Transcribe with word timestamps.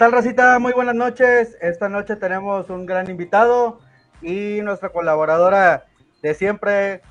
¿Qué 0.00 0.06
tal, 0.06 0.12
Racita? 0.12 0.58
Muy 0.58 0.72
buenas 0.72 0.94
noches. 0.94 1.58
Esta 1.60 1.90
noche 1.90 2.16
tenemos 2.16 2.70
un 2.70 2.86
gran 2.86 3.10
invitado 3.10 3.80
y 4.22 4.62
nuestra 4.62 4.88
colaboradora 4.88 5.84
de 6.22 6.32
siempre, 6.32 7.02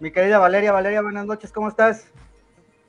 mi 0.00 0.10
querida 0.10 0.38
Valeria. 0.38 0.72
Valeria, 0.72 1.02
buenas 1.02 1.26
noches, 1.26 1.52
¿cómo 1.52 1.68
estás? 1.68 2.10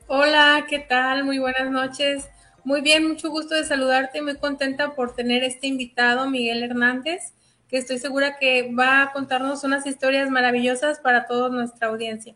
Hola, 0.08 0.66
¿qué 0.70 0.80
tal? 0.80 1.26
Muy 1.26 1.40
buenas 1.40 1.70
noches. 1.70 2.30
Muy 2.64 2.80
bien, 2.80 3.10
mucho 3.10 3.30
gusto 3.30 3.56
de 3.56 3.66
saludarte. 3.66 4.22
Muy 4.22 4.38
contenta 4.38 4.96
por 4.96 5.14
tener 5.14 5.44
este 5.44 5.68
invitado, 5.68 6.30
Miguel 6.30 6.64
Hernández, 6.64 7.34
que 7.68 7.76
estoy 7.76 7.98
segura 7.98 8.38
que 8.40 8.74
va 8.74 9.02
a 9.02 9.12
contarnos 9.12 9.66
unas 9.66 9.86
historias 9.86 10.30
maravillosas 10.30 11.00
para 11.00 11.26
toda 11.26 11.50
nuestra 11.50 11.90
audiencia. 11.90 12.36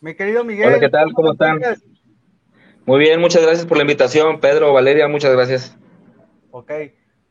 Mi 0.00 0.14
querido 0.14 0.42
Miguel. 0.42 0.68
Hola, 0.68 0.80
¿qué 0.80 0.88
tal? 0.88 1.12
¿Cómo 1.12 1.32
están? 1.32 1.60
Muy 2.86 3.00
bien, 3.00 3.20
muchas 3.20 3.42
gracias 3.42 3.66
por 3.66 3.76
la 3.78 3.82
invitación, 3.82 4.38
Pedro, 4.38 4.72
Valeria, 4.72 5.08
muchas 5.08 5.32
gracias. 5.32 5.76
Ok, 6.52 6.70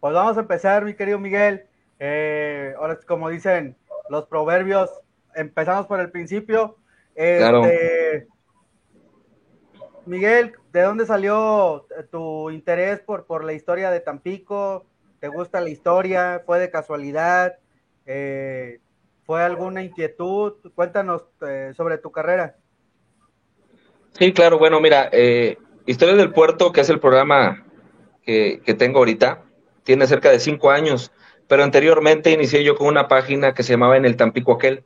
pues 0.02 0.14
vamos 0.14 0.36
a 0.36 0.42
empezar, 0.42 0.84
mi 0.84 0.96
querido 0.96 1.18
Miguel. 1.18 1.64
Eh, 1.98 2.74
ahora, 2.78 3.00
como 3.08 3.30
dicen 3.30 3.78
los 4.10 4.26
proverbios, 4.26 4.90
empezamos 5.34 5.88
por 5.88 6.02
el 6.02 6.12
principio. 6.12 6.76
Claro. 7.16 7.64
Este, 7.64 8.28
Miguel, 10.06 10.52
¿de 10.74 10.82
dónde 10.82 11.06
salió 11.06 11.88
tu 12.12 12.50
interés 12.52 13.00
por, 13.00 13.26
por 13.26 13.46
la 13.46 13.54
historia 13.54 13.92
de 13.92 14.02
Tampico? 14.02 14.86
¿Te 15.22 15.30
gusta 15.30 15.62
la 15.62 15.70
historia? 15.70 16.44
¿Fue 16.46 16.60
de 16.60 16.70
casualidad? 16.70 17.56
Eh, 18.06 18.82
¿Fue 19.26 19.42
alguna 19.42 19.82
inquietud? 19.82 20.56
Cuéntanos 20.76 21.24
eh, 21.48 21.72
sobre 21.78 21.98
tu 21.98 22.12
carrera. 22.12 22.58
Sí, 24.18 24.32
claro, 24.32 24.58
bueno, 24.58 24.80
mira, 24.80 25.10
eh, 25.12 25.58
Historia 25.86 26.16
del 26.16 26.32
Puerto, 26.32 26.72
que 26.72 26.82
es 26.82 26.90
el 26.90 27.00
programa 27.00 27.66
que, 28.24 28.62
tengo 28.78 29.00
ahorita, 29.00 29.44
tiene 29.84 30.08
cerca 30.08 30.32
de 30.32 30.40
cinco 30.40 30.72
años, 30.72 31.12
pero 31.48 31.64
anteriormente 31.64 32.32
inicié 32.32 32.64
yo 32.64 32.76
con 32.76 32.88
una 32.88 33.10
página 33.10 33.54
que 33.54 33.62
se 33.62 33.74
llamaba 33.74 33.98
En 33.98 34.06
el 34.06 34.16
Tampico 34.16 34.54
Aquel. 34.54 34.84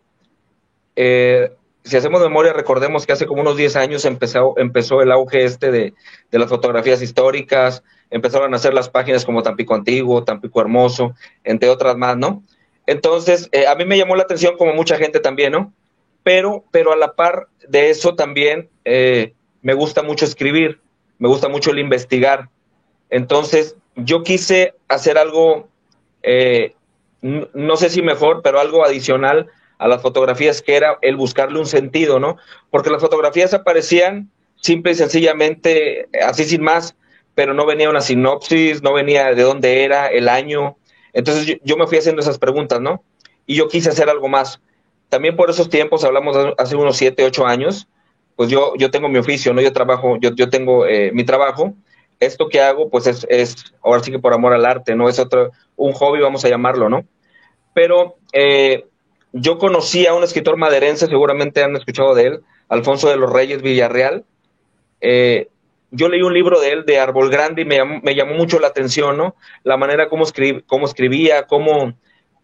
Eh, 0.95 1.51
si 1.83 1.95
hacemos 1.95 2.21
memoria, 2.21 2.53
recordemos 2.53 3.05
que 3.05 3.13
hace 3.13 3.27
como 3.27 3.41
unos 3.41 3.55
10 3.55 3.75
años 3.75 4.03
empezó, 4.03 4.55
empezó 4.57 5.01
el 5.01 5.11
auge 5.11 5.45
este 5.45 5.71
de, 5.71 5.93
de, 6.31 6.39
las 6.39 6.49
fotografías 6.49 7.01
históricas, 7.01 7.83
empezaron 8.09 8.53
a 8.53 8.57
hacer 8.57 8.73
las 8.73 8.89
páginas 8.89 9.25
como 9.25 9.43
Tampico 9.43 9.75
Antiguo, 9.75 10.23
Tampico 10.23 10.59
Hermoso, 10.59 11.13
entre 11.43 11.69
otras 11.69 11.95
más, 11.95 12.17
¿no? 12.17 12.43
Entonces, 12.87 13.47
eh, 13.51 13.67
a 13.67 13.75
mí 13.75 13.85
me 13.85 13.97
llamó 13.97 14.15
la 14.15 14.23
atención 14.23 14.57
como 14.57 14.73
mucha 14.73 14.97
gente 14.97 15.19
también, 15.19 15.51
¿no? 15.51 15.71
Pero, 16.29 16.63
pero 16.69 16.93
a 16.93 16.95
la 16.95 17.15
par 17.15 17.47
de 17.67 17.89
eso 17.89 18.13
también 18.13 18.69
eh, 18.85 19.33
me 19.63 19.73
gusta 19.73 20.03
mucho 20.03 20.25
escribir, 20.25 20.79
me 21.17 21.27
gusta 21.27 21.49
mucho 21.49 21.71
el 21.71 21.79
investigar. 21.79 22.49
Entonces, 23.09 23.75
yo 23.95 24.21
quise 24.21 24.75
hacer 24.89 25.17
algo, 25.17 25.69
eh, 26.21 26.75
no 27.23 27.75
sé 27.77 27.89
si 27.89 28.03
mejor, 28.03 28.41
pero 28.43 28.59
algo 28.59 28.85
adicional 28.85 29.47
a 29.79 29.87
las 29.87 30.03
fotografías, 30.03 30.61
que 30.61 30.75
era 30.75 30.99
el 31.01 31.15
buscarle 31.15 31.57
un 31.57 31.65
sentido, 31.65 32.19
¿no? 32.19 32.37
Porque 32.69 32.91
las 32.91 33.01
fotografías 33.01 33.55
aparecían 33.55 34.29
simple 34.57 34.91
y 34.91 34.95
sencillamente, 34.95 36.09
así 36.23 36.43
sin 36.43 36.61
más, 36.61 36.95
pero 37.33 37.55
no 37.55 37.65
venía 37.65 37.89
una 37.89 38.01
sinopsis, 38.01 38.83
no 38.83 38.93
venía 38.93 39.33
de 39.33 39.41
dónde 39.41 39.83
era, 39.83 40.05
el 40.09 40.29
año. 40.29 40.77
Entonces 41.11 41.57
yo 41.63 41.75
me 41.75 41.87
fui 41.87 41.97
haciendo 41.97 42.21
esas 42.21 42.37
preguntas, 42.37 42.79
¿no? 42.79 43.03
Y 43.47 43.55
yo 43.55 43.67
quise 43.67 43.89
hacer 43.89 44.11
algo 44.11 44.27
más. 44.27 44.61
También 45.09 45.35
por 45.35 45.49
esos 45.49 45.69
tiempos, 45.69 46.03
hablamos 46.03 46.37
hace 46.57 46.75
unos 46.75 46.95
siete, 46.95 47.25
ocho 47.25 47.45
años, 47.45 47.87
pues 48.35 48.49
yo, 48.49 48.73
yo 48.77 48.89
tengo 48.89 49.09
mi 49.09 49.17
oficio, 49.17 49.53
¿no? 49.53 49.61
Yo 49.61 49.73
trabajo, 49.73 50.17
yo, 50.21 50.33
yo 50.33 50.49
tengo 50.49 50.85
eh, 50.85 51.11
mi 51.11 51.25
trabajo. 51.25 51.73
Esto 52.19 52.47
que 52.47 52.61
hago, 52.61 52.89
pues 52.89 53.07
es, 53.07 53.25
es, 53.29 53.73
ahora 53.83 54.01
sí 54.01 54.11
que 54.11 54.19
por 54.19 54.33
amor 54.33 54.53
al 54.53 54.65
arte, 54.65 54.95
¿no? 54.95 55.09
Es 55.09 55.19
otro, 55.19 55.51
un 55.75 55.93
hobby, 55.93 56.21
vamos 56.21 56.45
a 56.45 56.49
llamarlo, 56.49 56.89
¿no? 56.89 57.05
Pero 57.73 58.17
eh, 58.31 58.85
yo 59.33 59.57
conocí 59.57 60.05
a 60.05 60.13
un 60.13 60.23
escritor 60.23 60.57
maderense, 60.57 61.07
seguramente 61.07 61.63
han 61.63 61.75
escuchado 61.75 62.13
de 62.15 62.27
él, 62.27 62.41
Alfonso 62.67 63.09
de 63.09 63.17
los 63.17 63.31
Reyes 63.31 63.61
Villarreal. 63.61 64.23
Eh, 65.01 65.47
yo 65.91 66.07
leí 66.07 66.21
un 66.21 66.33
libro 66.33 66.59
de 66.61 66.71
él, 66.71 66.85
de 66.85 66.99
Árbol 66.99 67.29
Grande, 67.29 67.63
y 67.63 67.65
me 67.65 67.77
llamó, 67.77 67.99
me 68.03 68.15
llamó 68.15 68.35
mucho 68.35 68.59
la 68.59 68.67
atención, 68.67 69.17
¿no? 69.17 69.35
La 69.63 69.75
manera 69.75 70.07
como, 70.07 70.23
escrib, 70.23 70.63
cómo 70.67 70.85
escribía, 70.85 71.47
cómo, 71.47 71.93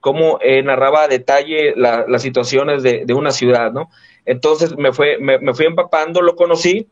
cómo 0.06 0.38
eh, 0.40 0.62
narraba 0.62 1.06
a 1.06 1.08
detalle 1.08 1.74
la, 1.76 2.06
las 2.08 2.22
situaciones 2.22 2.84
de, 2.84 3.06
de, 3.08 3.14
una 3.16 3.32
ciudad, 3.32 3.72
¿no? 3.74 3.90
Entonces 4.24 4.78
me, 4.78 4.94
fue, 4.94 5.18
me, 5.20 5.40
me, 5.40 5.56
fui 5.56 5.66
empapando, 5.66 6.22
lo 6.22 6.36
conocí 6.36 6.88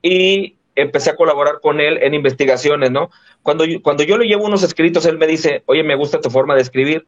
y 0.00 0.54
empecé 0.76 1.10
a 1.10 1.16
colaborar 1.16 1.58
con 1.60 1.80
él 1.80 1.98
en 2.00 2.14
investigaciones, 2.14 2.92
¿no? 2.92 3.10
Cuando, 3.42 3.64
cuando 3.82 4.04
yo 4.04 4.16
le 4.16 4.26
llevo 4.26 4.44
unos 4.44 4.62
escritos, 4.62 5.06
él 5.06 5.18
me 5.18 5.26
dice, 5.26 5.64
oye, 5.66 5.82
me 5.82 5.96
gusta 5.96 6.20
tu 6.20 6.30
forma 6.30 6.54
de 6.54 6.60
escribir, 6.60 7.04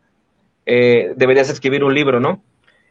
eh, 0.67 1.13
deberías 1.15 1.49
escribir 1.49 1.85
un 1.85 1.95
libro, 1.95 2.19
¿no? 2.19 2.43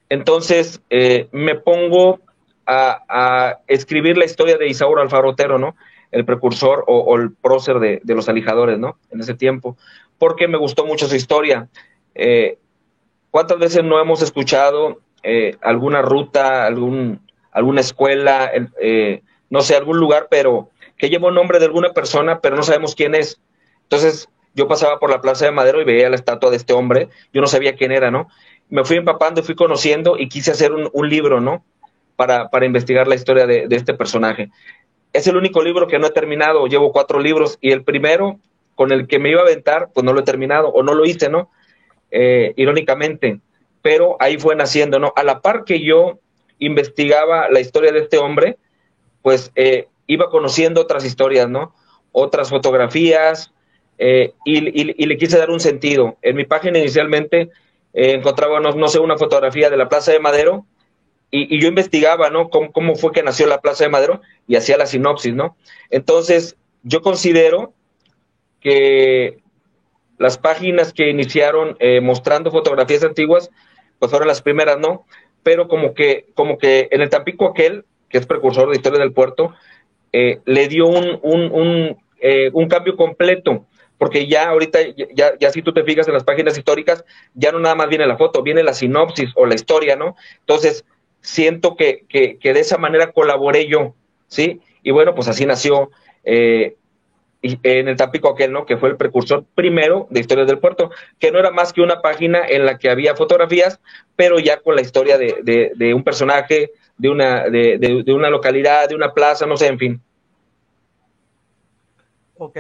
Entonces 0.08 0.82
eh, 0.90 1.28
me 1.34 1.56
pongo 1.56 2.22
a, 2.66 3.04
a, 3.10 3.60
escribir 3.68 4.18
la 4.18 4.24
historia 4.24 4.58
de 4.58 4.70
Isauro 4.70 5.02
Alfaro 5.02 5.32
Otero, 5.32 5.60
¿no? 5.60 5.76
El 6.12 6.24
precursor 6.24 6.86
o, 6.88 7.00
o 7.00 7.18
el 7.18 7.34
prócer 7.34 7.80
de, 7.80 8.00
de, 8.02 8.16
los 8.16 8.30
alijadores, 8.30 8.80
¿no? 8.80 9.00
En 9.12 9.20
ese 9.20 9.34
tiempo, 9.34 9.76
porque 10.18 10.48
me 10.48 10.58
gustó 10.58 10.86
mucho 10.86 11.08
su 11.08 11.18
historia. 11.18 11.68
Eh, 12.16 12.58
¿Cuántas 13.32 13.58
veces 13.58 13.84
no 13.84 14.00
hemos 14.00 14.22
escuchado 14.22 15.00
eh, 15.24 15.58
alguna 15.62 16.02
ruta, 16.02 16.66
algún, 16.66 17.20
alguna 17.52 17.82
escuela, 17.82 18.52
eh, 18.80 19.22
no 19.50 19.62
sé, 19.62 19.76
algún 19.76 19.98
lugar, 19.98 20.28
pero 20.30 20.70
que 20.98 21.10
lleva 21.10 21.30
un 21.30 21.36
nombre 21.36 21.60
de 21.60 21.66
alguna 21.66 21.94
persona, 21.94 22.40
pero 22.42 22.56
no 22.56 22.64
sabemos 22.64 22.96
quién 22.96 23.16
es? 23.16 23.42
Entonces, 23.84 24.30
yo 24.54 24.68
pasaba 24.68 25.00
por 25.00 25.10
la 25.10 25.22
Plaza 25.22 25.46
de 25.46 25.52
Madero 25.52 25.82
y 25.82 25.86
veía 25.86 26.10
la 26.10 26.16
estatua 26.16 26.50
de 26.50 26.58
este 26.58 26.74
hombre, 26.74 27.10
yo 27.34 27.42
no 27.42 27.48
sabía 27.48 27.76
quién 27.76 27.92
era, 27.92 28.12
¿no? 28.12 28.28
Me 28.70 28.84
fui 28.84 28.98
empapando 28.98 29.42
y 29.42 29.44
fui 29.44 29.56
conociendo 29.56 30.18
y 30.18 30.30
quise 30.30 30.52
hacer 30.52 30.72
un, 30.72 31.10
libro, 31.10 31.42
¿no? 31.42 31.64
Para, 32.16 32.50
para, 32.50 32.66
investigar 32.66 33.08
la 33.08 33.16
historia 33.16 33.46
de, 33.48 33.68
este 33.72 33.94
personaje. 33.94 34.52
Es 35.12 35.28
el 35.28 35.38
único 35.38 35.62
libro 35.62 35.88
que 35.88 36.00
no 36.00 36.08
he 36.08 36.12
terminado, 36.12 36.68
llevo 36.68 36.92
cuatro 36.92 37.20
libros 37.20 37.58
y 37.62 37.72
el 37.72 37.84
primero 37.84 38.40
con 38.76 38.92
el 38.92 39.08
que 39.08 39.20
me 39.20 39.30
iba 39.30 39.42
a 39.42 39.44
aventar, 39.44 39.90
pues 39.94 40.04
no 40.04 40.14
lo 40.14 40.22
he 40.22 40.24
terminado 40.24 40.70
o 40.70 40.84
no 40.84 40.94
lo 40.94 41.06
hice, 41.06 41.30
¿no? 41.30 41.50
Eh, 42.16 42.54
irónicamente, 42.58 43.40
pero 43.82 44.18
ahí 44.20 44.38
fue 44.38 44.56
naciendo, 44.56 45.00
¿no? 45.00 45.14
A 45.16 45.24
la 45.24 45.42
par 45.42 45.64
que 45.66 45.84
yo 45.84 46.20
investigaba 46.60 47.50
la 47.50 47.60
historia 47.60 47.92
de 47.92 48.02
este 48.02 48.20
hombre, 48.20 48.58
pues 49.24 49.52
eh, 49.56 49.88
iba 50.06 50.30
conociendo 50.30 50.80
otras 50.80 51.06
historias, 51.06 51.50
¿no? 51.50 51.74
Otras 52.12 52.52
fotografías 52.52 53.52
eh, 53.98 54.34
y, 54.46 54.62
le 54.62 55.18
quise 55.18 55.40
dar 55.40 55.50
un 55.50 55.60
sentido. 55.60 56.20
En 56.22 56.36
mi 56.36 56.46
página 56.46 56.78
inicialmente 56.78 57.50
encontraba, 57.94 58.60
no, 58.60 58.74
no, 58.74 58.88
sé, 58.90 59.00
una 59.00 59.18
fotografía 59.18 59.72
de 59.72 59.78
la 59.78 59.90
Plaza 59.90 60.12
de 60.12 60.20
Madero 60.20 60.68
y, 61.32 61.60
yo 61.60 61.68
investigaba, 61.68 62.30
¿no? 62.30 62.52
Cómo, 62.52 62.94
fue 62.94 63.12
que 63.12 63.24
nació 63.24 63.48
la 63.48 63.60
Plaza 63.60 63.86
de 63.86 63.90
Madero 63.90 64.22
y 64.48 64.56
hacía 64.56 64.78
la 64.78 64.86
sinopsis, 64.86 65.34
¿no? 65.34 65.58
Entonces, 65.90 66.58
yo 66.84 67.02
considero 67.02 67.74
que 68.62 69.43
las 70.18 70.38
páginas 70.38 70.94
que 70.94 71.10
iniciaron 71.10 71.76
eh, 71.80 72.02
mostrando 72.02 72.52
fotografías 72.52 73.04
antiguas, 73.04 73.50
pues 74.00 74.10
fueron 74.10 74.28
las 74.28 74.42
primeras, 74.42 74.78
¿no? 74.80 75.06
Pero 75.44 75.68
como 75.68 75.94
que, 75.94 76.28
como 76.36 76.58
que 76.58 76.88
en 76.92 77.02
el 77.02 77.10
Tampico 77.10 77.48
aquel, 77.48 77.86
que 78.10 78.18
es 78.18 78.26
precursor 78.26 78.70
de 78.70 78.76
historia 78.76 79.00
del 79.00 79.14
puerto, 79.14 79.54
eh, 80.12 80.40
le 80.46 80.68
dio 80.68 80.88
un, 80.88 81.20
un, 81.22 81.52
un, 81.52 81.98
eh, 82.22 82.50
un, 82.54 82.68
cambio 82.68 82.96
completo, 82.96 83.66
porque 83.98 84.28
ya 84.28 84.50
ahorita, 84.50 84.80
ya, 85.16 85.38
ya 85.40 85.50
si 85.50 85.62
tú 85.62 85.74
te 85.74 85.84
fijas 85.84 86.08
en 86.08 86.14
las 86.14 86.24
páginas 86.24 86.58
históricas, 86.58 87.04
ya 87.34 87.52
no 87.52 87.60
nada 87.60 87.76
más 87.76 87.90
viene 87.90 88.06
la 88.06 88.18
foto, 88.18 88.44
viene 88.44 88.64
la 88.64 88.74
sinopsis 88.74 89.32
o 89.36 89.46
la 89.46 89.56
historia, 89.56 89.96
¿no? 89.96 90.16
Entonces, 90.40 90.86
siento 91.22 91.76
que, 91.76 92.06
que, 92.08 92.38
que 92.38 92.54
de 92.54 92.60
esa 92.60 92.78
manera 92.78 93.12
colaboré 93.12 93.68
yo, 93.68 93.96
¿sí? 94.28 94.62
Y 94.84 94.92
bueno, 94.92 95.16
pues 95.16 95.28
así 95.28 95.46
nació 95.46 95.90
eh, 96.24 96.76
en 97.44 97.90
el 97.90 97.98
Tampico 97.98 98.30
aquel, 98.30 98.52
¿no? 98.54 98.66
Que 98.66 98.78
fue 98.78 98.90
el 98.90 98.98
precursor 98.98 99.44
primero 99.54 100.08
de 100.10 100.22
Historias 100.22 100.48
del 100.48 100.60
Puerto, 100.60 100.92
que 101.20 101.32
no 101.32 101.40
era 101.40 101.52
más 101.52 101.74
que 101.74 101.82
una 101.82 102.02
página 102.02 102.42
en 102.48 102.66
la 102.66 102.78
que 102.78 102.90
había 102.90 103.16
fotografías, 103.16 103.80
pero 104.16 104.40
ya 104.40 104.62
con 104.62 104.76
la 104.76 104.82
historia 104.82 105.18
de, 105.18 105.40
de, 105.44 105.74
de 105.76 105.94
un 105.94 106.04
personaje, 106.04 106.72
de 106.98 107.10
una, 107.10 107.50
de, 107.50 107.78
de, 108.06 108.14
una 108.14 108.30
localidad, 108.30 108.88
de 108.88 108.96
una 108.96 109.14
plaza, 109.14 109.46
no 109.46 109.58
sé, 109.58 109.68
en 109.68 109.78
fin. 109.78 110.02
Ok. 112.38 112.58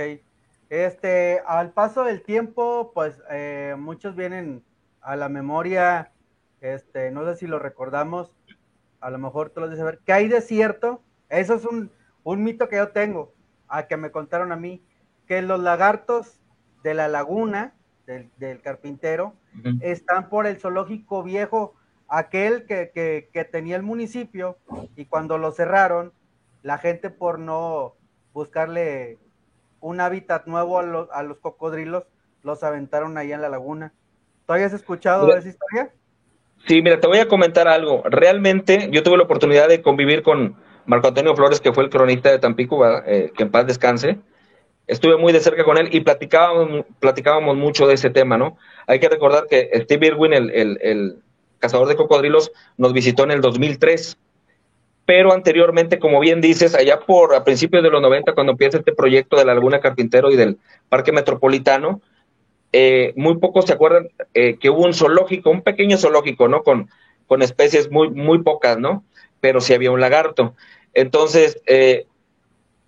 Este, 0.69 1.41
al 1.45 1.71
paso 1.71 2.03
del 2.03 2.21
tiempo, 2.21 2.91
pues 2.93 3.21
eh, 3.31 3.75
muchos 3.77 4.15
vienen 4.15 4.63
a 5.01 5.15
la 5.15 5.29
memoria, 5.29 6.11
este, 6.61 7.11
no 7.11 7.25
sé 7.25 7.37
si 7.37 7.47
lo 7.47 7.59
recordamos, 7.59 8.33
a 8.99 9.09
lo 9.09 9.17
mejor 9.17 9.49
tú 9.49 9.61
lo 9.61 9.69
dices 9.69 9.85
ver, 9.85 9.99
que 10.05 10.13
hay 10.13 10.27
desierto, 10.27 11.01
eso 11.29 11.53
es 11.53 11.65
un, 11.65 11.91
un 12.23 12.43
mito 12.43 12.67
que 12.67 12.77
yo 12.77 12.89
tengo 12.89 13.32
a 13.73 13.87
que 13.87 13.97
me 13.97 14.11
contaron 14.11 14.51
a 14.51 14.55
mí 14.55 14.83
que 15.27 15.41
los 15.41 15.59
lagartos 15.59 16.39
de 16.83 16.93
la 16.93 17.07
laguna 17.07 17.73
del, 18.05 18.29
del 18.37 18.61
carpintero 18.61 19.33
uh 19.57 19.61
-huh. 19.63 19.79
están 19.81 20.29
por 20.29 20.45
el 20.45 20.57
zoológico 20.59 21.23
viejo, 21.23 21.73
aquel 22.07 22.65
que, 22.67 22.91
que, 22.93 23.29
que, 23.33 23.43
tenía 23.45 23.75
el 23.75 23.81
municipio, 23.81 24.57
y 24.95 25.05
cuando 25.05 25.39
lo 25.39 25.51
cerraron, 25.51 26.13
la 26.61 26.77
gente 26.77 27.09
por 27.09 27.39
no 27.39 27.95
buscarle 28.31 29.17
un 29.79 29.99
hábitat 29.99 30.45
nuevo 30.45 30.77
a 30.77 30.83
los, 30.83 31.09
a 31.11 31.23
los 31.23 31.39
cocodrilos, 31.39 32.03
los 32.43 32.61
aventaron 32.63 33.17
ahí 33.17 33.31
en 33.31 33.41
la 33.41 33.49
laguna. 33.49 33.91
¿Tú 34.45 34.53
habías 34.53 34.73
escuchado 34.73 35.25
de 35.25 35.39
esa 35.39 35.49
historia? 35.49 35.91
Sí, 36.67 36.81
mira, 36.81 36.99
te 36.99 37.07
voy 37.07 37.19
a 37.19 37.27
comentar 37.27 37.67
algo. 37.67 38.03
Realmente 38.05 38.89
yo 38.91 39.01
tuve 39.01 39.17
la 39.17 39.23
oportunidad 39.23 39.67
de 39.67 39.81
convivir 39.81 40.21
con 40.21 40.55
Marco 40.85 41.07
Antonio 41.07 41.35
Flores, 41.35 41.59
que 41.59 41.73
fue 41.73 41.83
el 41.83 41.89
cronista 41.89 42.31
de 42.31 42.39
Tampico, 42.39 42.85
eh, 43.05 43.31
que 43.35 43.43
en 43.43 43.51
paz 43.51 43.67
descanse. 43.67 44.19
Estuve 44.87 45.17
muy 45.17 45.31
de 45.31 45.39
cerca 45.39 45.63
con 45.63 45.77
él 45.77 45.89
y 45.91 46.01
platicábamos, 46.01 46.85
platicábamos 46.99 47.55
mucho 47.55 47.87
de 47.87 47.93
ese 47.93 48.09
tema, 48.09 48.37
¿no? 48.37 48.57
Hay 48.85 48.99
que 48.99 49.07
recordar 49.07 49.47
que 49.49 49.69
Steve 49.83 50.07
Irwin, 50.07 50.33
el, 50.33 51.17
cazador 51.59 51.87
de 51.87 51.95
cocodrilos, 51.95 52.51
nos 52.77 52.91
visitó 52.91 53.23
en 53.23 53.31
el 53.31 53.41
2003 53.41 54.17
pero 55.05 55.33
anteriormente, 55.33 55.99
como 55.99 56.21
bien 56.21 56.39
dices, 56.39 56.75
allá 56.75 57.01
por 57.01 57.35
a 57.35 57.43
principios 57.43 57.83
de 57.83 57.89
los 57.89 58.01
90, 58.01 58.33
cuando 58.33 58.53
empieza 58.53 58.77
este 58.77 58.93
proyecto 58.93 59.35
de 59.35 59.43
la 59.43 59.53
Laguna 59.53 59.81
Carpintero 59.81 60.31
y 60.31 60.37
del 60.37 60.59
Parque 60.87 61.11
Metropolitano, 61.11 62.01
eh, 62.71 63.13
muy 63.17 63.37
pocos 63.37 63.65
se 63.65 63.73
acuerdan 63.73 64.07
eh, 64.33 64.57
que 64.59 64.69
hubo 64.69 64.83
un 64.83 64.93
zoológico, 64.93 65.49
un 65.49 65.61
pequeño 65.61 65.97
zoológico, 65.97 66.47
¿no? 66.47 66.63
Con, 66.63 66.89
con 67.27 67.41
especies 67.41 67.91
muy, 67.91 68.09
muy 68.09 68.43
pocas, 68.43 68.79
¿no? 68.79 69.03
Pero 69.43 69.59
sí 69.59 69.73
había 69.73 69.91
un 69.91 69.99
lagarto. 69.99 70.55
Entonces, 70.93 71.61
eh, 71.67 72.07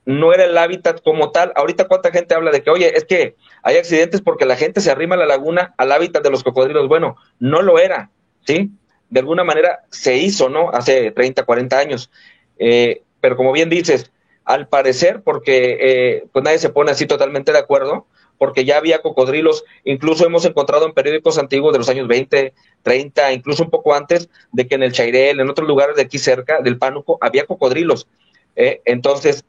no 0.05 0.31
era 0.31 0.45
el 0.45 0.57
hábitat 0.57 1.01
como 1.03 1.31
tal. 1.31 1.51
Ahorita 1.55 1.89
cuánta 1.89 2.11
gente 2.11 2.33
habla 2.33 2.51
de 2.51 2.63
que, 2.63 2.69
oye, 2.69 2.95
es 2.95 3.03
que 3.03 3.35
hay 3.61 3.75
accidentes 3.75 4.21
porque 4.21 4.45
la 4.45 4.55
gente 4.55 4.79
se 4.79 4.89
arrima 4.89 5.15
a 5.15 5.17
la 5.17 5.25
laguna 5.25 5.73
al 5.77 5.91
hábitat 5.91 6.23
de 6.23 6.29
los 6.29 6.45
cocodrilos. 6.45 6.87
Bueno, 6.87 7.17
no 7.39 7.61
lo 7.61 7.77
era, 7.77 8.09
¿sí? 8.47 8.71
de 9.09 9.19
alguna 9.19 9.43
manera 9.43 9.83
se 9.89 10.17
hizo, 10.17 10.49
¿no? 10.49 10.69
Hace 10.71 11.11
30, 11.11 11.43
40 11.43 11.77
años. 11.77 12.11
Eh, 12.57 13.03
pero 13.21 13.35
como 13.35 13.51
bien 13.51 13.69
dices, 13.69 14.11
al 14.43 14.67
parecer, 14.67 15.21
porque 15.23 15.77
eh, 15.79 16.27
pues 16.31 16.43
nadie 16.43 16.59
se 16.59 16.69
pone 16.69 16.91
así 16.91 17.05
totalmente 17.05 17.51
de 17.51 17.59
acuerdo, 17.59 18.07
porque 18.37 18.65
ya 18.65 18.77
había 18.77 19.01
cocodrilos, 19.01 19.63
incluso 19.83 20.25
hemos 20.25 20.45
encontrado 20.45 20.85
en 20.85 20.93
periódicos 20.93 21.37
antiguos 21.37 21.73
de 21.73 21.79
los 21.79 21.89
años 21.89 22.07
20, 22.07 22.53
30, 22.83 23.33
incluso 23.33 23.63
un 23.63 23.69
poco 23.69 23.93
antes, 23.93 24.29
de 24.51 24.67
que 24.67 24.75
en 24.75 24.83
el 24.83 24.91
Chairel, 24.91 25.39
en 25.39 25.49
otros 25.49 25.67
lugares 25.67 25.95
de 25.95 26.03
aquí 26.03 26.17
cerca, 26.17 26.61
del 26.61 26.77
Pánuco, 26.77 27.17
había 27.21 27.45
cocodrilos. 27.45 28.07
Eh, 28.55 28.81
entonces, 28.85 29.43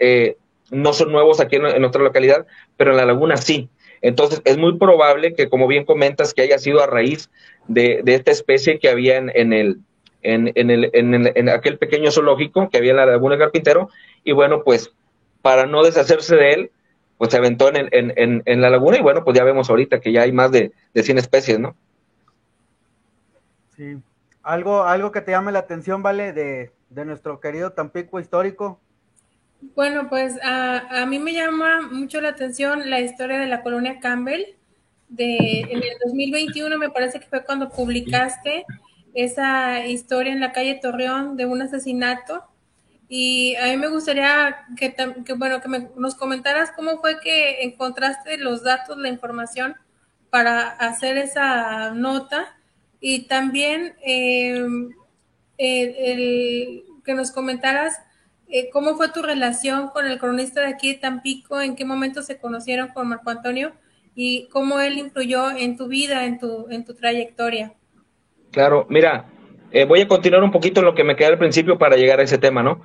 no 0.70 0.92
son 0.92 1.12
nuevos 1.12 1.40
aquí 1.40 1.56
en, 1.56 1.66
en, 1.66 1.80
nuestra 1.80 2.02
localidad, 2.02 2.46
pero 2.76 2.90
en 2.90 2.96
la 2.96 3.04
laguna 3.04 3.36
sí. 3.36 3.68
Entonces, 4.02 4.42
es 4.44 4.56
muy 4.56 4.78
probable 4.78 5.34
que, 5.34 5.48
como 5.48 5.66
bien 5.66 5.84
comentas, 5.84 6.34
que 6.34 6.42
haya 6.42 6.58
sido 6.58 6.82
a 6.82 6.86
raíz 6.86 7.30
de, 7.68 8.02
esta 8.06 8.30
especie 8.30 8.78
que 8.78 8.88
había 8.88 9.16
en, 9.16 9.52
el, 9.52 9.78
en, 10.22 10.52
el, 10.54 10.90
en, 10.92 11.48
aquel 11.48 11.78
pequeño 11.78 12.10
zoológico 12.10 12.68
que 12.70 12.78
había 12.78 12.92
en 12.92 12.98
la 12.98 13.06
Laguna 13.06 13.38
Carpintero. 13.38 13.88
Y 14.24 14.32
bueno, 14.32 14.62
pues 14.64 14.92
para 15.42 15.66
no 15.66 15.82
deshacerse 15.82 16.36
de 16.36 16.52
él, 16.52 16.70
pues 17.18 17.30
se 17.30 17.38
aventó 17.38 17.74
en, 17.74 17.88
en, 17.92 18.42
en, 18.44 18.60
la 18.60 18.70
laguna 18.70 18.98
y 18.98 19.02
bueno, 19.02 19.24
pues 19.24 19.36
ya 19.36 19.44
vemos 19.44 19.70
ahorita 19.70 20.00
que 20.00 20.12
ya 20.12 20.22
hay 20.22 20.32
más 20.32 20.50
de, 20.50 20.72
de 20.92 21.02
100 21.02 21.18
especies, 21.18 21.58
¿no? 21.58 21.74
Sí. 23.76 23.96
Algo, 24.42 24.84
algo 24.84 25.12
que 25.12 25.22
te 25.22 25.32
llame 25.32 25.52
la 25.52 25.60
atención, 25.60 26.02
¿vale? 26.02 26.32
De, 26.32 26.72
de 26.90 27.04
nuestro 27.04 27.40
querido 27.40 27.72
Tampico 27.72 28.20
histórico. 28.20 28.78
Bueno, 29.74 30.08
pues 30.08 30.38
a, 30.42 31.02
a, 31.02 31.06
mí 31.06 31.18
me 31.18 31.32
llama 31.32 31.88
mucho 31.90 32.20
la 32.20 32.28
atención 32.30 32.88
la 32.90 33.00
historia 33.00 33.38
de 33.38 33.46
la 33.46 33.62
colonia 33.62 33.98
Campbell. 34.00 34.44
De, 35.08 35.60
en 35.60 35.82
el 35.82 35.98
2021 36.04 36.78
me 36.78 36.90
parece 36.90 37.20
que 37.20 37.26
fue 37.26 37.44
cuando 37.44 37.70
publicaste 37.70 38.64
esa 39.14 39.86
historia 39.86 40.32
en 40.32 40.40
la 40.40 40.52
calle 40.52 40.78
Torreón 40.80 41.36
de 41.36 41.46
un 41.46 41.62
asesinato. 41.62 42.44
Y 43.08 43.54
a 43.56 43.66
mí 43.66 43.76
me 43.76 43.88
gustaría 43.88 44.66
que, 44.76 44.94
que 45.24 45.32
bueno, 45.34 45.60
que 45.60 45.68
me, 45.68 45.88
nos 45.96 46.14
comentaras 46.14 46.72
cómo 46.72 46.98
fue 46.98 47.20
que 47.20 47.62
encontraste 47.62 48.38
los 48.38 48.62
datos, 48.64 48.96
la 48.98 49.08
información 49.08 49.76
para 50.30 50.68
hacer 50.70 51.16
esa 51.18 51.92
nota. 51.92 52.56
Y 53.00 53.28
también 53.28 53.94
eh, 54.04 54.66
el, 55.58 56.84
que 57.04 57.14
nos 57.14 57.30
comentaras 57.30 58.00
eh, 58.48 58.70
¿Cómo 58.70 58.94
fue 58.96 59.08
tu 59.08 59.22
relación 59.22 59.88
con 59.88 60.06
el 60.06 60.18
cronista 60.18 60.60
de 60.60 60.68
aquí 60.68 60.92
de 60.92 60.98
Tampico? 60.98 61.60
¿En 61.60 61.74
qué 61.74 61.84
momento 61.84 62.22
se 62.22 62.38
conocieron 62.38 62.88
con 62.88 63.08
Marco 63.08 63.30
Antonio? 63.30 63.72
¿Y 64.14 64.48
cómo 64.48 64.80
él 64.80 64.98
influyó 64.98 65.50
en 65.50 65.76
tu 65.76 65.88
vida, 65.88 66.24
en 66.24 66.38
tu, 66.38 66.66
en 66.70 66.84
tu 66.84 66.94
trayectoria? 66.94 67.74
Claro, 68.52 68.86
mira, 68.88 69.26
eh, 69.72 69.84
voy 69.84 70.00
a 70.00 70.08
continuar 70.08 70.44
un 70.44 70.52
poquito 70.52 70.80
en 70.80 70.86
lo 70.86 70.94
que 70.94 71.02
me 71.02 71.16
quedé 71.16 71.28
al 71.28 71.38
principio 71.38 71.76
para 71.76 71.96
llegar 71.96 72.20
a 72.20 72.22
ese 72.22 72.38
tema, 72.38 72.62
¿no? 72.62 72.82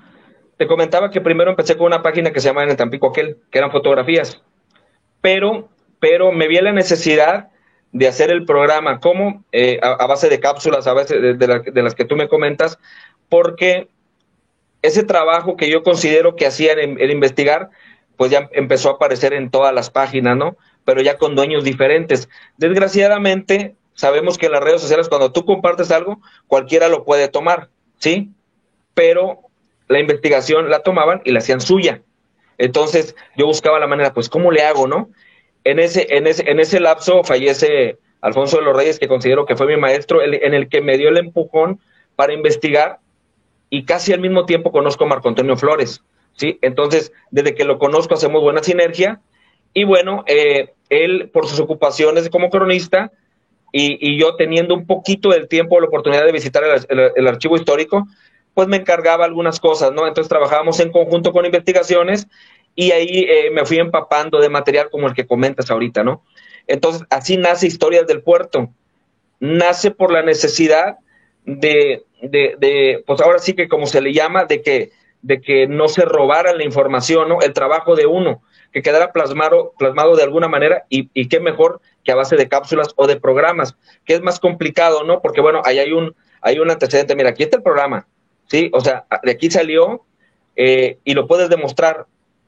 Te 0.61 0.67
comentaba 0.67 1.09
que 1.09 1.21
primero 1.21 1.49
empecé 1.49 1.75
con 1.75 1.87
una 1.87 2.03
página 2.03 2.31
que 2.31 2.39
se 2.39 2.49
llama 2.49 2.61
En 2.61 2.69
el 2.69 2.77
Tampico 2.77 3.07
Aquel, 3.07 3.37
que 3.49 3.57
eran 3.57 3.71
fotografías, 3.71 4.43
pero, 5.19 5.69
pero 5.99 6.31
me 6.31 6.47
vi 6.47 6.61
la 6.61 6.71
necesidad 6.71 7.49
de 7.91 8.07
hacer 8.07 8.29
el 8.29 8.45
programa, 8.45 8.99
como 8.99 9.43
eh, 9.51 9.79
a, 9.81 10.05
base 10.05 10.29
de 10.29 10.39
cápsulas, 10.39 10.85
a 10.85 10.93
base 10.93 11.19
de, 11.19 11.33
de 11.33 11.81
las 11.81 11.95
que 11.95 12.05
tú 12.05 12.15
me 12.15 12.27
comentas, 12.27 12.77
porque 13.27 13.87
ese 14.83 15.03
trabajo 15.03 15.57
que 15.57 15.67
yo 15.67 15.81
considero 15.81 16.35
que 16.35 16.45
hacían 16.45 16.77
en, 16.77 17.09
investigar, 17.09 17.71
pues 18.15 18.29
ya 18.29 18.47
empezó 18.51 18.89
a 18.89 18.93
aparecer 18.93 19.33
en 19.33 19.49
todas 19.49 19.73
las 19.73 19.89
páginas, 19.89 20.37
¿no? 20.37 20.57
Pero 20.85 21.01
ya 21.01 21.17
con 21.17 21.35
dueños 21.35 21.63
diferentes. 21.63 22.29
Desgraciadamente, 22.57 23.73
sabemos 23.95 24.37
que 24.37 24.45
en 24.45 24.51
las 24.51 24.63
redes 24.63 24.81
sociales, 24.81 25.09
cuando 25.09 25.31
tú 25.31 25.43
compartes 25.43 25.89
algo, 25.89 26.21
cualquiera 26.45 26.87
lo 26.87 27.03
puede 27.03 27.29
tomar, 27.29 27.69
¿sí? 27.97 28.29
Pero 28.93 29.47
la 29.91 29.99
investigación 29.99 30.69
la 30.69 30.79
tomaban 30.79 31.21
y 31.25 31.31
la 31.31 31.39
hacían 31.39 31.61
suya. 31.61 32.01
Entonces, 32.57 33.15
yo 33.35 33.45
buscaba 33.45 33.79
la 33.79 33.87
manera, 33.87 34.13
pues, 34.13 34.29
¿cómo 34.29 34.51
le 34.51 34.61
hago, 34.61 34.87
no? 34.87 35.09
En 35.63 35.79
ese, 35.79 36.07
en 36.09 36.27
ese, 36.27 36.49
en 36.49 36.59
ese 36.59 36.79
lapso 36.79 37.23
fallece 37.23 37.97
Alfonso 38.21 38.57
de 38.57 38.63
los 38.63 38.75
Reyes, 38.75 38.99
que 38.99 39.07
considero 39.07 39.45
que 39.45 39.55
fue 39.55 39.67
mi 39.67 39.77
maestro, 39.77 40.21
en 40.23 40.53
el 40.53 40.69
que 40.69 40.81
me 40.81 40.97
dio 40.97 41.09
el 41.09 41.17
empujón 41.17 41.79
para 42.15 42.33
investigar 42.33 42.99
y 43.69 43.83
casi 43.83 44.13
al 44.13 44.19
mismo 44.19 44.45
tiempo 44.45 44.71
conozco 44.71 45.03
a 45.05 45.07
Marco 45.07 45.27
Antonio 45.27 45.57
Flores, 45.57 46.03
¿sí? 46.35 46.59
Entonces, 46.61 47.11
desde 47.31 47.55
que 47.55 47.63
lo 47.63 47.79
conozco 47.79 48.13
hacemos 48.13 48.41
buena 48.41 48.63
sinergia 48.63 49.21
y 49.73 49.85
bueno, 49.85 50.23
eh, 50.27 50.73
él 50.89 51.29
por 51.33 51.47
sus 51.47 51.59
ocupaciones 51.59 52.29
como 52.29 52.49
cronista 52.49 53.11
y, 53.71 54.19
yo 54.19 54.35
teniendo 54.35 54.75
un 54.75 54.85
poquito 54.85 55.29
del 55.29 55.47
tiempo, 55.47 55.79
la 55.79 55.87
oportunidad 55.87 56.25
de 56.25 56.31
visitar 56.33 56.63
el, 56.89 57.27
archivo 57.27 57.55
histórico, 57.55 58.05
pues 58.53 58.67
me 58.67 58.77
encargaba 58.77 59.25
algunas 59.25 59.59
cosas, 59.59 59.91
¿no? 59.91 60.07
Entonces 60.07 60.29
trabajábamos 60.29 60.79
en 60.79 60.91
conjunto 60.91 61.31
con 61.31 61.45
investigaciones 61.45 62.27
y 62.75 62.91
ahí 62.91 63.25
eh, 63.27 63.51
me 63.51 63.65
fui 63.65 63.77
empapando 63.77 64.39
de 64.39 64.49
material 64.49 64.89
como 64.89 65.07
el 65.07 65.13
que 65.13 65.27
comentas 65.27 65.69
ahorita, 65.71 66.03
¿no? 66.03 66.23
Entonces, 66.67 67.03
así 67.09 67.37
nace 67.37 67.67
Historias 67.67 68.07
del 68.07 68.21
Puerto. 68.21 68.69
Nace 69.39 69.91
por 69.91 70.11
la 70.11 70.21
necesidad 70.21 70.97
de, 71.45 72.03
de, 72.21 72.55
de, 72.59 73.03
pues 73.05 73.19
ahora 73.21 73.39
sí 73.39 73.53
que 73.53 73.67
como 73.67 73.87
se 73.87 74.01
le 74.01 74.13
llama, 74.13 74.45
de 74.45 74.61
que, 74.61 74.91
de 75.21 75.41
que 75.41 75.67
no 75.67 75.87
se 75.87 76.05
robaran 76.05 76.57
la 76.57 76.63
información, 76.63 77.27
¿no? 77.27 77.41
El 77.41 77.53
trabajo 77.53 77.95
de 77.95 78.05
uno, 78.05 78.43
que 78.71 78.81
quedara 78.81 79.11
plasmado, 79.11 79.73
plasmado 79.77 80.15
de 80.15 80.23
alguna 80.23 80.47
manera 80.47 80.85
y, 80.89 81.09
y 81.13 81.27
qué 81.27 81.39
mejor 81.39 81.81
que 82.03 82.11
a 82.11 82.15
base 82.15 82.35
de 82.35 82.47
cápsulas 82.47 82.89
o 82.95 83.07
de 83.07 83.19
programas, 83.19 83.75
que 84.05 84.13
es 84.13 84.21
más 84.21 84.39
complicado, 84.39 85.03
¿no? 85.03 85.21
Porque 85.21 85.41
bueno, 85.41 85.61
ahí 85.65 85.79
hay 85.79 85.91
un, 85.91 86.15
hay 86.41 86.59
un 86.59 86.71
antecedente, 86.71 87.15
mira, 87.15 87.29
aquí 87.29 87.43
está 87.43 87.57
el 87.57 87.63
programa, 87.63 88.07
¿sí? 88.51 88.69
O 88.73 88.81
sea, 88.81 89.05
de 89.23 89.31
aquí 89.31 89.49
salió 89.49 90.03
eh, 90.57 90.97
y 91.05 91.13
lo 91.13 91.25
puedes 91.25 91.49
demostrar, 91.49 92.05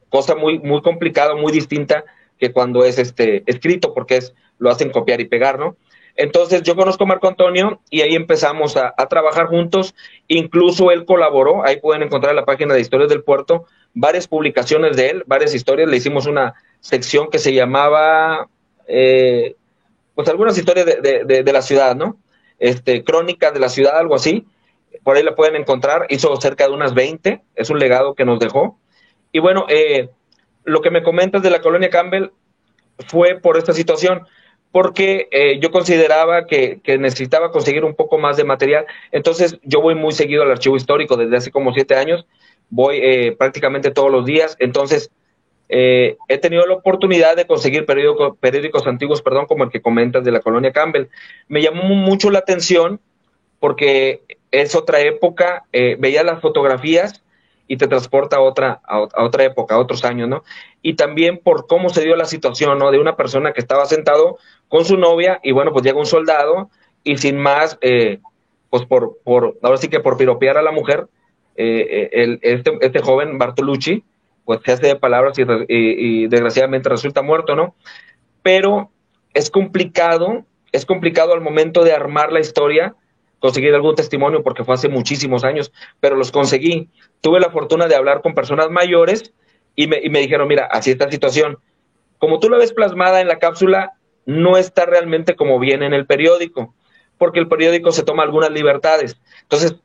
cosa 0.09 0.35
muy, 0.35 0.59
muy 0.59 0.81
complicada, 0.81 1.33
muy 1.33 1.53
distinta 1.53 2.03
que 2.37 2.51
cuando 2.51 2.83
es 2.83 2.99
este 2.99 3.43
escrito, 3.45 3.93
porque 3.93 4.17
es, 4.17 4.35
lo 4.59 4.69
hacen 4.69 4.89
copiar 4.89 5.21
y 5.21 5.25
pegar, 5.25 5.57
¿no? 5.57 5.77
Entonces 6.17 6.61
yo 6.61 6.75
conozco 6.75 7.05
a 7.05 7.07
Marco 7.07 7.29
Antonio 7.29 7.79
y 7.89 8.01
ahí 8.01 8.15
empezamos 8.15 8.75
a, 8.75 8.93
trabajar 9.09 9.47
juntos. 9.47 9.95
Incluso 10.27 10.91
él 10.91 11.05
colaboró, 11.05 11.65
ahí 11.65 11.79
pueden 11.79 12.03
encontrar 12.03 12.31
en 12.31 12.35
la 12.35 12.45
página 12.45 12.73
de 12.73 12.81
Historias 12.81 13.09
del 13.09 13.23
Puerto 13.23 13.65
varias 13.93 14.27
publicaciones 14.27 14.97
de 14.97 15.09
él, 15.09 15.23
varias 15.25 15.55
historias. 15.55 15.89
Le 15.89 15.97
hicimos 15.97 16.25
una 16.25 16.53
sección 16.81 17.29
que 17.31 17.39
se 17.39 17.53
llamaba, 17.53 18.49
eh, 18.87 19.55
pues 20.13 20.27
algunas 20.27 20.57
historias 20.57 20.85
de, 20.85 21.51
la 21.53 21.61
ciudad, 21.61 21.95
¿no? 21.95 22.17
Este, 22.59 23.03
crónicas 23.05 23.53
de 23.53 23.59
la 23.61 23.69
ciudad, 23.69 23.97
algo 23.97 24.15
así. 24.15 24.45
Por 25.03 25.17
ahí 25.17 25.23
la 25.23 25.35
pueden 25.35 25.55
encontrar. 25.55 26.05
Hizo 26.09 26.35
cerca 26.37 26.67
de 26.67 26.73
unas 26.73 26.93
20. 26.93 27.41
Es 27.55 27.69
un 27.69 27.79
legado 27.79 28.15
que 28.15 28.25
nos 28.25 28.39
dejó. 28.39 28.79
Y 29.31 29.39
bueno, 29.39 29.65
eh, 29.69 30.09
lo 30.63 30.81
que 30.81 30.91
me 30.91 31.03
comentas 31.03 31.43
de 31.43 31.49
la 31.49 31.61
colonia 31.61 31.89
Campbell 31.89 32.29
fue 33.07 33.39
por 33.39 33.57
esta 33.57 33.73
situación 33.73 34.27
porque 34.73 35.27
eh, 35.29 35.59
yo 35.59 35.69
consideraba 35.69 36.47
que, 36.47 36.81
necesitaba 36.97 37.51
conseguir 37.51 37.85
un 37.85 37.93
poco 37.93 38.17
más 38.17 38.37
de 38.37 38.43
material. 38.43 38.87
Entonces 39.11 39.59
yo 39.61 39.81
voy 39.81 39.93
muy 39.93 40.13
seguido 40.13 40.41
al 40.41 40.51
archivo 40.51 40.75
histórico 40.75 41.15
desde 41.15 41.37
hace 41.37 41.51
como 41.51 41.73
siete 41.73 41.95
años, 41.95 42.25
voy 42.71 42.97
eh, 42.97 43.35
prácticamente 43.37 43.91
todos 43.91 44.11
los 44.11 44.25
días, 44.25 44.57
entonces 44.59 45.11
eh, 45.69 46.17
he 46.27 46.39
tenido 46.39 46.65
la 46.65 46.73
oportunidad 46.73 47.35
de 47.35 47.45
conseguir 47.45 47.85
periódico, 47.85 48.33
periódicos 48.33 48.87
antiguos, 48.87 49.21
perdón, 49.21 49.45
como 49.45 49.63
el 49.63 49.69
que 49.69 49.79
comentas 49.79 50.23
de 50.23 50.31
la 50.31 50.39
colonia 50.39 50.73
Campbell. 50.73 51.05
Me 51.47 51.61
llamó 51.61 51.83
mucho 51.83 52.31
la 52.31 52.39
atención 52.39 52.99
porque 53.59 54.23
es 54.53 54.75
otra 54.75 55.01
época, 55.01 55.65
veía 55.71 56.23
las 56.23 56.39
fotografías 56.39 57.23
y 57.67 57.77
te 57.77 57.87
transporta 57.87 58.37
a 58.37 58.41
otra, 58.41 58.81
a, 58.83 58.99
otra 59.23 59.45
época, 59.45 59.75
a 59.75 59.79
otros 59.79 60.03
años, 60.03 60.27
¿no? 60.29 60.43
Y 60.81 60.95
también 60.95 61.39
por 61.39 61.67
cómo 61.67 61.89
se 61.89 62.03
dio 62.03 62.15
la 62.15 62.25
situación, 62.25 62.77
¿no? 62.77 62.91
De 62.91 62.99
una 62.99 63.15
persona 63.15 63.53
que 63.53 63.61
estaba 63.61 63.85
sentado 63.85 64.37
con 64.67 64.85
su 64.85 64.97
novia 64.97 65.39
y 65.43 65.51
bueno, 65.53 65.71
pues 65.71 65.83
llega 65.83 65.97
un 65.97 66.05
soldado 66.05 66.69
y 67.03 67.17
sin 67.17 67.37
más, 67.37 67.77
eh, 67.81 68.19
pues 68.69 68.85
por, 68.85 69.17
por, 69.23 69.57
ahora 69.61 69.77
sí 69.77 69.87
que 69.87 69.99
por 69.99 70.17
piropear 70.17 70.57
a 70.57 70.61
la 70.61 70.71
mujer, 70.71 71.07
eh, 71.55 72.09
el, 72.11 72.39
este, 72.41 72.77
este 72.81 72.99
joven 72.99 73.37
Bartolucci, 73.37 74.03
pues 74.45 74.59
se 74.65 74.73
hace 74.73 74.87
de 74.87 74.95
palabras 74.95 75.37
y, 75.39 75.43
y, 75.69 76.27
desgraciadamente 76.27 76.89
resulta 76.89 77.21
muerto, 77.21 77.55
¿no? 77.55 77.75
Pero 78.41 78.89
es 79.33 79.49
complicado, 79.49 80.43
es 80.73 80.85
complicado 80.85 81.33
al 81.33 81.41
momento 81.41 81.83
de 81.83 81.93
armar 81.93 82.31
la 82.33 82.41
historia 82.41 82.93
conseguir 83.43 83.75
algún 83.75 83.93
testimonio 83.93 84.41
porque 84.41 84.63
fue 84.63 84.75
hace 84.75 84.87
muchísimos 84.87 85.43
años, 85.43 85.73
pero 85.99 86.15
los 86.15 86.31
conseguí. 86.31 86.87
Tuve 87.19 87.41
la 87.41 87.49
fortuna 87.49 87.87
de 87.87 87.95
hablar 87.95 88.21
con 88.21 88.33
personas 88.33 88.69
mayores 88.69 89.33
y 89.75 89.87
me, 89.87 89.99
y 90.01 90.09
me 90.09 90.19
dijeron, 90.19 90.47
mira, 90.47 90.69
así 90.71 90.91
está 90.91 91.07
la 91.07 91.11
situación. 91.11 91.57
Como 92.19 92.39
tú 92.39 92.49
la 92.49 92.57
ves 92.57 92.71
plasmada 92.71 93.19
en 93.19 93.27
la 93.27 93.39
cápsula, 93.39 93.97
no 94.25 94.55
está 94.55 94.85
realmente 94.85 95.35
como 95.35 95.59
viene 95.59 95.85
en 95.85 95.93
el 95.93 96.05
periódico, 96.05 96.73
porque 97.17 97.41
el 97.41 97.49
periódico 97.49 97.91
se 97.91 98.03
toma 98.03 98.23
algunas 98.23 98.49
libertades. 98.49 99.17
Entonces, 99.41 99.75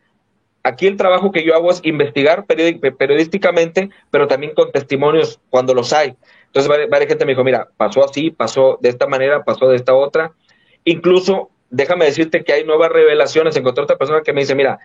aquí 0.63 0.87
el 0.87 0.97
trabajo 0.97 1.33
que 1.33 1.43
yo 1.43 1.57
hago 1.57 1.73
es 1.73 1.81
investigar 1.83 2.47
periodísticamente, 2.47 3.91
pero 4.13 4.29
también 4.29 4.55
con 4.55 4.71
testimonios 4.71 5.41
cuando 5.51 5.75
los 5.75 5.93
hay. 5.93 6.15
Entonces, 6.47 6.69
varias 6.89 7.09
gente 7.09 7.25
me 7.25 7.33
dijo, 7.33 7.43
mira, 7.43 7.67
pasó 7.77 8.05
así, 8.05 8.31
pasó 8.31 8.79
de 8.81 8.91
esta 8.91 9.09
manera, 9.09 9.43
pasó 9.43 9.69
de 9.69 9.75
esta 9.75 9.97
otra. 9.97 10.31
Incluso 10.85 11.51
déjame 11.71 12.07
decirte 12.07 12.45
que 12.45 12.53
hay 12.53 12.65
nuevas 12.65 12.91
revelaciones. 12.91 13.57
Encontré 13.57 13.85
otra 13.85 13.99
persona 13.99 14.23
que 14.23 14.33
me 14.33 14.41
dice, 14.41 14.55
mira, 14.55 14.79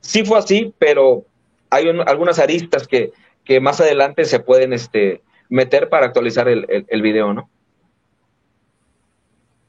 sí 0.00 0.24
fue 0.24 0.38
así, 0.38 0.74
pero 0.78 1.24
hay 1.70 1.88
algunas 2.06 2.38
aristas 2.38 2.86
que, 2.88 3.12
más 3.60 3.80
adelante 3.80 4.24
se 4.26 4.38
pueden 4.38 4.72
este, 4.72 5.22
meter 5.48 5.88
para 5.88 6.06
actualizar 6.06 6.46
el, 6.48 6.86
el, 6.86 7.02
video, 7.02 7.34
¿no? 7.34 7.50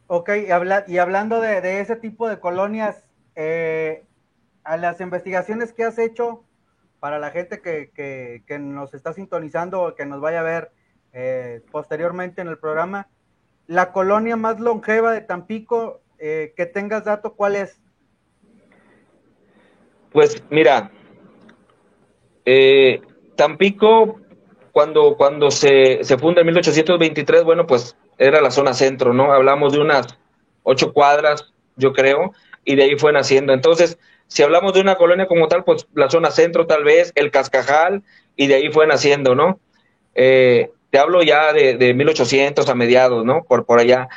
Ok, 0.06 0.30
y, 0.48 0.52
habla, 0.52 0.86
y 0.88 1.00
hablando 1.00 1.42
de, 1.42 1.82
ese 1.82 1.96
tipo 1.96 2.30
de 2.30 2.40
colonias, 2.40 3.04
eh, 3.36 4.04
a 4.64 4.78
las 4.78 5.02
investigaciones 5.02 5.74
que 5.74 5.84
has 5.84 5.98
hecho 5.98 6.44
para 7.00 7.18
la 7.18 7.32
gente 7.32 7.60
que, 7.60 7.90
que, 7.96 8.44
que 8.46 8.60
nos 8.60 8.94
está 8.94 9.14
sintonizando 9.14 9.82
o 9.82 9.96
que 9.96 10.06
nos 10.06 10.22
vaya 10.22 10.42
a 10.42 10.44
ver 10.44 10.72
eh, 11.14 11.62
posteriormente 11.72 12.42
en 12.42 12.48
el 12.48 12.60
programa, 12.60 13.10
la 13.66 13.92
colonia 13.92 14.36
más 14.36 14.60
longeva 14.60 15.12
de 15.12 15.22
Tampico 15.22 16.01
eh, 16.22 16.54
que 16.56 16.68
tengas 16.68 17.04
dato, 17.04 17.34
¿cuál 17.34 17.56
es? 17.56 17.82
Pues 20.12 20.44
mira, 20.52 20.92
eh, 22.46 23.02
Tampico, 23.36 24.20
cuando, 24.72 25.16
cuando 25.18 25.50
se, 25.50 26.04
se 26.04 26.18
funda 26.20 26.42
en 26.42 26.48
1823, 26.48 27.44
bueno, 27.44 27.66
pues 27.66 27.98
era 28.20 28.40
la 28.40 28.52
zona 28.52 28.74
centro, 28.74 29.14
¿no? 29.14 29.34
Hablamos 29.34 29.74
de 29.74 29.80
unas 29.80 30.16
ocho 30.62 30.94
cuadras, 30.94 31.52
yo 31.76 31.92
creo, 31.92 32.34
y 32.64 32.76
de 32.76 32.84
ahí 32.84 32.98
fue 33.00 33.12
naciendo. 33.12 33.52
Entonces, 33.52 33.98
si 34.28 34.44
hablamos 34.44 34.74
de 34.74 34.82
una 34.82 34.96
colonia 34.96 35.26
como 35.26 35.48
tal, 35.48 35.64
pues 35.64 35.88
la 35.96 36.10
zona 36.10 36.30
centro 36.30 36.68
tal 36.68 36.84
vez, 36.84 37.12
el 37.16 37.32
Cascajal, 37.32 38.04
y 38.36 38.46
de 38.46 38.56
ahí 38.56 38.72
fue 38.72 38.86
naciendo, 38.86 39.34
¿no? 39.34 39.60
Eh, 40.14 40.70
te 40.92 41.00
hablo 41.00 41.24
ya 41.24 41.52
de, 41.52 41.78
de, 41.78 41.96
1800 41.96 42.70
a 42.70 42.76
mediados, 42.76 43.26
¿no? 43.26 43.44
Por, 43.44 43.66
por 43.66 43.80
allá. 43.80 44.08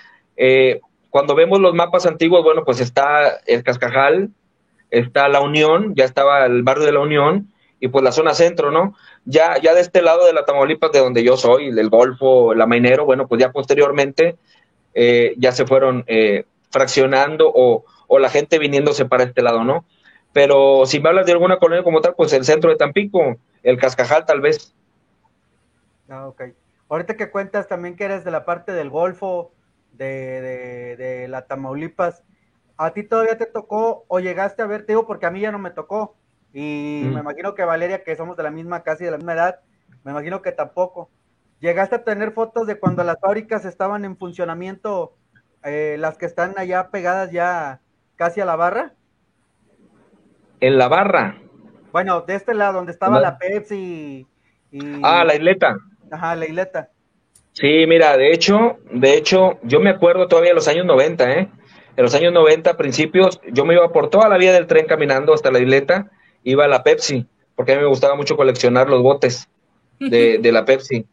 Cuando 1.14 1.37
vemos 1.37 1.61
los 1.61 1.75
mapas 1.75 2.06
antiguos, 2.06 2.42
bueno, 2.42 2.64
pues 2.64 2.80
está 2.80 3.38
el 3.47 3.62
Cascajal, 3.62 4.30
está 4.90 5.28
la 5.28 5.42
Unión, 5.42 5.94
ya 5.94 6.04
estaba 6.04 6.44
el 6.44 6.64
barrio 6.64 6.87
de 6.87 6.90
la 6.90 6.99
Unión 6.99 7.52
y 7.78 7.87
pues 7.87 8.02
la 8.02 8.11
zona 8.11 8.35
centro, 8.35 8.73
¿no? 8.73 8.97
Ya, 9.25 9.56
ya 9.62 9.75
de 9.75 9.80
este 9.80 10.02
lado 10.02 10.26
de 10.26 10.33
la 10.33 10.44
Tamaulipas, 10.44 10.90
de 10.90 10.99
donde 10.99 11.23
yo 11.23 11.37
soy, 11.37 11.71
del 11.71 11.88
Golfo, 11.88 12.52
la 12.52 12.66
Mainero, 12.66 13.04
bueno, 13.04 13.28
pues 13.28 13.40
ya 13.40 13.52
posteriormente 13.52 14.35
eh, 14.92 15.37
ya 15.38 15.52
se 15.52 15.66
fueron 15.66 16.02
eh, 16.09 16.47
fraccionando 16.73 17.49
o, 17.49 17.85
o 18.09 18.18
la 18.18 18.28
gente 18.28 18.59
viniéndose 18.59 19.04
para 19.04 19.23
este 19.23 19.40
lado, 19.40 19.62
¿no? 19.62 19.85
Pero 20.33 20.85
si 20.85 20.99
me 20.99 21.11
hablas 21.11 21.26
de 21.26 21.33
alguna 21.33 21.61
colonia 21.61 21.85
como 21.85 22.00
tal, 22.00 22.16
pues 22.16 22.33
el 22.33 22.44
centro 22.44 22.71
de 22.71 22.76
Tampico, 22.76 23.37
el 23.62 23.78
Cascajal 23.78 24.26
tal 24.26 24.40
vez. 24.40 24.75
Ah, 26.09 26.26
ok. 26.26 26.42
Ahorita 26.88 27.16
que 27.16 27.30
cuentas 27.30 27.68
también 27.68 27.94
que 27.94 28.02
eres 28.02 28.25
de 28.25 28.33
la 28.33 28.44
parte 28.44 28.73
del 28.73 28.90
Golfo, 28.90 29.52
de, 29.96 30.96
de, 30.96 31.28
la 31.28 31.46
Tamaulipas, 31.46 32.22
¿a 32.76 32.92
ti 32.92 33.02
todavía 33.02 33.38
te 33.38 33.46
tocó 33.46 34.04
o 34.08 34.20
llegaste 34.20 34.62
a 34.62 34.66
ver, 34.66 34.86
te 34.86 34.92
digo 34.92 35.06
porque 35.06 35.26
a 35.26 35.30
mí 35.30 35.40
ya 35.40 35.52
no 35.52 35.58
me 35.58 35.70
tocó, 35.70 36.16
y 36.52 37.02
me 37.12 37.20
imagino 37.20 37.54
que 37.56 37.64
Valeria, 37.64 38.04
que 38.04 38.14
somos 38.14 38.36
de 38.36 38.44
la 38.44 38.50
misma, 38.52 38.84
casi 38.84 39.04
de 39.04 39.10
la 39.10 39.16
misma 39.16 39.34
edad, 39.34 39.60
me 40.04 40.12
imagino 40.12 40.40
que 40.40 40.52
tampoco. 40.52 41.10
¿Llegaste 41.58 41.96
a 41.96 42.04
tener 42.04 42.32
fotos 42.32 42.68
de 42.68 42.78
cuando 42.78 43.02
las 43.02 43.18
fábricas 43.20 43.64
estaban 43.64 44.04
en 44.04 44.16
funcionamiento, 44.16 45.16
eh, 45.64 45.96
las 45.98 46.16
que 46.16 46.26
están 46.26 46.54
allá 46.56 46.90
pegadas 46.90 47.32
ya 47.32 47.80
casi 48.14 48.40
a 48.40 48.44
la 48.44 48.54
barra? 48.54 48.94
En 50.60 50.78
la 50.78 50.86
barra. 50.86 51.40
Bueno, 51.90 52.20
de 52.20 52.36
este 52.36 52.54
lado, 52.54 52.74
donde 52.74 52.92
estaba 52.92 53.18
la 53.18 53.36
Pepsi 53.36 54.26
y... 54.70 55.00
Ah, 55.02 55.24
la 55.24 55.34
isleta. 55.34 55.76
Ajá, 56.10 56.36
la 56.36 56.46
isleta. 56.46 56.90
Sí, 57.54 57.87
mira, 57.87 58.16
de 58.16 58.32
hecho, 58.32 58.78
de 58.90 59.14
hecho, 59.16 59.58
yo 59.62 59.78
me 59.78 59.90
acuerdo 59.90 60.26
todavía 60.26 60.50
de 60.50 60.56
los 60.56 60.66
años 60.66 60.84
90, 60.87 61.32
¿eh? 61.38 61.49
En 61.96 62.02
los 62.02 62.12
años 62.16 62.32
90, 62.32 62.76
principios, 62.76 63.40
yo 63.52 63.64
me 63.64 63.75
iba 63.75 63.92
por 63.92 64.11
toda 64.11 64.28
la 64.28 64.37
vía 64.37 64.52
del 64.52 64.66
tren 64.66 64.87
caminando 64.87 65.32
hasta 65.32 65.52
la 65.52 65.61
isleta, 65.61 66.11
iba 66.42 66.64
a 66.64 66.68
la 66.68 66.82
Pepsi, 66.82 67.26
porque 67.54 67.73
a 67.73 67.76
mí 67.76 67.82
me 67.82 67.88
gustaba 67.88 68.16
mucho 68.16 68.37
coleccionar 68.37 68.90
los 68.90 69.02
botes 69.02 69.49
de, 70.00 70.38
de 70.42 70.52
la 70.52 70.64
Pepsi. 70.64 71.06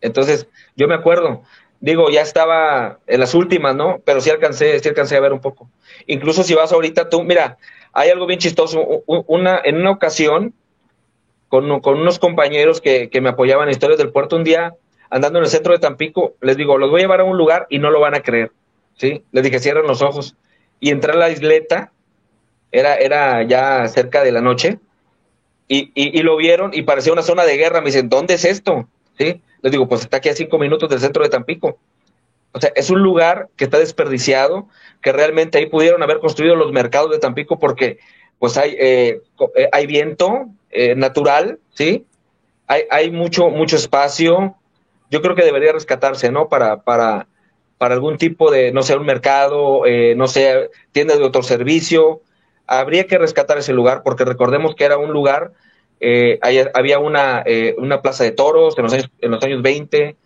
Entonces, 0.00 0.46
yo 0.76 0.86
me 0.86 0.94
acuerdo, 0.94 1.42
digo, 1.80 2.08
ya 2.08 2.22
estaba 2.22 3.00
en 3.08 3.18
las 3.18 3.34
últimas, 3.34 3.74
¿no? 3.74 4.00
Pero 4.04 4.20
sí 4.20 4.30
alcancé, 4.30 4.78
sí 4.78 4.88
alcancé 4.88 5.16
a 5.16 5.20
ver 5.20 5.32
un 5.32 5.40
poco. 5.40 5.68
Incluso 6.06 6.44
si 6.44 6.54
vas 6.54 6.72
ahorita 6.72 7.08
tú, 7.08 7.24
mira, 7.24 7.58
hay 7.92 8.10
algo 8.10 8.26
bien 8.26 8.38
chistoso. 8.38 9.02
Una, 9.06 9.60
en 9.64 9.76
una 9.76 9.90
ocasión, 9.90 10.54
con, 11.48 11.80
con 11.80 11.98
unos 11.98 12.20
compañeros 12.20 12.80
que, 12.80 13.10
que 13.10 13.20
me 13.20 13.30
apoyaban 13.30 13.66
en 13.68 13.72
Historias 13.72 13.98
del 13.98 14.12
Puerto, 14.12 14.36
un 14.36 14.44
día 14.44 14.74
andando 15.10 15.38
en 15.38 15.44
el 15.44 15.50
centro 15.50 15.72
de 15.72 15.78
Tampico, 15.78 16.34
les 16.40 16.56
digo, 16.56 16.78
los 16.78 16.90
voy 16.90 17.00
a 17.00 17.04
llevar 17.04 17.20
a 17.20 17.24
un 17.24 17.36
lugar 17.36 17.66
y 17.68 17.78
no 17.78 17.90
lo 17.90 18.00
van 18.00 18.14
a 18.14 18.20
creer, 18.20 18.52
¿sí? 18.96 19.24
Les 19.32 19.44
dije, 19.44 19.58
cierren 19.58 19.86
los 19.86 20.02
ojos. 20.02 20.36
Y 20.78 20.90
entré 20.90 21.12
a 21.12 21.16
la 21.16 21.30
isleta, 21.30 21.92
era, 22.72 22.94
era 22.94 23.42
ya 23.42 23.86
cerca 23.88 24.22
de 24.22 24.32
la 24.32 24.40
noche, 24.40 24.78
y, 25.72 25.92
y, 25.94 26.22
lo 26.22 26.36
vieron 26.36 26.72
y 26.74 26.82
parecía 26.82 27.12
una 27.12 27.22
zona 27.22 27.44
de 27.44 27.56
guerra. 27.56 27.80
Me 27.80 27.86
dicen, 27.86 28.08
¿dónde 28.08 28.34
es 28.34 28.44
esto? 28.44 28.88
¿Sí? 29.16 29.40
Les 29.62 29.70
digo, 29.70 29.86
pues 29.86 30.00
está 30.00 30.16
aquí 30.16 30.28
a 30.28 30.34
cinco 30.34 30.58
minutos 30.58 30.90
del 30.90 30.98
centro 30.98 31.22
de 31.22 31.28
Tampico. 31.28 31.78
O 32.50 32.60
sea, 32.60 32.72
es 32.74 32.90
un 32.90 33.00
lugar 33.00 33.48
que 33.56 33.64
está 33.64 33.78
desperdiciado, 33.78 34.66
que 35.00 35.12
realmente 35.12 35.58
ahí 35.58 35.66
pudieron 35.66 36.02
haber 36.02 36.18
construido 36.18 36.56
los 36.56 36.72
mercados 36.72 37.12
de 37.12 37.20
Tampico 37.20 37.60
porque 37.60 37.98
pues 38.40 38.56
hay, 38.56 38.74
eh, 38.80 39.20
eh, 39.54 39.68
hay 39.70 39.86
viento 39.86 40.46
eh, 40.70 40.96
natural, 40.96 41.60
¿sí? 41.72 42.04
Hay, 42.66 42.82
hay 42.90 43.10
mucho, 43.12 43.48
mucho 43.50 43.76
espacio, 43.76 44.56
yo 45.10 45.20
creo 45.22 45.34
que 45.34 45.44
debería 45.44 45.72
rescatarse, 45.72 46.30
¿no? 46.30 46.48
Para, 46.48 46.82
para, 46.82 47.26
para 47.78 47.94
algún 47.94 48.16
tipo 48.16 48.50
de, 48.50 48.72
no 48.72 48.82
sé, 48.82 48.96
un 48.96 49.06
mercado, 49.06 49.86
eh, 49.86 50.14
no 50.16 50.28
sé, 50.28 50.70
tienda 50.92 51.16
de 51.16 51.24
otro 51.24 51.42
servicio. 51.42 52.22
Habría 52.66 53.06
que 53.06 53.18
rescatar 53.18 53.58
ese 53.58 53.72
lugar 53.72 54.02
porque 54.04 54.24
recordemos 54.24 54.74
que 54.74 54.84
era 54.84 54.96
un 54.96 55.12
lugar, 55.12 55.52
eh, 55.98 56.38
había 56.72 56.98
una, 56.98 57.42
eh, 57.44 57.74
una 57.78 58.00
plaza 58.00 58.24
de 58.24 58.30
toros 58.30 58.78
en 58.78 58.84
los 58.84 58.92
años, 58.92 59.10
en 59.20 59.30
los 59.32 59.42
años 59.42 59.62
20, 59.62 60.16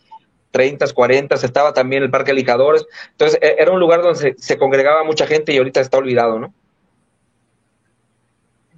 30, 0.51 0.93
40, 0.93 1.35
estaba 1.35 1.73
también 1.73 2.03
el 2.03 2.11
Parque 2.11 2.35
Lijadores. 2.35 2.87
Entonces, 3.13 3.39
e, 3.41 3.57
era 3.59 3.73
un 3.73 3.81
lugar 3.81 4.03
donde 4.03 4.19
se, 4.19 4.35
se 4.37 4.59
congregaba 4.59 5.03
mucha 5.03 5.27
gente 5.27 5.53
y 5.53 5.59
ahorita 5.59 5.81
está 5.81 5.97
olvidado, 5.99 6.39
¿no? 6.39 6.55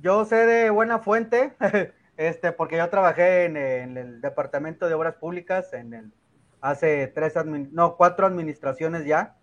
Yo 0.00 0.24
sé 0.24 0.36
de 0.46 0.70
buena 0.70 1.00
fuente 1.00 1.52
Este, 2.16 2.52
porque 2.52 2.76
yo 2.78 2.88
trabajé 2.88 3.44
en, 3.44 3.56
el 3.56 4.20
Departamento 4.20 4.88
de 4.88 4.94
Obras 4.94 5.16
Públicas 5.16 5.72
en 5.74 5.92
el, 5.92 6.12
hace 6.60 7.06
tres, 7.08 7.34
no, 7.44 7.96
cuatro 7.96 8.26
administraciones 8.26 9.04
ya, 9.04 9.36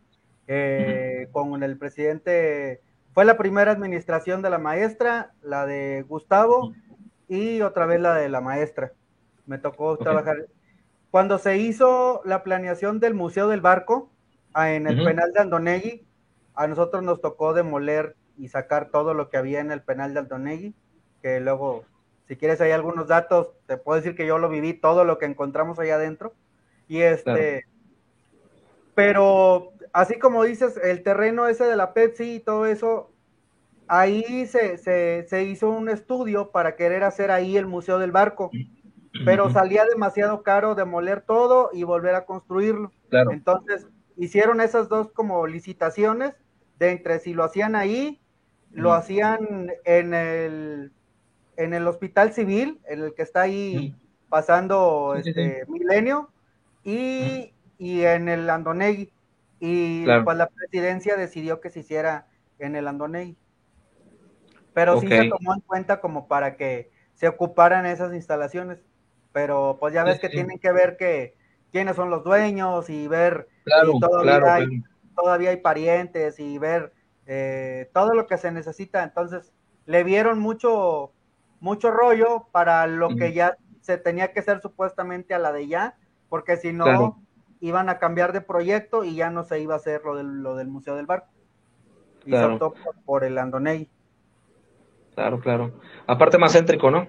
eh, 0.48 1.28
con 1.32 1.62
el 1.62 1.78
presidente, 1.78 2.82
fue 3.14 3.26
la 3.26 3.38
primera 3.38 3.72
administración 3.72 4.42
de 4.42 4.50
la 4.50 4.58
maestra, 4.58 5.34
la 5.42 5.66
de 5.66 6.04
Gustavo 6.08 6.74
y 7.28 7.62
otra 7.62 7.86
vez 7.86 8.02
la 8.02 8.16
de 8.16 8.28
la 8.30 8.42
maestra. 8.42 8.92
Me 9.46 9.60
tocó 9.60 9.98
trabajar. 9.98 10.48
Cuando 11.12 11.38
se 11.38 11.58
hizo 11.58 12.22
la 12.26 12.44
planeación 12.44 13.00
del 13.00 13.14
Museo 13.14 13.48
del 13.50 13.62
Barco 13.62 14.10
en 14.56 14.88
el 14.88 15.04
penal 15.04 15.32
de 15.32 15.42
Andonegui, 15.42 16.08
a 16.56 16.66
nosotros 16.66 17.04
nos 17.04 17.22
tocó 17.22 17.54
demoler 17.54 18.16
y 18.36 18.48
sacar 18.48 18.90
todo 18.90 19.14
lo 19.14 19.30
que 19.30 19.38
había 19.38 19.60
en 19.60 19.72
el 19.72 19.82
penal 19.84 20.14
de 20.14 20.22
Andonegui, 20.22 20.76
que 21.22 21.40
luego 21.40 21.86
si 22.28 22.36
quieres 22.36 22.62
hay 22.62 22.72
algunos 22.72 23.08
datos, 23.08 23.50
te 23.68 23.78
puedo 23.78 23.98
decir 23.98 24.16
que 24.16 24.26
yo 24.26 24.38
lo 24.38 24.50
viví, 24.50 24.74
todo 24.74 25.04
lo 25.04 25.18
que 25.18 25.26
encontramos 25.26 25.80
allá 25.80 25.96
adentro. 25.96 26.34
Y 26.88 27.02
este, 27.02 27.66
pero 28.96 29.74
así 29.92 30.20
como 30.20 30.44
dices, 30.44 30.80
el 30.82 31.04
terreno 31.04 31.48
ese 31.48 31.66
de 31.66 31.76
la 31.76 31.94
Pepsi 31.94 32.36
y 32.36 32.40
todo 32.40 32.66
eso, 32.66 33.12
ahí 33.88 34.46
se, 34.48 34.78
se, 34.78 35.44
hizo 35.44 35.70
un 35.70 35.90
estudio 35.90 36.52
para 36.52 36.76
querer 36.76 37.04
hacer 37.04 37.32
ahí 37.32 37.58
el 37.58 37.66
Museo 37.66 38.00
del 38.00 38.12
Barco, 38.12 38.52
pero 39.26 39.50
salía 39.50 39.86
demasiado 39.86 40.44
caro 40.44 40.76
demoler 40.76 41.22
todo 41.22 41.70
y 41.74 41.84
volver 41.84 42.16
a 42.16 42.26
construirlo. 42.26 42.92
Entonces 43.12 43.88
hicieron 44.18 44.62
esas 44.62 44.90
dos 44.90 45.12
como 45.12 45.46
licitaciones 45.48 46.34
de 46.80 46.92
entre 46.92 47.20
si 47.20 47.34
lo 47.34 47.44
hacían 47.44 47.76
ahí, 47.76 48.22
lo 48.72 48.94
hacían 48.94 49.72
en 49.86 50.14
el, 50.14 50.92
en 51.58 51.74
el 51.74 51.88
hospital 51.88 52.34
civil, 52.34 52.80
en 52.88 53.04
el 53.04 53.14
que 53.14 53.22
está 53.22 53.42
ahí 53.42 53.96
pasando 54.30 55.16
este 55.16 55.64
Milenio, 55.68 56.30
y, 56.84 57.54
en 57.80 58.30
el 58.30 58.50
Andonegui. 58.50 59.12
Y 59.60 60.06
pues 60.24 60.38
la 60.38 60.48
presidencia 60.48 61.16
decidió 61.16 61.62
que 61.62 61.70
se 61.70 61.82
hiciera 61.82 62.28
en 62.60 62.76
el 62.76 62.88
Andonegui. 62.88 63.38
Pero 64.74 65.00
sí 65.00 65.08
se 65.08 65.30
tomó 65.30 65.54
en 65.54 65.62
cuenta 65.62 66.02
como 66.02 66.28
para 66.28 66.56
que 66.58 66.92
se 67.14 67.28
ocuparan 67.28 67.86
esas 67.86 68.14
instalaciones. 68.14 68.80
Pero 69.32 69.78
pues 69.80 69.94
ya 69.94 70.04
ves 70.04 70.20
que 70.20 70.30
tienen 70.30 70.60
que 70.60 70.72
ver 70.72 70.98
que 70.98 71.36
quiénes 71.72 71.96
son 71.96 72.10
los 72.10 72.24
dueños 72.24 72.90
y 72.90 73.08
ver 73.08 73.48
si 73.66 74.00
todavía, 74.00 74.54
hay, 74.54 74.84
todavía 75.16 75.50
hay 75.50 75.58
parientes 75.58 76.40
y 76.40 76.58
ver 76.58 76.94
eh, 77.26 77.90
todo 77.94 78.14
lo 78.14 78.28
que 78.28 78.38
se 78.38 78.52
necesita. 78.52 79.04
Entonces, 79.04 79.54
le 79.86 80.04
vieron 80.04 80.40
mucho, 80.40 81.12
mucho 81.64 81.92
rollo 81.92 82.48
para 82.52 82.86
lo 82.88 83.16
que 83.16 83.32
ya 83.32 83.58
se 83.80 83.98
tenía 83.98 84.34
que 84.34 84.42
hacer 84.42 84.62
supuestamente 84.62 85.34
a 85.34 85.40
la 85.40 85.54
de 85.54 85.68
ya, 85.68 85.96
porque 86.28 86.58
si 86.58 86.74
no, 86.74 87.24
iban 87.62 87.88
a 87.88 88.00
cambiar 88.00 88.34
de 88.34 88.42
proyecto 88.42 89.06
y 89.06 89.16
ya 89.16 89.30
no 89.30 89.46
se 89.46 89.62
iba 89.62 89.74
a 89.74 89.78
hacer 89.78 90.04
lo 90.04 90.18
del, 90.18 90.44
lo 90.44 90.58
del 90.58 90.68
Museo 90.68 90.98
del 90.98 91.06
Barco. 91.06 91.30
Y 92.26 92.32
se 92.32 92.44
optó 92.44 92.74
por, 93.06 93.24
el 93.24 93.38
Andonei. 93.38 93.90
Claro, 95.16 95.40
claro. 95.40 95.72
Aparte 96.06 96.38
más 96.38 96.52
céntrico, 96.52 96.92
¿no? 96.92 97.08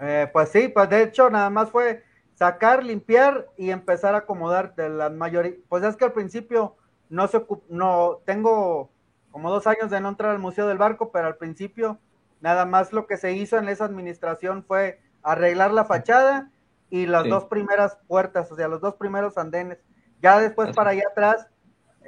Eh, 0.00 0.30
pues 0.32 0.48
sí, 0.48 0.68
pues 0.68 0.88
de 0.88 1.02
hecho 1.02 1.28
nada 1.28 1.50
más 1.50 1.70
fue 1.70 2.04
sacar, 2.36 2.82
limpiar 2.82 3.48
y 3.58 3.70
empezar 3.70 4.14
a 4.14 4.18
acomodar 4.18 4.74
de 4.76 4.88
la 4.88 5.10
mayoría. 5.10 5.52
Pues 5.68 5.84
es 5.84 5.94
que 5.96 6.06
al 6.06 6.12
principio 6.12 6.76
no 7.10 7.28
se 7.28 7.44
no 7.68 8.20
tengo 8.24 8.90
como 9.30 9.50
dos 9.50 9.66
años 9.66 9.90
de 9.90 10.00
no 10.00 10.08
entrar 10.08 10.30
al 10.30 10.38
Museo 10.38 10.66
del 10.66 10.78
Barco, 10.78 11.12
pero 11.12 11.26
al 11.26 11.36
principio 11.36 11.98
nada 12.40 12.64
más 12.64 12.92
lo 12.92 13.06
que 13.06 13.16
se 13.16 13.32
hizo 13.32 13.58
en 13.58 13.68
esa 13.68 13.84
administración 13.84 14.64
fue 14.64 15.00
arreglar 15.22 15.72
la 15.72 15.84
fachada 15.84 16.50
y 16.90 17.06
las 17.06 17.28
dos 17.28 17.44
primeras 17.44 17.98
puertas, 18.06 18.50
o 18.50 18.56
sea, 18.56 18.68
los 18.68 18.80
dos 18.80 18.94
primeros 18.94 19.36
andenes. 19.36 19.78
Ya 20.22 20.38
después 20.38 20.74
para 20.74 20.90
allá 20.90 21.04
atrás, 21.10 21.46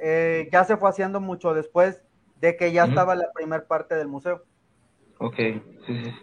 eh, 0.01 0.49
ya 0.51 0.63
se 0.63 0.77
fue 0.77 0.89
haciendo 0.89 1.19
mucho 1.21 1.53
después 1.53 2.01
de 2.39 2.57
que 2.57 2.71
ya 2.71 2.85
estaba 2.85 3.15
la 3.15 3.31
primera 3.33 3.65
parte 3.67 3.95
del 3.95 4.07
museo. 4.07 4.43
Ok, 5.19 5.35
sí, 5.35 6.03
sí. 6.03 6.13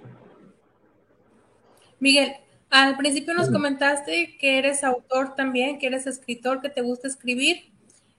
Miguel, 2.00 2.32
al 2.70 2.96
principio 2.96 3.34
nos 3.34 3.50
comentaste 3.50 4.36
que 4.38 4.58
eres 4.58 4.82
autor 4.82 5.34
también, 5.34 5.78
que 5.78 5.86
eres 5.86 6.06
escritor, 6.06 6.60
que 6.60 6.68
te 6.68 6.82
gusta 6.82 7.06
escribir. 7.08 7.72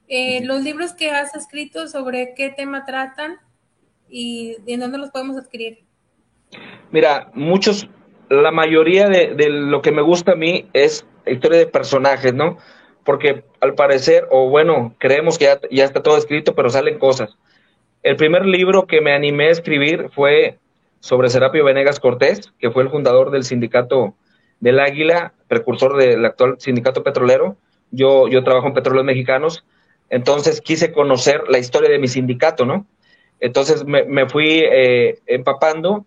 Eh, 0.07 0.43
los 0.45 0.63
libros 0.63 0.93
que 0.93 1.11
has 1.11 1.35
escrito, 1.35 1.87
¿sobre 1.87 2.33
qué 2.33 2.49
tema 2.49 2.85
tratan 2.85 3.37
y 4.09 4.57
en 4.67 4.79
dónde 4.79 4.97
los 4.97 5.11
podemos 5.11 5.37
adquirir? 5.37 5.79
Mira, 6.91 7.29
muchos, 7.33 7.87
la 8.29 8.51
mayoría 8.51 9.07
de, 9.07 9.49
lo 9.49 9.81
que 9.81 9.91
me 9.91 10.01
gusta 10.01 10.33
a 10.33 10.35
mí 10.35 10.67
es 10.73 11.05
historia 11.25 11.59
de 11.59 11.67
personajes, 11.67 12.33
¿no? 12.33 12.57
Porque 13.03 13.43
al 13.59 13.75
parecer, 13.75 14.27
o 14.31 14.49
bueno, 14.49 14.95
creemos 14.97 15.37
que 15.37 15.45
ya, 15.45 15.59
ya 15.71 15.85
está 15.85 16.01
todo 16.01 16.17
escrito, 16.17 16.55
pero 16.55 16.69
salen 16.69 16.99
cosas. 16.99 17.37
El 18.03 18.15
primer 18.15 18.45
libro 18.45 18.87
que 18.87 19.01
me 19.01 19.13
animé 19.13 19.47
a 19.47 19.51
escribir 19.51 20.09
fue 20.13 20.57
sobre 20.99 21.29
Serapio 21.29 21.63
Venegas 21.63 21.99
Cortés, 21.99 22.53
que 22.59 22.71
fue 22.71 22.83
el 22.83 22.89
fundador 22.89 23.31
del 23.31 23.43
sindicato 23.43 24.15
del 24.59 24.79
Águila, 24.79 25.33
precursor 25.47 25.97
del 25.97 26.25
actual 26.25 26.55
sindicato 26.59 27.03
petrolero. 27.03 27.57
Yo, 27.91 28.27
yo 28.27 28.43
trabajo 28.43 28.67
en 28.67 28.73
petróleos 28.73 29.05
mexicanos, 29.05 29.65
entonces 30.09 30.61
quise 30.61 30.91
conocer 30.91 31.43
la 31.49 31.59
historia 31.59 31.89
de 31.89 31.99
mi 31.99 32.07
sindicato, 32.07 32.65
¿no? 32.65 32.85
Entonces 33.39 33.85
me, 33.85 34.27
fui 34.27 34.61
eh, 34.63 35.19
empapando, 35.25 36.05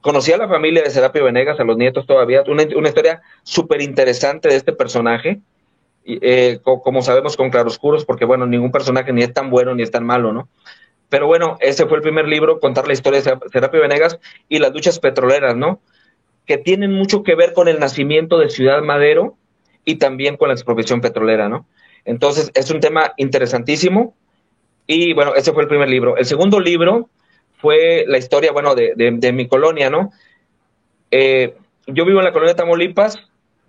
conocí 0.00 0.32
a 0.32 0.36
la 0.36 0.48
familia 0.48 0.82
de 0.82 0.90
Serapio 0.90 1.24
Venegas, 1.24 1.60
a 1.60 1.64
los 1.64 1.76
nietos 1.76 2.06
todavía, 2.06 2.42
una, 2.46 2.62
historia 2.62 3.22
súper 3.42 3.82
interesante 3.82 4.48
de 4.48 4.56
este 4.56 4.72
personaje, 4.72 5.40
eh, 6.04 6.58
como 6.62 7.02
sabemos 7.02 7.36
con 7.36 7.50
claroscuros, 7.50 8.04
porque 8.04 8.24
bueno, 8.24 8.46
ningún 8.46 8.72
personaje 8.72 9.12
ni 9.12 9.22
es 9.22 9.32
tan 9.32 9.50
bueno 9.50 9.74
ni 9.74 9.82
es 9.82 9.90
tan 9.90 10.04
malo, 10.04 10.32
¿no? 10.32 10.48
Pero 11.08 11.26
bueno, 11.26 11.58
ese 11.60 11.84
fue 11.84 11.98
el 11.98 12.02
primer 12.02 12.26
libro, 12.26 12.58
contar 12.58 12.86
la 12.86 12.94
historia 12.94 13.20
de 13.20 13.36
Serapio 13.52 13.82
Venegas 13.82 14.18
y 14.48 14.58
las 14.58 14.72
luchas 14.72 14.98
petroleras, 14.98 15.54
¿no? 15.54 15.80
Que 16.46 16.56
tienen 16.56 16.90
mucho 16.90 17.22
que 17.22 17.34
ver 17.34 17.52
con 17.52 17.68
el 17.68 17.78
nacimiento 17.78 18.38
de 18.38 18.48
Ciudad 18.48 18.80
Madero 18.82 19.36
y 19.84 19.96
también 19.96 20.38
con 20.38 20.48
la 20.48 20.54
expropiación 20.54 21.02
petrolera, 21.02 21.50
¿no? 21.50 21.66
Entonces, 22.06 22.50
es 22.54 22.70
un 22.70 22.80
tema 22.80 23.12
interesantísimo. 23.18 24.14
Y 24.86 25.12
bueno, 25.12 25.34
ese 25.34 25.52
fue 25.52 25.62
el 25.62 25.68
primer 25.68 25.88
libro. 25.88 26.16
El 26.16 26.26
segundo 26.26 26.60
libro 26.60 27.08
fue 27.58 28.04
la 28.08 28.18
historia, 28.18 28.52
bueno, 28.52 28.74
de, 28.74 29.32
mi 29.32 29.46
colonia, 29.46 29.88
¿no? 29.88 30.10
Eh, 31.10 31.54
yo 31.86 32.04
vivo 32.04 32.18
en 32.18 32.24
la 32.24 32.32
colonia 32.32 32.54
de 32.54 32.58
Tamaulipas 32.58 33.18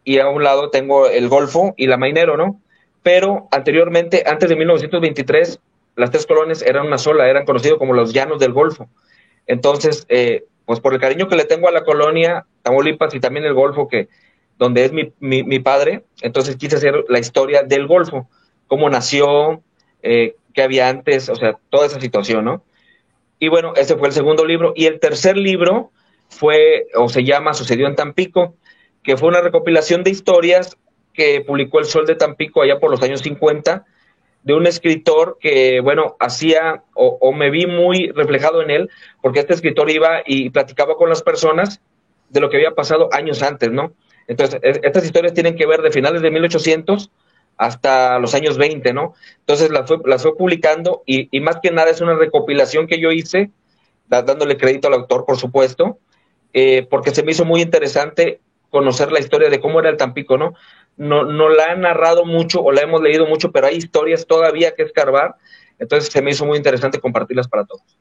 y 0.03 0.19
a 0.19 0.29
un 0.29 0.43
lado 0.43 0.69
tengo 0.69 1.07
el 1.07 1.29
Golfo 1.29 1.73
y 1.77 1.87
la 1.87 1.97
Mainero, 1.97 2.37
¿no? 2.37 2.61
Pero 3.03 3.47
anteriormente, 3.51 4.23
antes 4.25 4.49
de 4.49 4.55
1923, 4.55 5.59
las 5.95 6.11
tres 6.11 6.25
colonias 6.25 6.61
eran 6.61 6.87
una 6.87 6.97
sola, 6.97 7.29
eran 7.29 7.45
conocidos 7.45 7.77
como 7.77 7.93
los 7.93 8.13
llanos 8.13 8.39
del 8.39 8.53
Golfo. 8.53 8.87
Entonces, 9.45 10.05
eh, 10.09 10.45
pues 10.65 10.79
por 10.79 10.93
el 10.93 10.99
cariño 10.99 11.27
que 11.27 11.35
le 11.35 11.45
tengo 11.45 11.67
a 11.67 11.71
la 11.71 11.83
colonia, 11.83 12.45
Tamaulipas 12.61 13.13
y 13.13 13.19
también 13.19 13.45
el 13.45 13.53
Golfo, 13.53 13.87
que 13.87 14.07
donde 14.57 14.85
es 14.85 14.93
mi, 14.93 15.11
mi, 15.19 15.59
padre, 15.59 16.03
entonces 16.21 16.55
quise 16.55 16.77
hacer 16.77 17.05
la 17.09 17.19
historia 17.19 17.63
del 17.63 17.87
Golfo, 17.87 18.29
cómo 18.67 18.89
nació, 18.89 19.61
eh, 20.01 20.35
qué 20.53 20.63
había 20.63 20.89
antes, 20.89 21.29
o 21.29 21.35
sea, 21.35 21.57
toda 21.69 21.85
esa 21.85 21.99
situación, 21.99 22.45
¿no? 22.45 22.63
Y 23.39 23.49
bueno, 23.49 23.73
ese 23.75 23.97
fue 23.97 24.07
el 24.07 24.13
segundo 24.13 24.45
libro. 24.45 24.73
Y 24.75 24.85
el 24.85 24.99
tercer 24.99 25.37
libro 25.37 25.91
fue, 26.29 26.87
o 26.95 27.09
se 27.09 27.23
llama 27.23 27.53
Sucedió 27.53 27.87
en 27.87 27.95
Tampico, 27.95 28.55
que 29.03 29.17
fue 29.17 29.27
una 29.27 29.41
recopilación 29.41 30.03
de 30.03 30.11
historias 30.11 30.77
que 31.13 31.41
publicó 31.41 31.79
El 31.79 31.85
Sol 31.85 32.05
de 32.05 32.15
Tampico 32.15 32.61
allá 32.61 32.79
por 32.79 32.89
los 32.89 33.01
años 33.03 33.21
50, 33.21 33.85
de 34.43 34.53
un 34.53 34.67
escritor 34.67 35.37
que, 35.39 35.79
bueno, 35.79 36.15
hacía 36.19 36.83
o, 36.93 37.31
me 37.33 37.49
vi 37.49 37.65
muy 37.65 38.11
reflejado 38.11 38.61
en 38.61 38.71
él, 38.71 38.89
porque 39.21 39.39
este 39.39 39.53
escritor 39.53 39.89
iba 39.89 40.21
y 40.25 40.49
platicaba 40.49 40.95
con 40.95 41.09
las 41.09 41.21
personas 41.21 41.81
de 42.29 42.41
lo 42.41 42.49
que 42.49 42.57
había 42.57 42.71
pasado 42.71 43.09
años 43.13 43.41
antes, 43.41 43.71
¿no? 43.71 43.93
Entonces, 44.27 44.59
estas 44.63 45.05
historias 45.05 45.33
tienen 45.33 45.55
que 45.55 45.65
ver 45.65 45.81
de 45.81 45.91
finales 45.91 46.21
de 46.21 46.31
1800 46.31 47.09
hasta 47.57 48.19
los 48.19 48.33
años 48.35 48.57
20, 48.57 48.93
¿no? 48.93 49.13
Entonces 49.39 49.69
las 49.71 49.87
fue, 50.21 50.35
publicando 50.35 51.03
y, 51.05 51.39
más 51.39 51.57
que 51.61 51.71
nada 51.71 51.91
es 51.91 52.01
una 52.01 52.15
recopilación 52.15 52.87
que 52.87 52.99
yo 52.99 53.11
hice, 53.11 53.51
dándole 54.07 54.57
crédito 54.57 54.87
al 54.87 54.95
autor, 54.95 55.25
por 55.25 55.37
supuesto, 55.37 55.99
eh, 56.53 56.85
porque 56.89 57.11
se 57.11 57.23
me 57.23 57.31
hizo 57.31 57.45
muy 57.45 57.61
interesante 57.61 58.39
conocer 58.69 59.11
la 59.11 59.19
historia 59.19 59.49
de 59.49 59.59
cómo 59.59 59.79
era 59.79 59.89
el 59.89 59.97
Tampico, 59.97 60.37
¿no? 60.37 60.53
no, 60.97 61.49
la 61.49 61.71
han 61.71 61.81
narrado 61.81 62.25
mucho 62.25 62.61
o 62.61 62.71
la 62.71 62.81
hemos 62.81 63.01
leído 63.01 63.25
mucho, 63.25 63.51
pero 63.51 63.67
hay 63.67 63.77
historias 63.77 64.25
todavía 64.27 64.75
que 64.75 64.83
escarbar. 64.83 65.35
Entonces 65.79 66.11
se 66.11 66.21
me 66.21 66.31
hizo 66.31 66.45
muy 66.45 66.57
interesante 66.57 66.99
compartirlas 66.99 67.47
para 67.47 67.65
todos. 67.65 67.99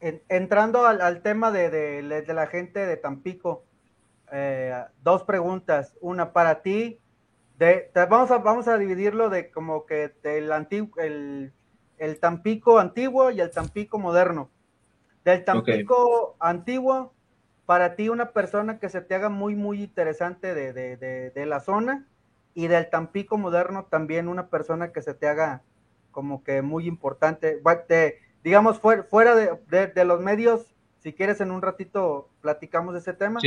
entrando 0.00 0.86
al, 0.86 1.22
tema 1.22 1.50
de, 1.50 1.70
de, 1.70 2.34
la 2.34 2.46
gente 2.46 2.86
de 2.86 2.96
Tampico, 2.96 3.64
eh, 4.32 4.72
dos 5.02 5.24
preguntas. 5.24 5.94
Una 6.00 6.32
para 6.32 6.62
ti, 6.62 6.98
de, 7.58 7.90
vamos, 7.94 8.30
a, 8.30 8.38
vamos 8.38 8.68
a 8.68 8.76
dividirlo 8.76 9.30
de 9.30 9.50
como 9.50 9.86
que 9.86 10.12
del 10.22 10.52
antiguo, 10.52 11.00
el, 11.02 11.52
el 11.98 12.20
Tampico 12.20 12.78
antiguo 12.78 13.30
y 13.30 13.40
el 13.40 13.50
Tampico 13.50 13.98
moderno. 13.98 14.50
Del 15.24 15.44
Tampico 15.44 16.36
antiguo, 16.38 17.14
para 17.64 17.96
ti 17.96 18.08
una 18.08 18.30
persona 18.30 18.78
que 18.78 18.88
se 18.88 19.00
te 19.00 19.14
haga 19.14 19.28
muy, 19.28 19.56
muy 19.56 19.82
interesante 19.82 20.54
de, 20.54 21.46
la 21.46 21.60
zona 21.60 22.06
y 22.54 22.68
del 22.68 22.88
Tampico 22.90 23.36
moderno 23.36 23.86
también 23.90 24.28
una 24.28 24.48
persona 24.48 24.92
que 24.92 25.02
se 25.02 25.14
te 25.14 25.26
haga 25.26 25.62
como 26.12 26.44
que 26.44 26.62
muy 26.62 26.86
importante. 26.86 27.60
digamos, 28.44 28.78
fuera, 28.78 29.02
fuera 29.02 29.34
de, 29.34 30.04
los 30.04 30.20
medios, 30.20 30.74
si 31.00 31.12
quieres 31.12 31.40
en 31.40 31.50
un 31.50 31.62
ratito 31.62 32.28
platicamos 32.40 32.94
de 32.94 33.00
ese 33.00 33.12
tema, 33.12 33.40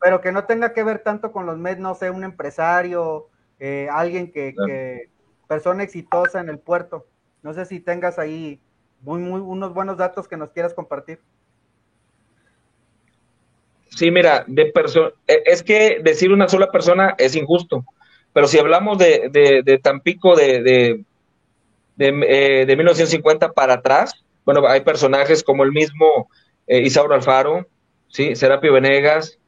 pero 0.00 0.20
que 0.20 0.32
no 0.32 0.44
tenga 0.44 0.72
que 0.72 0.84
ver 0.84 1.00
tanto 1.00 1.32
con 1.32 1.46
los 1.46 1.58
medios, 1.58 1.80
no 1.80 1.94
sé, 1.94 2.10
un 2.10 2.24
empresario, 2.24 3.28
eh, 3.66 3.88
alguien 3.90 4.30
que, 4.30 4.54
que, 4.66 5.08
persona 5.48 5.82
exitosa 5.84 6.38
en 6.38 6.50
el 6.50 6.58
puerto. 6.58 7.06
No 7.42 7.54
sé 7.54 7.64
si 7.64 7.80
tengas 7.80 8.18
ahí 8.18 8.60
muy, 9.00 9.22
muy, 9.22 9.40
unos 9.40 9.72
buenos 9.72 9.96
datos 9.96 10.28
que 10.28 10.36
nos 10.36 10.50
quieras 10.50 10.74
compartir. 10.74 11.18
Sí, 13.88 14.10
mira, 14.10 14.44
de 14.46 14.70
e, 15.26 15.42
es 15.46 15.62
que 15.62 16.00
decir 16.02 16.30
una 16.30 16.46
sola 16.46 16.70
persona 16.70 17.14
es 17.16 17.36
injusto, 17.36 17.86
pero 18.34 18.48
si 18.48 18.58
hablamos 18.58 18.98
de, 18.98 19.80
Tampico 19.82 20.36
de, 20.36 21.02
de, 21.96 22.76
1950 22.76 23.46
eh, 23.46 23.48
para 23.54 23.74
atrás, 23.74 24.12
bueno, 24.44 24.68
hay 24.68 24.82
personajes 24.82 25.42
como 25.42 25.64
el 25.64 25.72
mismo 25.72 26.28
eh, 26.66 26.80
Isauro 26.80 27.14
Alfaro, 27.14 27.66
¿sí? 28.08 28.36
Serapio 28.36 28.74
Venegas, 28.74 29.38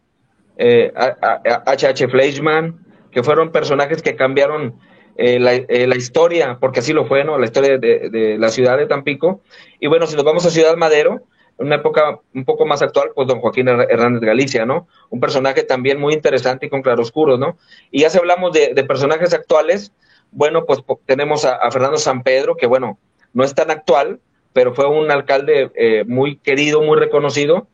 eh, 0.57 0.91
H.H. 0.95 2.09
Fleischman, 2.09 2.86
que 3.17 3.23
fueron 3.23 3.51
personajes 3.51 4.03
que 4.03 4.15
cambiaron 4.15 4.75
eh, 5.17 5.39
la, 5.41 5.53
la, 5.87 5.97
historia, 5.97 6.59
porque 6.61 6.81
así 6.81 6.93
lo 6.93 7.07
fue, 7.07 7.25
¿no? 7.25 7.39
La 7.39 7.47
historia 7.47 7.79
de, 7.79 8.11
de, 8.11 8.37
la 8.37 8.51
ciudad 8.51 8.77
de 8.77 8.85
Tampico. 8.85 9.41
Y 9.81 9.87
bueno, 9.87 10.07
si 10.07 10.17
nos 10.17 10.25
vamos 10.27 10.45
a 10.45 10.51
Ciudad 10.51 10.77
Madero, 10.77 11.23
en 11.59 11.69
una 11.69 11.77
época 11.77 12.21
un 12.35 12.45
poco 12.45 12.67
más 12.67 12.83
actual, 12.83 13.13
pues 13.15 13.27
don 13.27 13.41
Joaquín 13.41 13.69
Hernández 13.69 14.21
Galicia, 14.21 14.67
¿no? 14.67 14.87
Un 15.09 15.19
personaje 15.19 15.63
también 15.63 15.99
muy 15.99 16.13
interesante 16.13 16.67
y 16.67 16.69
con 16.69 16.83
claroscuros, 16.83 17.39
¿no? 17.39 17.57
Y 17.91 18.01
ya 18.01 18.11
si 18.11 18.19
hablamos 18.19 18.53
de, 18.53 18.75
de 18.75 18.85
personajes 18.85 19.33
actuales, 19.33 19.95
bueno, 20.31 20.67
pues 20.67 20.81
tenemos 21.07 21.47
a, 21.47 21.55
a, 21.55 21.71
Fernando 21.71 21.97
San 21.97 22.23
Pedro, 22.23 22.55
que 22.59 22.67
bueno, 22.67 22.99
no 23.33 23.45
es 23.45 23.55
tan 23.55 23.71
actual, 23.71 24.21
pero 24.53 24.75
fue 24.75 24.87
un 24.87 25.11
alcalde 25.11 25.71
eh, 25.75 26.05
muy 26.07 26.37
querido, 26.37 26.83
muy 26.83 26.99
reconocido. 26.99 27.67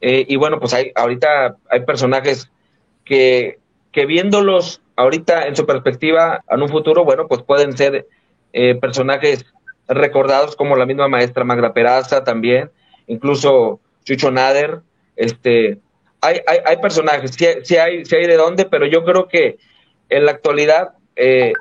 Eh, 0.00 0.24
y 0.28 0.36
bueno, 0.36 0.60
pues 0.60 0.72
hay, 0.72 0.92
ahorita 0.94 1.56
hay 1.68 1.80
personajes 1.80 2.48
que, 3.04 3.58
que 3.90 4.06
viéndolos 4.06 4.80
ahorita 4.96 5.46
en 5.46 5.56
su 5.56 5.66
perspectiva, 5.66 6.42
en 6.48 6.62
un 6.62 6.68
futuro, 6.68 7.04
bueno, 7.04 7.26
pues 7.26 7.42
pueden 7.42 7.76
ser 7.76 8.06
eh, 8.52 8.74
personajes 8.76 9.44
recordados 9.88 10.56
como 10.56 10.76
la 10.76 10.86
misma 10.86 11.08
maestra 11.08 11.44
Magra 11.44 11.72
Peraza 11.72 12.24
también, 12.24 12.70
incluso 13.06 13.80
Chucho 14.04 14.30
Nader, 14.30 14.80
este, 15.16 15.78
hay, 16.20 16.40
hay, 16.46 16.58
hay 16.64 16.76
personajes, 16.78 17.32
sí, 17.32 17.76
hay, 17.76 18.02
hay 18.10 18.26
de 18.26 18.36
dónde, 18.36 18.64
pero 18.64 18.86
yo 18.86 19.04
creo 19.04 19.28
que 19.28 19.58
en 20.08 20.24
la 20.24 20.32
actualidad 20.32 20.94
es, 21.16 21.54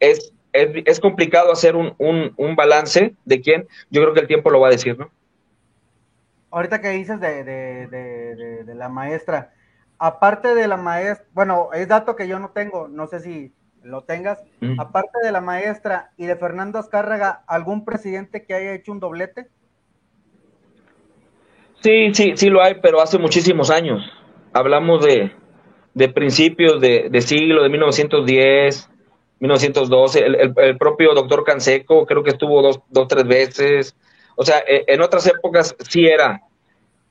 es, 0.00 0.32
es, 0.52 1.00
complicado 1.00 1.52
hacer 1.52 1.76
un, 1.76 1.94
un, 1.98 2.32
un, 2.36 2.56
balance 2.56 3.14
de 3.24 3.40
quién, 3.40 3.68
yo 3.90 4.02
creo 4.02 4.14
que 4.14 4.20
el 4.20 4.26
tiempo 4.26 4.50
lo 4.50 4.60
va 4.60 4.68
a 4.68 4.72
decir, 4.72 4.98
¿no? 4.98 5.10
Ahorita 6.50 6.80
que 6.80 6.88
dices 6.88 7.20
de, 7.20 7.44
de, 7.44 8.64
de 8.64 8.74
la 8.74 8.88
maestra, 8.88 9.52
aparte 10.00 10.54
de 10.54 10.66
la 10.66 10.78
maestra, 10.78 11.26
bueno, 11.32 11.68
es 11.74 11.86
dato 11.86 12.16
que 12.16 12.26
yo 12.26 12.38
no 12.38 12.50
tengo, 12.50 12.88
no 12.88 13.06
sé 13.06 13.20
si 13.20 13.52
lo 13.82 14.02
tengas, 14.02 14.42
mm. 14.60 14.80
aparte 14.80 15.18
de 15.22 15.30
la 15.30 15.42
maestra 15.42 16.10
y 16.16 16.24
de 16.24 16.36
Fernando 16.36 16.78
Azcárraga, 16.78 17.44
¿algún 17.46 17.84
presidente 17.84 18.44
que 18.44 18.54
haya 18.54 18.72
hecho 18.72 18.92
un 18.92 19.00
doblete? 19.00 19.48
Sí, 21.82 22.14
sí, 22.14 22.32
sí 22.34 22.48
lo 22.48 22.62
hay, 22.62 22.76
pero 22.82 23.00
hace 23.00 23.18
muchísimos 23.18 23.70
años. 23.70 24.02
Hablamos 24.54 25.04
de, 25.04 25.32
de 25.92 26.08
principios 26.08 26.80
de, 26.80 27.08
de, 27.10 27.20
siglo, 27.20 27.62
de 27.62 27.68
1910, 27.68 28.90
1912. 29.38 30.24
El, 30.24 30.54
el, 30.56 30.78
propio 30.78 31.12
doctor 31.14 31.44
Canseco 31.44 32.06
creo 32.06 32.22
que 32.22 32.30
estuvo 32.30 32.62
dos, 32.62 32.80
dos, 32.88 33.06
tres 33.06 33.24
veces. 33.24 33.96
O 34.36 34.44
sea, 34.44 34.58
e, 34.66 34.84
en 34.88 35.00
otras 35.02 35.26
épocas 35.26 35.74
sí 35.88 36.06
era 36.06 36.42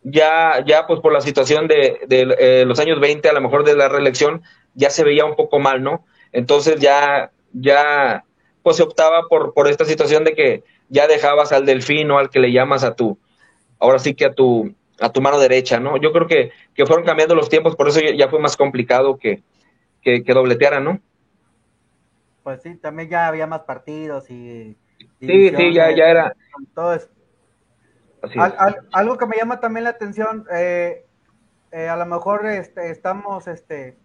ya, 0.03 0.63
ya 0.65 0.87
pues 0.87 0.99
por 0.99 1.11
la 1.11 1.21
situación 1.21 1.67
de, 1.67 2.01
de 2.07 2.35
eh, 2.39 2.65
los 2.65 2.79
años 2.79 2.99
20, 2.99 3.27
a 3.29 3.33
lo 3.33 3.41
mejor 3.41 3.63
de 3.63 3.75
la 3.75 3.89
reelección, 3.89 4.41
ya 4.73 4.89
se 4.89 5.03
veía 5.03 5.25
un 5.25 5.35
poco 5.35 5.59
mal, 5.59 5.83
¿no? 5.83 6.05
Entonces 6.31 6.79
ya, 6.79 7.31
ya, 7.53 8.23
pues 8.63 8.77
se 8.77 8.83
optaba 8.83 9.23
por, 9.29 9.53
por 9.53 9.67
esta 9.67 9.85
situación 9.85 10.23
de 10.23 10.33
que 10.33 10.63
ya 10.89 11.07
dejabas 11.07 11.51
al 11.51 11.65
delfín 11.65 12.09
o 12.11 12.17
al 12.17 12.29
que 12.29 12.39
le 12.39 12.51
llamas 12.51 12.83
a 12.83 12.95
tu, 12.95 13.17
ahora 13.79 13.99
sí 13.99 14.13
que 14.13 14.25
a 14.25 14.33
tu, 14.33 14.73
a 14.99 15.11
tu 15.11 15.21
mano 15.21 15.39
derecha, 15.39 15.79
¿no? 15.79 15.97
Yo 15.97 16.11
creo 16.11 16.27
que, 16.27 16.51
que 16.73 16.85
fueron 16.85 17.05
cambiando 17.05 17.35
los 17.35 17.49
tiempos, 17.49 17.75
por 17.75 17.89
eso 17.89 17.99
ya 17.99 18.29
fue 18.29 18.39
más 18.39 18.57
complicado 18.57 19.17
que, 19.17 19.43
que, 20.01 20.23
que 20.23 20.33
dobletearan, 20.33 20.83
¿no? 20.83 20.99
Pues 22.43 22.61
sí, 22.61 22.75
también 22.75 23.09
ya 23.09 23.27
había 23.27 23.47
más 23.47 23.61
partidos 23.61 24.29
y... 24.29 24.75
Sí, 25.19 25.49
sí, 25.55 25.73
ya, 25.73 25.95
ya 25.95 26.09
era... 26.09 26.35
Todo 26.73 26.97
eso 28.23 28.41
al, 28.41 28.55
al, 28.57 28.87
algo 28.91 29.17
que 29.17 29.25
me 29.25 29.37
llama 29.37 29.59
también 29.59 29.83
la 29.85 29.91
atención, 29.91 30.45
eh, 30.51 31.05
eh, 31.71 31.87
a 31.87 31.95
lo 31.95 32.05
mejor 32.05 32.45
este, 32.45 32.89
estamos 32.89 33.47
este, 33.47 33.97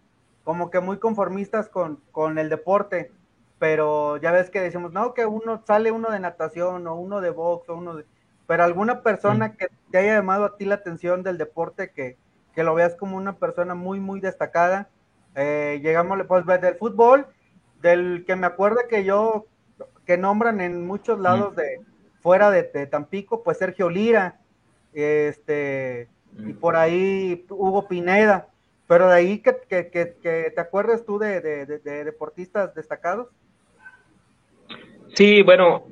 como 0.44 0.70
que 0.70 0.80
muy 0.80 0.98
conformistas 0.98 1.68
con, 1.68 2.00
con, 2.12 2.38
el 2.38 2.48
deporte, 2.48 3.10
pero 3.58 4.18
ya 4.18 4.32
ves 4.32 4.50
que 4.50 4.60
decimos, 4.60 4.92
no, 4.92 5.14
que 5.14 5.26
uno 5.26 5.62
sale 5.66 5.90
uno 5.90 6.10
de 6.10 6.20
natación 6.20 6.86
o 6.86 6.94
uno 6.94 7.20
de 7.20 7.30
box 7.30 7.68
o 7.68 7.76
uno 7.76 7.96
de... 7.96 8.04
Pero 8.46 8.62
alguna 8.62 9.02
persona 9.02 9.48
mm. 9.48 9.56
que 9.56 9.68
te 9.90 9.98
haya 9.98 10.16
llamado 10.16 10.44
a 10.44 10.56
ti 10.56 10.66
la 10.66 10.74
atención 10.74 11.22
del 11.22 11.38
deporte, 11.38 11.92
que, 11.92 12.18
que 12.54 12.62
lo 12.62 12.74
veas 12.74 12.94
como 12.94 13.16
una 13.16 13.36
persona 13.36 13.74
muy, 13.74 14.00
muy 14.00 14.20
destacada, 14.20 14.88
eh, 15.34 15.80
llegamos 15.82 16.18
pues 16.28 16.44
del 16.46 16.76
fútbol, 16.76 17.26
del 17.80 18.24
que 18.26 18.36
me 18.36 18.46
acuerdo 18.46 18.80
que 18.88 19.04
yo, 19.04 19.46
que 20.04 20.18
nombran 20.18 20.60
en 20.60 20.86
muchos 20.86 21.18
lados 21.18 21.54
mm. 21.54 21.56
de 21.56 21.80
fuera 22.24 22.50
de, 22.50 22.62
de, 22.62 22.86
Tampico, 22.86 23.42
pues 23.42 23.58
Sergio 23.58 23.90
Lira, 23.90 24.40
este, 24.94 26.08
y 26.38 26.54
mm. 26.54 26.58
por 26.58 26.74
ahí 26.74 27.44
Hugo 27.50 27.86
Pineda, 27.86 28.48
pero 28.88 29.08
de 29.08 29.14
ahí 29.14 29.38
que, 29.40 29.58
que, 29.68 29.90
que, 29.90 30.16
que 30.22 30.50
te 30.54 30.60
acuerdas 30.60 31.04
tú 31.04 31.18
de, 31.18 31.42
de, 31.42 31.66
de, 31.66 32.04
deportistas 32.04 32.74
destacados. 32.74 33.28
Sí, 35.12 35.42
bueno, 35.42 35.84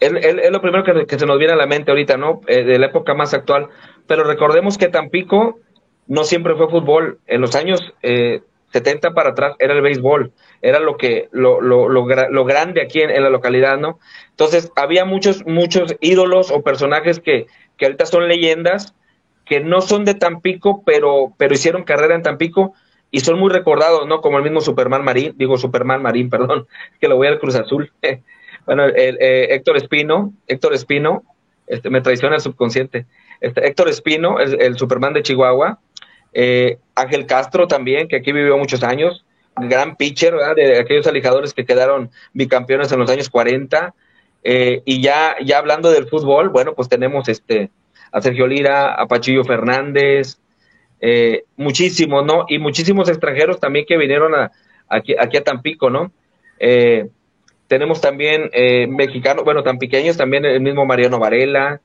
es, 0.00 0.12
es, 0.12 0.50
lo 0.50 0.60
primero 0.60 0.82
que, 0.82 1.16
se 1.16 1.24
nos 1.24 1.38
viene 1.38 1.52
a 1.52 1.56
la 1.56 1.68
mente 1.68 1.92
ahorita, 1.92 2.16
¿no? 2.16 2.40
Eh, 2.48 2.64
de 2.64 2.78
la 2.80 2.86
época 2.86 3.14
más 3.14 3.32
actual, 3.32 3.68
pero 4.08 4.24
recordemos 4.24 4.76
que 4.76 4.88
Tampico 4.88 5.60
no 6.08 6.24
siempre 6.24 6.56
fue 6.56 6.68
fútbol, 6.68 7.20
en 7.28 7.40
los 7.40 7.54
años 7.54 7.80
eh, 8.02 8.42
70 8.74 9.14
para 9.14 9.30
atrás 9.30 9.54
era 9.60 9.72
el 9.72 9.82
béisbol, 9.82 10.32
era 10.60 10.80
lo 10.80 10.96
que, 10.96 11.28
lo, 11.30 11.60
lo, 11.60 11.88
lo, 11.88 12.04
lo 12.04 12.44
grande 12.44 12.82
aquí 12.82 13.00
en, 13.00 13.22
la 13.22 13.30
localidad, 13.30 13.78
¿no? 13.78 14.00
Entonces, 14.30 14.72
había 14.74 15.04
muchos, 15.04 15.46
muchos 15.46 15.94
ídolos 16.00 16.50
o 16.50 16.62
personajes 16.62 17.20
que, 17.20 17.46
que 17.76 17.84
ahorita 17.84 18.04
son 18.04 18.26
leyendas, 18.26 18.92
que 19.44 19.60
no 19.60 19.80
son 19.80 20.04
de 20.04 20.14
Tampico, 20.14 20.82
pero, 20.84 21.34
pero 21.38 21.54
hicieron 21.54 21.84
carrera 21.84 22.16
en 22.16 22.22
Tampico 22.22 22.74
y 23.12 23.20
son 23.20 23.38
muy 23.38 23.48
recordados, 23.48 24.08
¿no? 24.08 24.20
Como 24.20 24.38
el 24.38 24.42
mismo 24.42 24.60
Superman 24.60 25.04
Marín, 25.04 25.34
digo 25.36 25.56
Superman 25.56 26.02
Marín, 26.02 26.28
perdón, 26.30 26.66
que 27.00 27.06
lo 27.06 27.14
voy 27.14 27.28
al 27.28 27.38
Cruz 27.38 27.54
Azul. 27.54 27.92
bueno, 28.66 28.86
el, 28.86 29.18
eh, 29.20 29.54
Héctor 29.54 29.76
Espino, 29.76 30.32
Héctor 30.48 30.74
Espino, 30.74 31.22
este, 31.68 31.90
me 31.90 32.00
traiciona 32.00 32.34
el 32.34 32.42
subconsciente. 32.42 33.06
Este, 33.40 33.68
Héctor 33.68 33.88
Espino, 33.88 34.40
el 34.40 34.76
Superman 34.76 35.12
de 35.12 35.22
Chihuahua, 35.22 35.78
eh, 36.34 36.78
Ángel 36.94 37.26
Castro 37.26 37.66
también, 37.66 38.08
que 38.08 38.16
aquí 38.16 38.32
vivió 38.32 38.58
muchos 38.58 38.82
años, 38.82 39.24
gran 39.56 39.96
pitcher 39.96 40.34
de 40.56 40.78
aquellos 40.78 41.06
alijadores 41.06 41.54
que 41.54 41.64
quedaron 41.64 42.10
bicampeones 42.32 42.90
en 42.92 42.98
los 42.98 43.10
años 43.10 43.30
40. 43.30 43.94
Eh, 44.42 44.82
y 44.84 45.00
ya, 45.00 45.36
ya 45.42 45.58
hablando 45.58 45.90
del 45.90 46.08
fútbol, 46.08 46.50
bueno, 46.50 46.74
pues 46.74 46.88
tenemos 46.88 47.28
este 47.28 47.70
a 48.12 48.20
Sergio 48.20 48.46
Lira, 48.46 48.94
a 48.94 49.06
Pachillo 49.06 49.42
Fernández, 49.42 50.38
eh, 51.00 51.42
muchísimos, 51.56 52.24
¿no? 52.24 52.46
Y 52.48 52.58
muchísimos 52.58 53.08
extranjeros 53.08 53.58
también 53.58 53.84
que 53.86 53.96
vinieron 53.96 54.34
a, 54.34 54.52
aquí, 54.88 55.16
aquí 55.18 55.36
a 55.36 55.42
Tampico, 55.42 55.90
¿no? 55.90 56.12
Eh, 56.60 57.08
tenemos 57.66 58.00
también 58.00 58.50
eh, 58.52 58.86
mexicanos, 58.86 59.44
bueno, 59.44 59.64
tan 59.64 59.78
pequeños, 59.78 60.16
también 60.16 60.44
el 60.44 60.60
mismo 60.60 60.86
Mariano 60.86 61.18
Varela. 61.18 61.80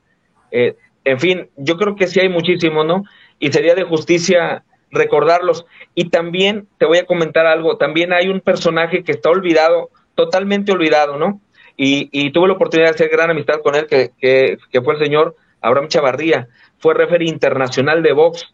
En 0.51 1.19
fin, 1.19 1.49
yo 1.57 1.77
creo 1.77 1.95
que 1.95 2.07
sí 2.07 2.19
hay 2.19 2.29
muchísimos, 2.29 2.85
¿no? 2.85 3.03
Y 3.39 3.51
sería 3.51 3.75
de 3.75 3.83
justicia 3.83 4.63
recordarlos. 4.91 5.65
Y 5.95 6.09
también 6.09 6.67
te 6.77 6.85
voy 6.85 6.99
a 6.99 7.05
comentar 7.05 7.45
algo, 7.45 7.77
también 7.77 8.13
hay 8.13 8.27
un 8.27 8.41
personaje 8.41 9.03
que 9.03 9.11
está 9.11 9.29
olvidado, 9.29 9.89
totalmente 10.15 10.71
olvidado, 10.71 11.17
¿no? 11.17 11.41
Y, 11.81 12.31
tuve 12.31 12.49
la 12.49 12.55
oportunidad 12.55 12.89
de 12.89 12.95
hacer 12.95 13.09
gran 13.09 13.31
amistad 13.31 13.61
con 13.63 13.73
él, 13.73 13.87
que, 13.87 14.11
que, 14.19 14.57
que 14.69 14.81
fue 14.81 14.95
el 14.95 14.99
señor 14.99 15.37
Abraham 15.61 15.87
Chavarría, 15.87 16.49
fue 16.77 16.93
referee 16.93 17.29
internacional 17.29 18.03
de 18.03 18.11
box. 18.11 18.53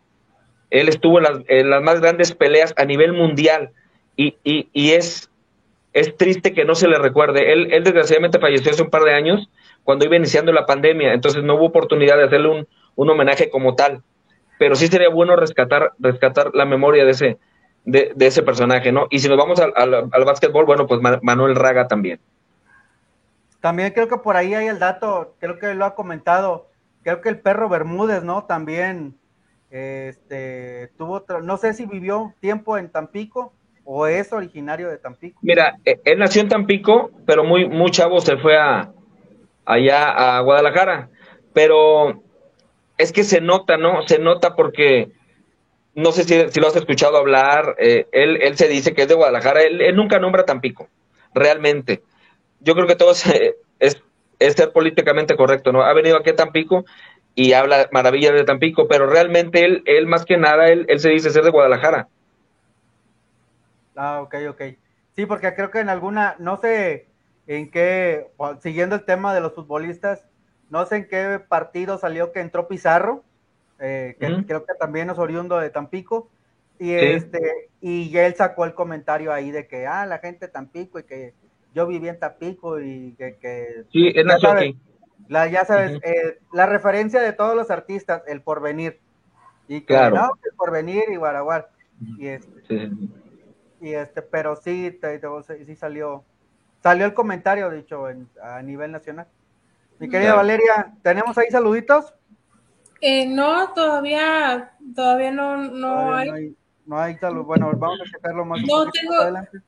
Él 0.70 0.90
estuvo 0.90 1.18
en 1.18 1.24
las, 1.24 1.40
en 1.48 1.72
las 1.72 1.82
más 1.82 2.02
grandes 2.02 2.36
peleas 2.36 2.76
a 2.78 2.86
nivel 2.86 3.14
mundial 3.14 3.72
y, 4.16 4.36
y, 4.44 4.70
y 4.74 4.92
es, 4.92 5.32
es 5.94 6.16
triste 6.18 6.54
que 6.54 6.66
no 6.66 6.76
se 6.76 6.88
le 6.88 7.00
recuerde. 7.00 7.52
Él, 7.52 7.70
él 7.72 7.84
desgraciadamente 7.84 8.40
falleció 8.40 8.72
hace 8.72 8.84
un 8.84 8.92
par 8.92 9.02
de 9.02 9.16
años 9.16 9.50
cuando 9.84 10.06
iba 10.06 10.16
iniciando 10.16 10.52
la 10.52 10.68
pandemia, 10.68 11.14
entonces 11.14 11.44
no 11.44 11.56
hubo 11.56 11.66
oportunidad 11.66 12.18
de 12.18 12.26
hacerle 12.26 12.50
un, 12.50 12.68
un 12.96 13.10
homenaje 13.10 13.50
como 13.50 13.74
tal 13.76 14.04
pero 14.58 14.76
sí 14.76 14.88
sería 14.88 15.10
bueno 15.10 15.36
rescatar, 15.36 15.94
rescatar 16.00 16.52
la 16.54 16.66
memoria 16.66 17.06
de 17.06 17.12
ese, 17.12 17.38
de, 17.86 18.12
de 18.16 18.28
ese 18.28 18.44
personaje, 18.44 18.92
¿no? 18.92 19.08
Y 19.10 19.20
si 19.20 19.30
nos 19.30 19.38
vamos 19.38 19.60
al, 19.60 19.74
al, 19.76 20.10
al 20.12 20.26
básquetbol, 20.26 20.66
bueno, 20.66 20.88
pues 20.88 21.02
Manuel 21.22 21.56
Raga 21.56 21.88
también. 21.88 22.20
También 23.62 23.94
creo 23.94 24.08
que 24.08 24.18
por 24.18 24.36
ahí 24.36 24.54
hay 24.54 24.68
el 24.68 24.80
dato, 24.80 25.36
creo 25.40 25.58
que 25.58 25.74
lo 25.74 25.86
ha 25.86 25.96
comentado, 25.96 26.68
creo 27.04 27.22
que 27.22 27.30
el 27.30 27.40
perro 27.40 27.68
Bermúdez, 27.68 28.24
¿no? 28.24 28.44
También 28.46 29.16
este, 29.72 30.92
tuvo, 30.98 31.24
no 31.42 31.58
sé 31.58 31.74
si 31.74 31.86
vivió 31.86 32.34
tiempo 32.40 32.78
en 32.78 32.90
Tampico 32.90 33.54
o 33.84 34.08
es 34.08 34.32
originario 34.34 34.90
de 34.90 34.98
Tampico. 34.98 35.40
Mira, 35.42 35.78
e, 35.84 36.00
él 36.06 36.20
nació 36.20 36.42
en 36.42 36.50
Tampico, 36.50 37.12
pero 37.26 37.44
muy, 37.44 37.68
muy 37.68 37.92
chavo 37.92 38.20
se 38.20 38.38
fue 38.38 38.58
a, 38.58 38.92
allá 39.66 40.38
a 40.38 40.42
Guadalajara, 40.42 41.10
pero 41.54 42.22
es 42.98 43.12
que 43.12 43.24
se 43.24 43.42
nota, 43.42 43.78
¿no? 43.78 44.08
Se 44.08 44.20
nota 44.20 44.56
porque 44.56 45.12
no 45.96 46.12
sé 46.12 46.24
si, 46.26 46.60
lo 46.60 46.68
has 46.68 46.76
escuchado 46.76 47.18
hablar, 47.18 47.76
eh, 47.80 48.08
él, 48.12 48.38
él 48.42 48.58
se 48.58 48.68
dice 48.68 48.94
que 48.94 49.04
es 49.04 49.08
de 49.08 49.16
Guadalajara, 49.16 49.64
él, 49.64 49.82
él, 49.82 49.96
nunca 49.96 50.20
nombra 50.20 50.46
Tampico, 50.46 50.90
realmente. 51.34 52.04
Yo 52.60 52.76
creo 52.76 52.86
que 52.86 52.98
todos, 52.98 53.26
eh, 53.28 53.56
es, 53.80 54.02
es 54.40 54.54
ser 54.54 54.72
políticamente 54.74 55.36
correcto, 55.38 55.72
¿no? 55.72 55.84
Ha 55.84 55.94
venido 55.94 56.18
aquí 56.18 56.32
a 56.32 56.36
Tampico 56.36 56.86
y 57.34 57.54
habla 57.54 57.90
maravillas 57.92 58.34
de 58.34 58.44
Tampico, 58.44 58.88
pero 58.88 59.08
realmente 59.08 59.64
él, 59.64 59.84
él 59.86 60.06
más 60.06 60.26
que 60.26 60.38
nada, 60.38 60.68
él, 60.68 60.86
él 60.90 61.00
se 61.00 61.10
dice 61.10 61.30
ser 61.30 61.44
de 61.44 61.52
Guadalajara. 61.52 62.10
Ah, 63.96 64.22
ok, 64.22 64.36
ok. 64.50 64.62
Sí, 65.16 65.26
porque 65.26 65.54
creo 65.56 65.72
que 65.72 65.80
en 65.80 65.88
alguna, 65.88 66.36
no 66.40 66.58
sé 66.58 67.08
en 67.48 67.72
qué, 67.72 68.28
siguiendo 68.62 68.96
el 68.96 69.06
tema 69.06 69.34
de 69.34 69.40
los 69.40 69.54
futbolistas, 69.54 70.26
no 70.76 70.86
sé 70.86 70.98
en 70.98 71.08
qué 71.08 71.40
partido 71.40 71.98
salió 71.98 72.34
que 72.34 72.42
entró 72.42 72.68
Pizarro, 72.68 73.24
eh, 73.80 74.18
que 74.20 74.46
creo 74.46 74.66
que 74.66 74.74
también 74.78 75.10
es 75.10 75.18
oriundo 75.18 75.58
de 75.58 75.70
Tampico, 75.70 76.28
y 76.78 76.92
este, 76.92 77.70
y 77.80 78.16
él 78.18 78.36
sacó 78.36 78.66
el 78.66 78.74
comentario 78.74 79.32
ahí 79.32 79.52
de 79.52 79.68
que, 79.68 79.88
ah, 79.88 80.06
la 80.06 80.18
gente 80.18 80.48
de 80.48 80.52
Tampico 80.52 81.00
y 81.00 81.04
que 81.04 81.34
yo 81.74 81.88
viví 81.88 82.10
en 82.10 82.20
Tampico 82.20 82.82
y 82.82 83.16
que... 83.18 83.86
sí, 83.90 84.12
es 84.14 84.26
ya 84.26 84.38
sabes, 84.38 84.76
la, 85.30 85.48
ya 85.48 85.64
sabes 85.64 86.02
eh, 86.04 86.40
la 86.52 86.66
referencia 86.66 87.22
de 87.22 87.32
todos 87.32 87.56
los 87.56 87.72
artistas, 87.72 88.24
el 88.28 88.42
porvenir. 88.42 89.00
Y 89.70 89.80
que 89.80 89.96
claro. 89.96 90.16
no, 90.18 90.32
el 90.44 90.58
porvenir 90.58 91.06
y 91.10 91.16
Guaraguar. 91.16 91.70
Y 92.18 92.28
este, 92.28 92.92
y 93.80 93.94
este, 93.94 94.22
pero 94.22 94.58
sí, 94.58 95.00
sí 95.66 95.76
salió, 95.78 96.26
salió 96.84 97.06
el 97.06 97.14
comentario, 97.14 97.70
dicho, 97.70 98.08
a 98.44 98.62
nivel 98.62 98.92
nacional. 98.92 99.28
Mi 100.00 100.10
querida 100.10 100.36
Valeria, 100.36 100.94
¿tenemos 101.02 101.38
ahí 101.38 101.48
saluditos? 101.50 102.14
Eh, 103.02 103.26
no, 103.28 103.74
todavía, 103.74 104.74
todavía 104.96 105.32
no, 105.32 105.58
no 105.58 106.14
hay. 106.14 106.56
No 106.86 107.00
hay, 107.00 107.16
salud. 107.16 107.44
Bueno, 107.44 107.72
vamos 107.76 108.00
a 108.02 108.04
checarlo 108.06 108.46
más. 108.46 108.62
No, 108.62 108.90
tengo, 108.92 109.14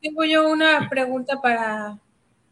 tengo 0.02 0.24
yo 0.24 0.50
una 0.50 0.88
pregunta 0.88 1.42
para, 1.42 1.98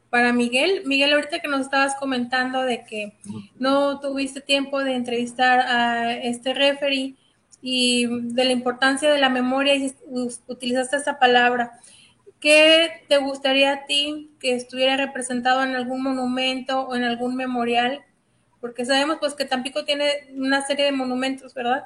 para 0.10 0.34
Miguel. 0.34 0.84
Miguel, 0.86 1.14
ahorita 1.14 1.40
que 1.40 1.48
nos 1.48 1.62
estabas 1.62 1.96
comentando 1.96 2.64
de 2.64 2.84
que 2.84 3.18
no 3.60 4.00
tuviste 4.00 4.42
tiempo 4.42 4.84
de 4.84 4.96
entrevistar 4.96 5.60
a 5.60 6.14
este 6.14 6.54
referee 6.54 7.16
y 7.62 8.08
de 8.34 8.46
la 8.46 8.52
importancia 8.52 9.12
de 9.12 9.20
la 9.20 9.30
memoria 9.30 9.76
y 9.76 9.94
utilizaste 10.48 10.98
esa 10.98 11.20
palabra. 11.20 11.80
¿Qué 12.40 13.04
te 13.08 13.18
gustaría 13.18 13.74
a 13.74 13.86
ti 13.86 14.32
que 14.40 14.54
estuviera 14.56 14.98
representado 14.98 15.64
en 15.64 15.76
algún 15.76 16.04
monumento 16.04 16.82
o 16.82 16.96
en 16.96 17.04
algún 17.04 17.36
memorial? 17.36 18.04
Porque 18.62 18.86
sabemos 18.86 19.18
pues 19.20 19.34
que 19.34 19.46
Tampico 19.46 19.86
tiene 19.86 20.06
una 20.36 20.62
serie 20.62 20.86
de 20.86 20.92
monumentos, 20.92 21.54
¿verdad? 21.54 21.84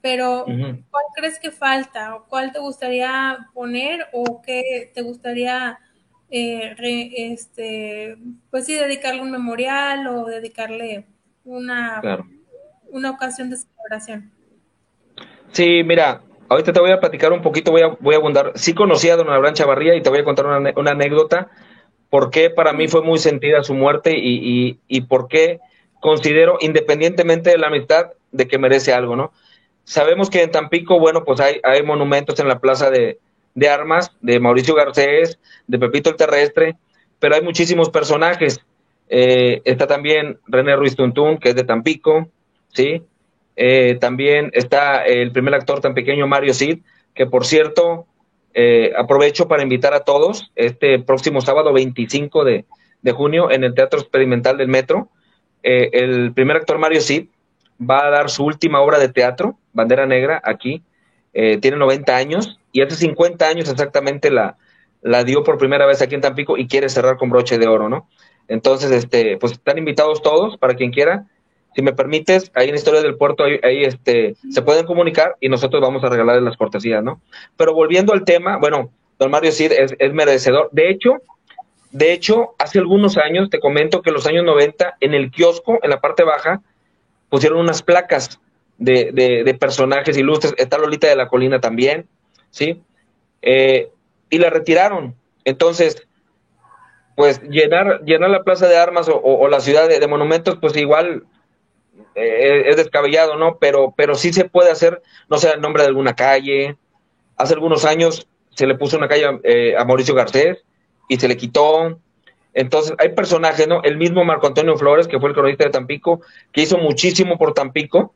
Pero 0.00 0.44
¿cuál 0.44 1.04
crees 1.14 1.38
que 1.38 1.50
falta? 1.50 2.16
¿O 2.16 2.24
cuál 2.24 2.52
te 2.52 2.58
gustaría 2.58 3.48
poner? 3.54 4.06
¿O 4.12 4.42
qué 4.42 4.90
te 4.92 5.02
gustaría, 5.02 5.78
eh, 6.30 6.74
este, 7.16 8.16
pues 8.50 8.66
sí, 8.66 8.74
dedicarle 8.74 9.22
un 9.22 9.30
memorial 9.30 10.06
o 10.08 10.26
dedicarle 10.26 11.06
una, 11.44 12.02
una 12.90 13.10
ocasión 13.10 13.48
de 13.50 13.58
celebración? 13.58 14.32
Sí, 15.52 15.82
mira, 15.84 16.22
ahorita 16.52 16.72
te 16.72 16.80
voy 16.80 16.90
a 16.90 17.00
platicar 17.00 17.32
un 17.32 17.42
poquito, 17.42 17.70
voy 17.70 17.82
a, 17.82 17.88
voy 18.00 18.14
a 18.14 18.18
abundar. 18.18 18.52
Sí 18.54 18.74
conocí 18.74 19.08
a 19.10 19.16
don 19.16 19.30
Abraham 19.30 19.54
Chavarría 19.54 19.94
y 19.94 20.02
te 20.02 20.10
voy 20.10 20.20
a 20.20 20.24
contar 20.24 20.46
una, 20.46 20.90
anécdota, 20.90 21.50
por 22.10 22.30
qué 22.30 22.50
para 22.50 22.72
mí 22.72 22.88
fue 22.88 23.02
muy 23.02 23.18
sentida 23.18 23.62
su 23.62 23.74
muerte 23.74 24.16
y, 24.16 24.68
y, 24.68 24.78
y 24.88 25.00
por 25.02 25.28
qué 25.28 25.60
considero, 26.00 26.58
independientemente 26.60 27.50
de 27.50 27.58
la 27.58 27.68
amistad, 27.68 28.10
de 28.32 28.48
que 28.48 28.58
merece 28.58 28.92
algo, 28.92 29.16
¿no? 29.16 29.32
Sabemos 29.84 30.30
que 30.30 30.42
en 30.42 30.50
Tampico, 30.50 30.98
bueno, 30.98 31.24
pues 31.24 31.40
hay, 31.40 31.60
hay 31.62 31.82
monumentos 31.82 32.38
en 32.38 32.48
la 32.48 32.60
Plaza 32.60 32.90
de, 32.90 33.18
de 33.54 33.68
Armas, 33.68 34.12
de 34.20 34.40
Mauricio 34.40 34.74
Garcés, 34.74 35.38
de 35.66 35.78
Pepito 35.78 36.10
el 36.10 36.16
Terrestre, 36.16 36.76
pero 37.18 37.34
hay 37.34 37.42
muchísimos 37.42 37.90
personajes. 37.90 38.60
Eh, 39.08 39.60
está 39.64 39.86
también 39.86 40.38
René 40.46 40.76
Ruiz 40.76 40.96
Tuntún, 40.96 41.38
que 41.38 41.50
es 41.50 41.54
de 41.54 41.64
Tampico, 41.64 42.28
¿sí? 42.68 43.02
Eh, 43.56 43.98
también 44.00 44.50
está 44.54 45.04
el 45.04 45.32
primer 45.32 45.54
actor 45.54 45.80
tan 45.80 45.94
pequeño, 45.94 46.26
Mario 46.26 46.54
Cid, 46.54 46.80
que 47.14 47.26
por 47.26 47.44
cierto, 47.44 48.06
eh, 48.54 48.92
aprovecho 48.96 49.48
para 49.48 49.62
invitar 49.62 49.94
a 49.94 50.00
todos 50.00 50.50
este 50.56 50.98
próximo 50.98 51.40
sábado 51.40 51.72
25 51.72 52.44
de, 52.44 52.64
junio 53.12 53.50
en 53.50 53.64
el 53.64 53.74
Teatro 53.74 54.00
Experimental 54.00 54.56
del 54.56 54.68
Metro. 54.68 55.08
Eh, 55.62 55.90
el 55.92 56.32
primer 56.32 56.56
actor, 56.56 56.78
Mario 56.78 57.00
Cid, 57.00 57.26
va 57.80 58.06
a 58.06 58.10
dar 58.10 58.30
su 58.30 58.44
última 58.44 58.80
obra 58.80 58.98
de 58.98 59.08
teatro, 59.08 59.58
Bandera 59.72 60.06
Negra, 60.06 60.40
aquí. 60.44 60.82
tiene 61.32 61.78
90 61.78 62.14
años 62.14 62.58
y 62.72 62.82
hace 62.82 62.94
50 62.94 63.48
años 63.48 63.70
exactamente 63.70 64.30
la, 64.30 64.58
la 65.00 65.24
dio 65.24 65.42
por 65.42 65.58
primera 65.58 65.86
vez 65.86 66.02
aquí 66.02 66.14
en 66.14 66.20
Tampico 66.20 66.56
y 66.56 66.68
quiere 66.68 66.88
cerrar 66.88 67.16
con 67.16 67.30
broche 67.30 67.58
de 67.58 67.66
oro, 67.66 67.88
¿no? 67.88 68.08
Entonces, 68.48 68.90
este, 68.90 69.36
pues 69.38 69.52
están 69.52 69.78
invitados 69.78 70.22
todos 70.22 70.58
para 70.58 70.74
quien 70.74 70.90
quiera 70.92 71.26
si 71.74 71.82
me 71.82 71.92
permites, 71.92 72.50
ahí 72.54 72.68
en 72.68 72.74
historia 72.74 73.02
del 73.02 73.16
puerto, 73.16 73.44
ahí, 73.44 73.84
este, 73.84 74.34
se 74.50 74.62
pueden 74.62 74.86
comunicar 74.86 75.36
y 75.40 75.48
nosotros 75.48 75.80
vamos 75.80 76.04
a 76.04 76.08
regalarles 76.08 76.44
las 76.44 76.56
cortesías, 76.56 77.02
¿no? 77.02 77.20
Pero 77.56 77.74
volviendo 77.74 78.12
al 78.12 78.24
tema, 78.24 78.58
bueno, 78.58 78.90
don 79.18 79.30
Mario 79.30 79.52
Cid 79.52 79.72
es, 79.72 80.12
merecedor. 80.12 80.68
De 80.72 80.90
hecho, 80.90 81.14
de 81.90 82.12
hecho, 82.12 82.54
hace 82.58 82.78
algunos 82.78 83.16
años, 83.18 83.50
te 83.50 83.60
comento 83.60 84.02
que 84.02 84.10
en 84.10 84.14
los 84.14 84.26
años 84.26 84.44
90, 84.44 84.96
en 85.00 85.14
el 85.14 85.30
kiosco, 85.30 85.78
en 85.82 85.90
la 85.90 86.00
parte 86.00 86.24
baja, 86.24 86.62
pusieron 87.28 87.58
unas 87.58 87.82
placas 87.82 88.40
de, 88.78 89.12
de, 89.12 89.54
personajes 89.54 90.16
ilustres. 90.16 90.54
Está 90.56 90.78
Lolita 90.78 91.06
de 91.06 91.16
la 91.16 91.28
Colina 91.28 91.60
también, 91.60 92.06
¿sí? 92.50 92.82
Eh, 93.42 93.90
y 94.30 94.38
la 94.38 94.50
retiraron. 94.50 95.14
Entonces, 95.44 96.06
pues 97.16 97.42
llenar, 97.42 98.02
llenar 98.04 98.30
la 98.30 98.42
plaza 98.42 98.66
de 98.68 98.76
armas 98.76 99.08
o, 99.08 99.48
la 99.48 99.60
ciudad 99.60 99.88
de, 99.88 100.06
monumentos, 100.06 100.56
pues 100.60 100.76
igual 100.76 101.24
eh, 102.14 102.64
es 102.66 102.76
descabellado, 102.76 103.36
¿no? 103.36 103.58
Pero, 103.58 103.94
pero 103.96 104.14
sí 104.14 104.32
se 104.32 104.44
puede 104.44 104.70
hacer, 104.70 105.02
no 105.28 105.38
sé, 105.38 105.50
el 105.50 105.60
nombre 105.60 105.82
de 105.82 105.88
alguna 105.88 106.14
calle. 106.14 106.76
Hace 107.36 107.54
algunos 107.54 107.84
años 107.84 108.26
se 108.50 108.66
le 108.66 108.74
puso 108.74 108.96
una 108.96 109.08
calle 109.08 109.40
eh, 109.44 109.74
a 109.76 109.84
Mauricio 109.84 110.14
Garcés 110.14 110.58
y 111.08 111.16
se 111.16 111.28
le 111.28 111.36
quitó. 111.36 111.98
Entonces, 112.54 112.94
hay 112.98 113.10
personajes, 113.10 113.66
¿no? 113.66 113.82
El 113.82 113.96
mismo 113.96 114.24
Marco 114.24 114.46
Antonio 114.46 114.76
Flores, 114.76 115.08
que 115.08 115.18
fue 115.18 115.30
el 115.30 115.34
cronista 115.34 115.64
de 115.64 115.70
Tampico, 115.70 116.20
que 116.52 116.62
hizo 116.62 116.76
muchísimo 116.76 117.38
por 117.38 117.54
Tampico, 117.54 118.14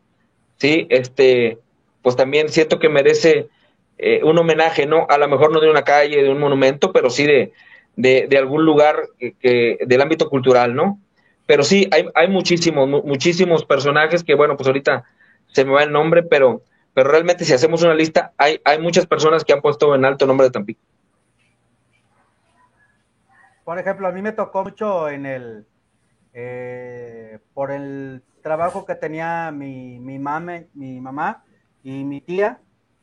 ¿sí? 0.59 0.87
Este, 0.91 1.59
pues 2.03 2.17
también 2.17 2.51
siento 2.51 2.79
que 2.79 2.91
merece 2.91 3.49
eh, 3.99 4.21
un 4.23 4.39
homenaje, 4.39 4.87
¿no? 4.87 5.07
A 5.09 5.17
lo 5.17 5.27
mejor 5.29 5.53
no 5.53 5.61
de 5.61 5.71
una 5.71 5.83
calle, 5.83 6.23
de 6.23 6.29
un 6.29 6.39
monumento, 6.39 6.93
pero 6.93 7.09
sí 7.09 7.25
de, 7.25 7.53
de, 7.97 8.27
de 8.29 8.39
algún 8.39 8.65
lugar 8.65 9.09
que, 9.19 9.79
del 9.87 10.01
ámbito 10.03 10.29
cultural, 10.29 10.75
¿no? 10.75 11.01
Pero 11.47 11.63
sí, 11.63 11.89
hay, 11.93 12.09
hay 12.15 12.29
muchísimos, 12.29 12.89
muchísimos 13.05 13.65
personajes 13.65 14.25
que, 14.25 14.35
bueno, 14.35 14.57
pues 14.57 14.67
ahorita 14.67 15.05
se 15.53 15.65
me 15.65 15.73
va 15.73 15.85
el 15.85 15.93
nombre, 15.93 16.23
pero, 16.23 16.63
pero 16.93 17.11
realmente 17.11 17.45
si 17.45 17.53
hacemos 17.53 17.83
una 17.83 17.95
lista, 17.95 18.33
hay, 18.37 18.61
hay 18.65 18.81
muchas 18.81 19.07
personas 19.07 19.45
que 19.45 19.53
han 19.53 19.63
puesto 19.63 19.95
en 19.95 20.05
alto 20.05 20.25
el 20.25 20.29
nombre 20.29 20.49
de 20.49 20.51
Tampico. 20.51 20.81
Por 23.65 23.79
ejemplo, 23.79 24.07
a 24.07 24.13
mí 24.13 24.23
me 24.23 24.33
tocó 24.33 24.65
mucho 24.65 25.09
en 25.09 25.27
el, 25.27 25.67
eh, 26.35 27.39
por 27.55 27.71
el 27.71 28.23
trabajo 28.43 28.85
que 28.85 28.95
tenía 28.95 29.51
mi, 29.51 29.99
mi, 29.99 30.19
mame, 30.19 30.69
mi 30.75 31.01
mamá 31.01 31.45
y 31.83 32.05
mi 32.05 32.21
tía, 32.21 32.61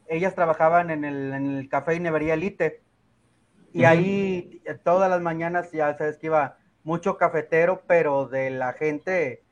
ellas 0.07 0.35
trabajaban 0.35 0.89
en 0.89 1.03
el, 1.03 1.33
en 1.33 1.57
el 1.57 1.69
café 1.69 1.95
y 1.95 1.99
nevería 1.99 2.35
Elite. 2.35 2.81
Y 3.73 3.85
ahí 3.85 4.61
todas 4.83 5.09
las 5.09 5.21
mañanas 5.21 5.71
ya 5.71 5.97
sabes 5.97 6.17
que 6.17 6.27
iba 6.27 6.57
mucho 6.83 7.17
cafetero, 7.17 7.83
pero 7.87 8.27
de 8.27 8.49
la 8.49 8.73
gente 8.73 9.43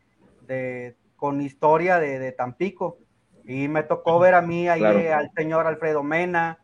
de, 0.48 0.96
con 1.16 1.42
historia 1.42 2.00
de, 2.00 2.32
Tampico. 2.32 2.98
Y 3.44 3.68
me 3.68 3.84
tocó 3.84 4.20
ver 4.20 4.36
a 4.36 4.42
mí 4.42 4.68
ahí 4.70 4.84
al 4.84 5.32
señor 5.36 5.66
Alfredo 5.66 6.04
Mena, 6.04 6.60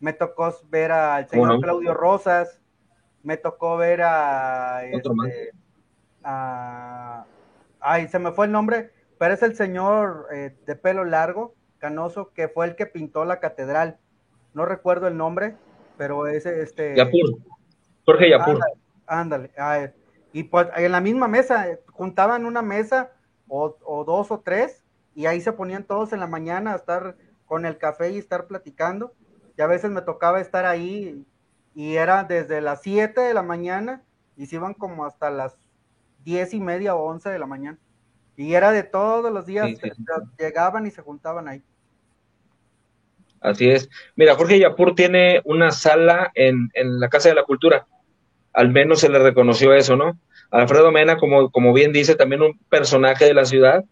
me 0.00 0.12
tocó 0.12 0.54
ver 0.70 0.90
al 0.90 1.28
señor 1.28 1.60
Claudio 1.60 1.94
Rosas, 1.94 2.60
me 3.22 3.36
tocó 3.36 3.76
ver 3.76 4.02
a, 4.02 4.84
este, 4.84 5.08
ay, 7.80 8.08
se 8.08 8.18
me 8.18 8.32
fue 8.32 8.46
el 8.46 8.52
nombre, 8.52 8.90
pero 9.18 9.34
es 9.34 9.42
el 9.42 9.54
señor 9.54 10.26
eh, 10.32 10.56
de 10.66 10.76
pelo 10.76 11.04
largo, 11.04 11.54
canoso, 11.78 12.32
que 12.32 12.48
fue 12.48 12.66
el 12.66 12.76
que 12.76 12.86
pintó 12.86 13.24
la 13.24 13.40
catedral. 13.40 13.98
No 14.54 14.64
recuerdo 14.64 15.06
el 15.06 15.16
nombre, 15.16 15.56
pero 15.96 16.26
ese, 16.26 16.62
este. 16.62 16.96
Yapur. 16.96 17.38
Jorge 18.04 18.30
Yapur. 18.30 18.58
Ándale, 19.06 19.50
ándale. 19.56 19.94
Y 20.32 20.44
pues 20.44 20.68
en 20.76 20.92
la 20.92 21.00
misma 21.00 21.28
mesa, 21.28 21.66
juntaban 21.90 22.46
una 22.46 22.62
mesa 22.62 23.12
o, 23.48 24.04
dos 24.06 24.30
o 24.30 24.40
tres 24.40 24.82
y 25.14 25.26
ahí 25.26 25.40
se 25.40 25.52
ponían 25.52 25.84
todos 25.84 26.12
en 26.12 26.20
la 26.20 26.26
mañana 26.26 26.72
a 26.72 26.76
estar 26.76 27.16
con 27.44 27.66
el 27.66 27.76
café 27.76 28.10
y 28.10 28.18
estar 28.18 28.46
platicando. 28.46 29.12
Y 29.58 29.62
a 29.62 29.66
veces 29.66 29.90
me 29.90 30.00
tocaba 30.00 30.40
estar 30.40 30.64
ahí 30.64 31.26
y 31.74 31.96
era 31.96 32.24
desde 32.24 32.62
las 32.62 32.80
7 32.82 33.20
de 33.20 33.34
la 33.34 33.42
mañana 33.42 34.02
y 34.36 34.46
se 34.46 34.56
iban 34.56 34.72
como 34.72 35.04
hasta 35.04 35.30
las 35.30 35.58
diez 36.24 36.54
y 36.54 36.60
media 36.60 36.94
o 36.94 37.04
once 37.04 37.28
de 37.28 37.38
la 37.38 37.46
mañana. 37.46 37.78
Y 38.34 38.54
era 38.54 38.72
de 38.72 38.82
todos 38.82 39.30
los 39.30 39.44
días, 39.44 39.68
llegaban 40.38 40.86
y 40.86 40.90
se 40.90 41.02
juntaban 41.02 41.46
ahí. 41.48 41.62
Así 43.42 43.68
es. 43.68 43.90
Mira, 44.16 44.34
Jorge 44.36 44.58
Yapur 44.58 44.94
tiene 44.94 45.42
una 45.44 45.72
sala 45.72 46.30
en, 46.34 46.70
en 46.72 47.00
la 47.00 47.08
Casa 47.10 47.28
de 47.28 47.34
la 47.34 47.44
Cultura 47.44 47.86
al 48.52 48.70
menos 48.70 49.00
se 49.00 49.08
le 49.08 49.18
reconoció 49.18 49.74
eso, 49.74 49.96
¿no? 49.96 50.18
Alfredo 50.50 50.92
Mena, 50.92 51.16
como, 51.16 51.50
como 51.50 51.72
bien 51.72 51.92
dice, 51.92 52.14
también 52.14 52.42
un 52.42 52.58
personaje 52.68 53.24
de 53.24 53.34
la 53.34 53.46
ciudad. 53.46 53.84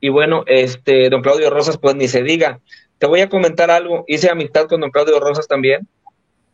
Y 0.00 0.08
bueno, 0.08 0.44
este, 0.46 1.10
don 1.10 1.22
Claudio 1.22 1.50
Rosas, 1.50 1.76
pues 1.76 1.94
ni 1.96 2.08
se 2.08 2.22
diga. 2.22 2.60
Te 2.98 3.06
voy 3.06 3.20
a 3.20 3.28
comentar 3.28 3.70
algo. 3.70 4.04
Hice 4.08 4.30
amistad 4.30 4.66
con 4.66 4.80
don 4.80 4.90
Claudio 4.90 5.20
Rosas 5.20 5.46
también. 5.46 5.86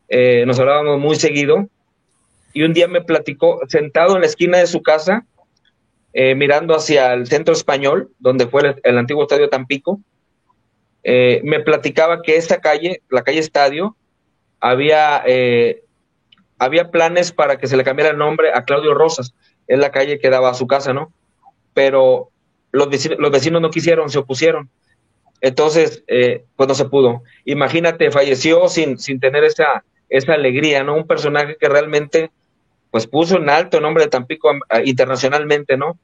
Eh, 0.09 0.45
nos 0.47 0.59
hablábamos 0.59 0.99
muy 0.99 1.15
seguido. 1.15 1.69
Y 2.53 2.65
un 2.65 2.73
día 2.73 2.89
me 2.89 3.01
platicó, 3.01 3.61
sentado 3.69 4.17
en 4.17 4.23
la 4.23 4.27
esquina 4.27 4.59
de 4.59 4.67
su 4.67 4.83
casa, 4.83 5.25
eh, 6.13 6.35
mirando 6.35 6.75
hacia 6.75 7.13
el 7.13 7.27
centro 7.27 7.55
español, 7.55 8.11
donde 8.19 8.47
fue 8.47 8.77
el, 8.83 8.99
antiguo 8.99 9.23
estadio 9.23 9.49
Tampico, 9.49 10.01
eh, 11.03 11.41
me 11.45 11.61
platicaba 11.61 12.23
que 12.23 12.37
esta 12.37 12.61
calle, 12.61 13.03
la 13.09 13.23
calle 13.23 13.41
Estadio, 13.41 13.97
había 14.61 15.23
había 16.59 16.91
planes 16.91 17.33
para 17.33 17.59
que 17.59 17.67
se 17.67 17.77
le 17.77 17.85
cambiara 17.85 18.13
el 18.13 18.19
nombre 18.19 18.53
a 18.53 18.65
Claudio 18.65 18.95
Rosas, 18.95 19.35
es 19.67 19.79
la 19.79 19.91
calle 19.91 20.19
que 20.19 20.31
daba 20.31 20.51
a 20.51 20.55
su 20.55 20.67
casa, 20.67 20.93
¿no? 20.93 21.13
Pero 21.73 22.31
los 22.73 22.89
vecinos, 22.89 23.19
los 23.19 23.31
vecinos 23.31 23.63
no 23.63 23.71
quisieron, 23.71 24.11
se 24.11 24.19
opusieron. 24.19 24.69
Entonces, 25.41 26.05
eh, 26.07 26.45
pues 26.57 26.69
no 26.69 26.75
se 26.75 26.87
pudo. 26.87 27.23
Imagínate, 27.45 28.11
falleció 28.11 28.69
sin, 28.69 28.99
sin 28.99 29.21
tener 29.21 29.45
esa, 29.45 29.85
esa 30.09 30.35
alegría, 30.35 30.83
¿no? 30.85 30.95
Un 30.95 31.07
personaje 31.07 31.57
que 31.59 31.69
realmente, 31.69 32.31
pues 32.91 33.07
puso 33.07 33.37
en 33.37 33.51
alto 33.51 33.77
el 33.77 33.83
nombre 33.83 34.05
de 34.05 34.11
Tampico 34.11 34.53
internacionalmente, 34.85 35.77
¿no? 35.77 35.99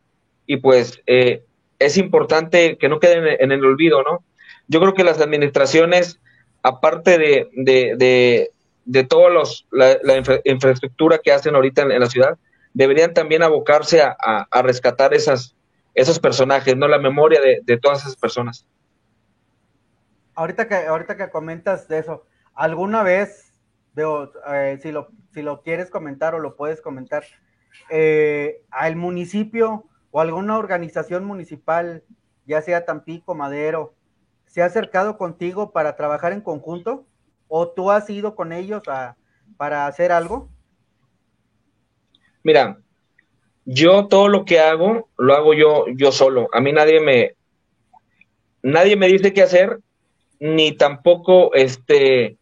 Y 0.46 0.56
pues 0.58 1.00
eh, 1.06 1.42
es 1.78 1.96
importante 1.96 2.76
que 2.76 2.88
no 2.88 2.98
quede 2.98 3.42
en, 3.42 3.52
el 3.52 3.64
olvido, 3.64 4.02
¿no? 4.02 4.24
Yo 4.68 4.80
creo 4.80 4.94
que 4.94 5.04
las 5.04 5.20
administraciones, 5.20 6.20
aparte 6.62 7.18
de, 7.18 7.48
de 7.52 7.94
de 7.96 8.50
toda 9.08 9.30
la, 9.70 9.96
infraestructura 10.44 11.18
que 11.18 11.32
hacen 11.32 11.54
ahorita 11.54 11.82
en, 11.82 12.00
la 12.00 12.06
ciudad, 12.06 12.38
deberían 12.74 13.14
también 13.14 13.42
abocarse 13.42 14.02
a, 14.02 14.62
rescatar 14.62 15.14
esas, 15.14 15.56
esos 15.94 16.18
personajes, 16.18 16.76
no 16.76 16.88
la 16.88 16.98
memoria 16.98 17.40
de, 17.40 17.76
todas 17.78 18.00
esas 18.00 18.16
personas. 18.16 18.66
Ahorita 20.34 20.68
que, 20.68 20.74
ahorita 20.74 21.16
que 21.16 21.30
comentas 21.30 21.88
de 21.88 21.98
eso, 21.98 22.24
¿alguna 22.54 23.02
vez, 23.02 23.52
veo, 23.94 24.32
eh, 24.52 24.78
si, 24.82 24.92
lo, 24.92 25.08
si 25.32 25.42
lo 25.42 25.62
quieres 25.62 25.90
comentar 25.90 26.34
o 26.34 26.38
lo 26.38 26.56
puedes 26.56 26.80
comentar, 26.80 27.24
eh, 27.90 28.62
al 28.70 28.96
municipio 28.96 29.84
o 30.10 30.20
alguna 30.20 30.58
organización 30.58 31.24
municipal, 31.24 32.02
ya 32.46 32.62
sea 32.62 32.84
Tampico, 32.84 33.34
Madero, 33.34 33.94
se 34.46 34.62
ha 34.62 34.66
acercado 34.66 35.16
contigo 35.16 35.70
para 35.70 35.94
trabajar 35.94 36.32
en 36.32 36.40
conjunto? 36.40 37.06
¿O 37.52 37.68
tú 37.68 37.90
has 37.90 38.08
ido 38.08 38.36
con 38.36 38.52
ellos 38.52 38.82
a, 38.86 39.16
para 39.56 39.86
hacer 39.88 40.12
algo? 40.12 40.48
Mira, 42.44 42.78
yo 43.64 44.06
todo 44.06 44.28
lo 44.28 44.44
que 44.44 44.60
hago, 44.60 45.08
lo 45.18 45.34
hago 45.34 45.52
yo, 45.52 45.84
yo 45.96 46.12
solo. 46.12 46.48
A 46.52 46.60
mí 46.60 46.72
nadie 46.72 47.00
me, 47.00 47.34
nadie 48.62 48.94
me 48.94 49.08
dice 49.08 49.32
qué 49.32 49.42
hacer, 49.42 49.80
ni 50.38 50.72
tampoco, 50.72 51.52
este, 51.54 52.36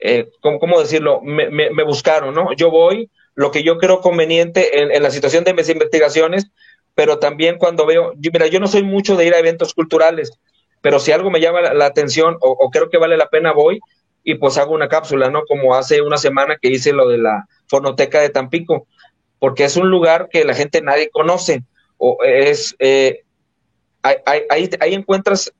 eh, 0.00 0.28
¿cómo, 0.40 0.80
decirlo? 0.80 1.20
Me, 1.22 1.48
me, 1.48 1.84
buscaron, 1.84 2.34
¿no? 2.34 2.52
Yo 2.54 2.72
voy, 2.72 3.08
lo 3.36 3.52
que 3.52 3.62
yo 3.62 3.78
creo 3.78 4.00
conveniente 4.00 4.80
en, 4.80 5.00
la 5.00 5.10
situación 5.10 5.44
de 5.44 5.54
mis 5.54 5.68
investigaciones, 5.68 6.50
pero 6.96 7.20
también 7.20 7.56
cuando 7.56 7.86
veo, 7.86 8.14
mira, 8.16 8.48
yo 8.48 8.58
no 8.58 8.66
soy 8.66 8.82
mucho 8.82 9.16
de 9.16 9.26
ir 9.26 9.34
a 9.34 9.38
eventos 9.38 9.74
culturales, 9.74 10.32
pero 10.80 10.98
si 10.98 11.12
algo 11.12 11.30
me 11.30 11.40
llama 11.40 11.62
la, 11.62 11.86
atención 11.86 12.36
o, 12.40 12.68
creo 12.70 12.90
que 12.90 12.98
vale 12.98 13.16
la 13.16 13.28
pena, 13.28 13.52
voy, 13.52 13.80
y 14.24 14.36
pues 14.36 14.56
hago 14.56 14.74
una 14.74 14.88
cápsula, 14.88 15.30
¿no? 15.30 15.44
Como 15.46 15.74
hace 15.74 16.00
una 16.00 16.16
semana 16.16 16.56
que 16.60 16.70
hice 16.70 16.92
lo 16.92 17.08
de 17.08 17.18
la 17.18 17.46
fonoteca 17.66 18.20
de 18.20 18.30
Tampico, 18.30 18.86
porque 19.38 19.64
es 19.64 19.76
un 19.76 19.90
lugar 19.90 20.28
que 20.32 20.44
la 20.44 20.54
gente 20.54 20.80
nadie 20.80 21.10
conoce, 21.10 21.62
o 21.98 22.18
es, 22.24 22.74
eh, 22.78 23.22
ahí, 24.02 24.94
encuentras 24.94 25.52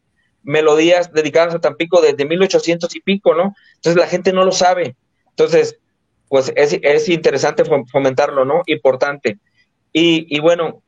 melodías 0.42 1.12
dedicadas 1.12 1.54
a 1.54 1.60
Tampico 1.60 2.00
desde 2.00 2.24
1800 2.24 2.94
y 2.96 3.00
pico, 3.00 3.34
¿no? 3.34 3.54
Entonces 3.76 4.00
la 4.00 4.08
gente 4.08 4.32
no 4.32 4.44
lo 4.44 4.52
sabe. 4.52 4.96
Entonces, 5.30 5.78
pues 6.28 6.52
es, 6.56 7.08
interesante 7.08 7.64
fomentarlo, 7.64 8.44
¿no? 8.44 8.62
Importante. 8.66 9.38
Y, 9.92 10.26
y 10.34 10.40
bueno, 10.40 10.82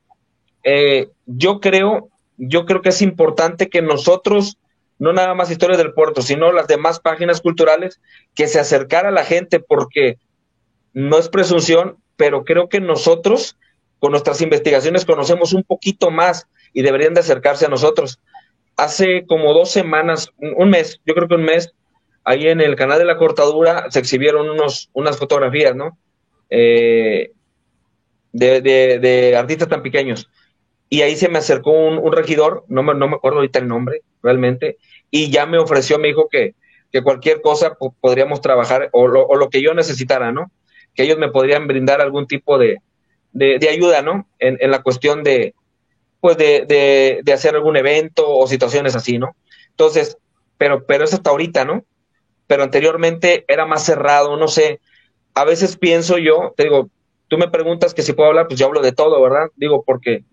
eh, 0.63 1.09
yo 1.25 1.59
creo, 1.59 2.09
yo 2.37 2.65
creo 2.65 2.81
que 2.81 2.89
es 2.89 3.01
importante 3.01 3.69
que 3.69 3.81
nosotros 3.81 4.57
no 4.99 5.13
nada 5.13 5.33
más 5.33 5.51
historias 5.51 5.77
del 5.77 5.93
puerto, 5.93 6.21
sino 6.21 6.51
las 6.51 6.67
demás 6.67 6.99
páginas 6.99 7.41
culturales, 7.41 7.99
que 8.35 8.47
se 8.47 8.59
acercara 8.59 9.09
a 9.09 9.11
la 9.11 9.23
gente, 9.23 9.59
porque 9.59 10.17
no 10.93 11.17
es 11.17 11.29
presunción, 11.29 11.97
pero 12.15 12.43
creo 12.43 12.69
que 12.69 12.79
nosotros, 12.79 13.57
con 13.99 14.11
nuestras 14.11 14.41
investigaciones, 14.41 15.05
conocemos 15.05 15.53
un 15.53 15.63
poquito 15.63 16.09
más 16.11 16.47
y 16.73 16.81
deberían 16.81 17.13
de 17.13 17.19
acercarse 17.19 17.65
a 17.65 17.69
nosotros. 17.69 18.19
Hace 18.75 19.25
como 19.27 19.53
dos 19.53 19.71
semanas, 19.71 20.31
un 20.37 20.69
mes, 20.69 20.99
yo 21.05 21.13
creo 21.13 21.27
que 21.27 21.35
un 21.35 21.43
mes, 21.43 21.73
ahí 22.23 22.47
en 22.47 22.61
el 22.61 22.75
canal 22.75 22.99
de 22.99 23.05
la 23.05 23.17
cortadura 23.17 23.89
se 23.89 23.99
exhibieron 23.99 24.49
unos, 24.49 24.89
unas 24.93 25.17
fotografías, 25.17 25.75
¿no? 25.75 25.97
Eh, 26.49 27.31
de, 28.31 28.61
de, 28.61 28.99
de, 28.99 29.35
artistas 29.35 29.67
tan 29.67 29.81
pequeños. 29.81 30.29
Y 30.89 31.01
ahí 31.01 31.15
se 31.15 31.29
me 31.29 31.39
acercó 31.39 31.71
un, 31.71 32.11
regidor, 32.11 32.63
no 32.67 32.83
me, 32.83 32.93
no 32.93 33.07
me 33.07 33.15
acuerdo 33.15 33.39
ahorita 33.39 33.59
el 33.59 33.67
nombre, 33.67 34.03
realmente, 34.23 34.77
y 35.11 35.29
ya 35.29 35.45
me 35.45 35.57
ofreció, 35.57 35.99
me 35.99 36.07
dijo 36.07 36.29
que, 36.29 36.55
que 36.91 37.01
cualquier 37.01 37.41
cosa 37.41 37.77
podríamos 37.99 38.41
trabajar 38.41 38.89
o 38.93 39.07
lo, 39.07 39.25
o 39.25 39.35
lo, 39.35 39.49
que 39.49 39.61
yo 39.61 39.73
necesitara, 39.73 40.31
¿no? 40.31 40.51
Que 40.95 41.03
ellos 41.03 41.17
me 41.17 41.29
podrían 41.29 41.67
brindar 41.67 41.99
algún 41.99 42.25
tipo 42.25 42.57
de, 42.57 42.77
de, 43.33 43.69
ayuda, 43.69 44.01
¿no? 44.01 44.27
En, 44.39 44.57
en, 44.61 44.71
la 44.71 44.81
cuestión 44.81 45.23
de, 45.23 45.53
pues, 46.21 46.37
de, 46.37 46.65
de, 46.65 47.19
de, 47.23 47.33
hacer 47.33 47.55
algún 47.55 47.75
evento 47.75 48.29
o 48.29 48.47
situaciones 48.47 48.95
así, 48.95 49.17
¿no? 49.17 49.35
Entonces, 49.71 50.17
pero, 50.57 50.85
pero 50.85 51.03
es 51.03 51.13
hasta 51.13 51.29
ahorita, 51.29 51.65
¿no? 51.65 51.83
Pero 52.47 52.63
anteriormente 52.63 53.43
era 53.47 53.65
más 53.65 53.85
cerrado, 53.85 54.37
no 54.37 54.47
sé. 54.47 54.79
A 55.33 55.43
veces 55.43 55.77
pienso 55.77 56.17
yo, 56.17 56.53
te 56.55 56.63
digo, 56.63 56.89
tú 57.27 57.37
me 57.37 57.49
preguntas 57.49 57.93
que 57.93 58.01
si 58.01 58.13
puedo 58.13 58.29
hablar, 58.29 58.47
pues 58.47 58.59
yo 58.59 58.65
hablo 58.65 58.81
de 58.81 58.91
todo, 58.91 59.21
¿verdad? 59.21 59.49
Digo, 59.55 59.83
porque 59.85 60.23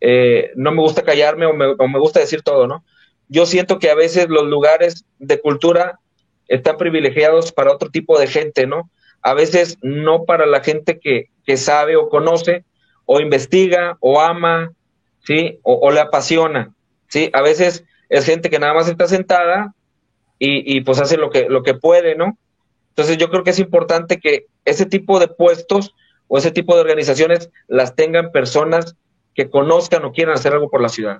eh, 0.00 0.50
no 0.56 0.72
me 0.72 0.82
gusta 0.82 1.02
callarme 1.02 1.46
o 1.46 1.52
me, 1.52 1.66
o 1.66 1.88
me 1.88 1.98
gusta 1.98 2.20
decir 2.20 2.42
todo, 2.42 2.66
¿no? 2.66 2.84
yo 3.30 3.46
siento 3.46 3.78
que 3.78 3.90
a 3.90 3.94
veces 3.94 4.28
los 4.28 4.44
lugares 4.44 5.04
de 5.20 5.40
cultura 5.40 6.00
están 6.48 6.76
privilegiados 6.76 7.52
para 7.52 7.72
otro 7.72 7.88
tipo 7.88 8.18
de 8.18 8.26
gente, 8.26 8.66
¿no? 8.66 8.90
A 9.22 9.34
veces 9.34 9.78
no 9.82 10.24
para 10.24 10.46
la 10.46 10.62
gente 10.62 10.98
que, 10.98 11.30
sabe 11.56 11.96
o 11.96 12.08
conoce 12.08 12.64
o 13.06 13.18
investiga 13.18 13.96
o 13.98 14.20
ama, 14.20 14.72
¿sí? 15.24 15.58
O, 15.62 15.90
le 15.90 15.98
apasiona, 15.98 16.72
¿sí? 17.08 17.28
A 17.32 17.42
veces 17.42 17.84
es 18.08 18.24
gente 18.24 18.50
que 18.50 18.60
nada 18.60 18.74
más 18.74 18.88
está 18.88 19.08
sentada 19.08 19.74
y, 20.38 20.76
y, 20.76 20.80
pues 20.82 21.00
hace 21.00 21.16
lo 21.16 21.30
que, 21.30 21.48
lo 21.48 21.64
que 21.64 21.74
puede, 21.74 22.14
¿no? 22.14 22.38
Entonces 22.90 23.16
yo 23.16 23.30
creo 23.30 23.42
que 23.42 23.50
es 23.50 23.58
importante 23.58 24.20
que 24.20 24.46
ese 24.64 24.86
tipo 24.86 25.18
de 25.18 25.26
puestos 25.26 25.94
o 26.28 26.38
ese 26.38 26.52
tipo 26.52 26.76
de 26.76 26.82
organizaciones 26.82 27.50
las 27.66 27.96
tengan 27.96 28.30
personas 28.30 28.96
que 29.34 29.50
conozcan 29.50 30.04
o 30.04 30.12
quieran 30.12 30.34
hacer 30.34 30.52
algo 30.52 30.68
por 30.68 30.80
la 30.80 30.88
ciudad. 30.88 31.18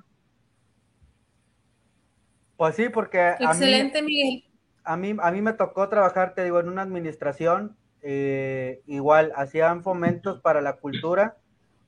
Pues 2.57 2.75
sí, 2.77 2.89
porque... 2.89 3.37
Excelente, 3.39 4.03
Miguel. 4.03 4.45
A 4.85 4.97
mí, 4.97 5.17
a 5.21 5.31
mí 5.31 5.41
me 5.41 5.53
tocó 5.53 5.89
trabajar, 5.89 6.35
te 6.35 6.45
digo, 6.45 6.61
en 6.61 6.69
una 6.69 6.83
administración, 6.83 7.77
eh, 8.03 8.83
igual, 8.87 9.33
hacían 9.37 9.83
fomentos 9.83 10.41
para 10.41 10.61
la 10.61 10.75
cultura 10.75 11.37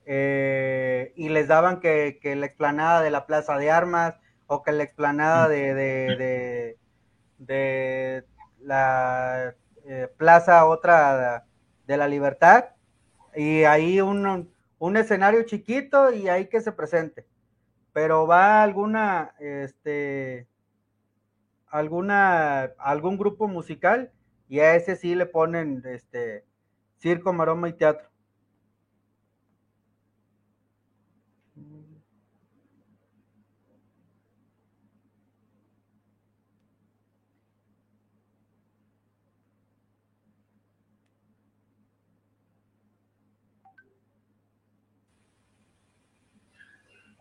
eh, 0.05 1.11
y 1.15 1.29
les 1.29 1.47
daban 1.47 1.79
que, 1.79 2.19
la 2.23 2.45
explanada 2.45 3.01
de 3.01 3.09
la 3.09 3.25
Plaza 3.25 3.57
de 3.57 3.71
Armas 3.71 4.15
o 4.47 4.63
que 4.63 4.71
la 4.71 4.83
explanada 4.83 5.47
de, 5.47 5.73
de, 5.73 6.77
de, 7.39 8.23
la 8.61 9.55
eh, 9.85 10.07
Plaza 10.17 10.65
otra 10.65 11.45
de 11.87 11.97
la 11.97 12.07
Libertad 12.07 12.65
y 13.35 13.63
ahí 13.63 14.01
un, 14.01 14.52
un 14.85 14.97
escenario 14.97 15.43
chiquito 15.43 16.11
y 16.11 16.27
ahí 16.27 16.49
que 16.49 16.59
se 16.59 16.73
presente. 16.73 17.25
Pero 17.93 18.27
va 18.27 18.61
alguna, 18.63 19.33
este, 19.39 20.49
alguna, 21.67 22.63
algún 22.79 23.17
grupo 23.17 23.47
musical 23.47 24.11
y 24.49 24.59
a 24.59 24.75
ese 24.75 24.97
sí 24.97 25.15
le 25.15 25.25
ponen 25.25 25.81
este 25.85 26.43
circo, 26.97 27.31
maroma 27.31 27.69
y 27.69 27.73
teatro. 27.73 28.09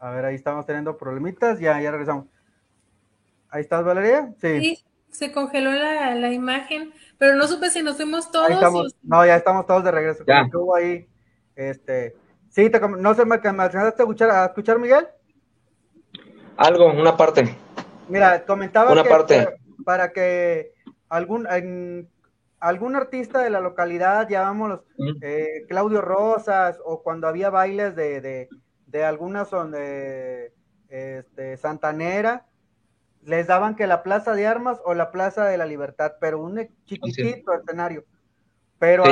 A 0.03 0.11
ver, 0.11 0.25
ahí 0.25 0.35
estamos 0.35 0.67
teniendo 0.67 0.99
problemitas, 0.99 1.61
ya, 1.61 1.81
ya 1.81 1.93
regresamos. 1.93 2.27
Ahí 3.49 3.61
estás, 3.61 3.85
Valeria. 3.85 4.35
Sí. 4.41 4.83
se 5.11 5.31
congeló 5.31 5.71
la, 5.71 6.17
la, 6.17 6.33
imagen, 6.33 6.93
pero 7.19 7.37
no 7.37 7.47
supe 7.47 7.71
si 7.71 7.85
nos 7.85 7.99
fuimos 7.99 8.29
todos. 8.33 8.51
No, 9.05 9.25
ya 9.25 9.37
estamos 9.37 9.65
todos 9.65 9.85
de 9.85 9.93
regreso. 9.93 10.25
Ya. 10.27 10.45
ahí, 10.77 11.07
este, 11.55 12.17
sí, 12.49 12.69
te, 12.69 12.81
no 12.81 13.15
sé, 13.15 13.25
¿me, 13.25 13.39
me 13.39 13.63
alcanzaste 13.63 14.03
a 14.03 14.05
escuchar, 14.05 14.31
a 14.31 14.47
escuchar, 14.47 14.81
Miguel? 14.81 15.07
Algo, 16.57 16.87
una 16.87 17.17
parte. 17.17 17.57
Mira, 18.09 18.45
comentaba 18.45 18.91
una 18.91 19.05
parte. 19.05 19.51
Para, 19.85 20.11
que 20.11 20.73
algún, 21.11 21.47
en, 21.47 22.11
algún 22.59 22.97
artista 22.97 23.39
de 23.39 23.51
la 23.51 23.61
localidad, 23.61 24.29
llamámoslos 24.29 24.81
eh, 25.21 25.65
Claudio 25.69 26.01
Rosas, 26.01 26.81
o 26.85 27.05
cuando 27.05 27.29
había 27.29 27.51
bailes 27.51 27.95
de, 27.95 28.21
de, 28.21 28.49
de 28.93 29.05
algunas 29.05 29.51
donde 29.51 30.53
este, 30.89 31.57
Santanera, 31.57 32.47
les 33.25 33.47
daban 33.47 33.75
que 33.75 33.87
la 33.87 34.03
Plaza 34.03 34.35
de 34.35 34.47
Armas 34.47 34.81
o 34.85 34.95
la 34.95 35.11
Plaza 35.11 35.47
de 35.47 35.57
la 35.57 35.67
Libertad, 35.67 36.13
pero 36.21 36.41
un 36.41 36.69
chiquitito 36.85 37.55
escenario. 37.55 38.05
Pero, 38.79 39.05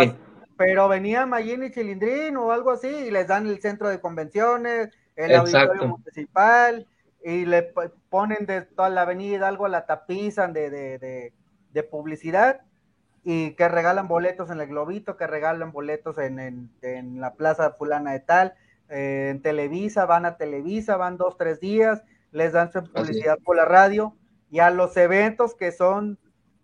pero 0.56 0.88
venía 0.88 1.26
Mayín 1.26 1.64
y 1.64 1.70
Chilindrín 1.70 2.36
o 2.36 2.52
algo 2.52 2.72
así 2.72 2.88
y 2.88 3.10
les 3.10 3.26
dan 3.26 3.46
el 3.46 3.60
centro 3.60 3.88
de 3.88 4.00
convenciones, 4.00 4.90
el 5.16 5.34
auditorio 5.34 5.86
municipal 5.86 6.86
y 7.24 7.46
le 7.46 7.72
ponen 8.08 8.46
de 8.46 8.62
toda 8.62 8.90
la 8.90 9.02
avenida 9.02 9.48
algo, 9.48 9.68
la 9.68 9.86
tapizan 9.86 10.52
de, 10.52 10.70
de, 10.70 11.32
de, 11.72 11.82
publicidad 11.82 12.62
y 13.22 13.52
que 13.52 13.68
regalan 13.68 14.08
boletos 14.08 14.50
en 14.50 14.60
el 14.60 14.68
globito, 14.68 15.16
que 15.16 15.26
regalan 15.26 15.72
boletos 15.72 16.18
en, 16.18 16.38
en, 16.38 16.70
en 16.82 17.20
la 17.20 17.34
plaza 17.34 17.72
fulana 17.72 18.12
de 18.12 18.20
tal, 18.20 18.54
eh, 18.90 19.28
en 19.30 19.40
Televisa, 19.40 20.04
van 20.04 20.26
a 20.26 20.36
Televisa, 20.36 20.96
van 20.96 21.16
dos, 21.16 21.36
tres 21.36 21.60
días, 21.60 22.02
les 22.32 22.52
dan 22.52 22.72
su 22.72 22.82
publicidad 22.82 23.38
por 23.38 23.56
la 23.56 23.64
radio 23.64 24.16
y 24.50 24.58
a 24.58 24.70
los 24.70 24.96
eventos 24.96 25.54
que 25.54 25.70
son, 25.72 26.18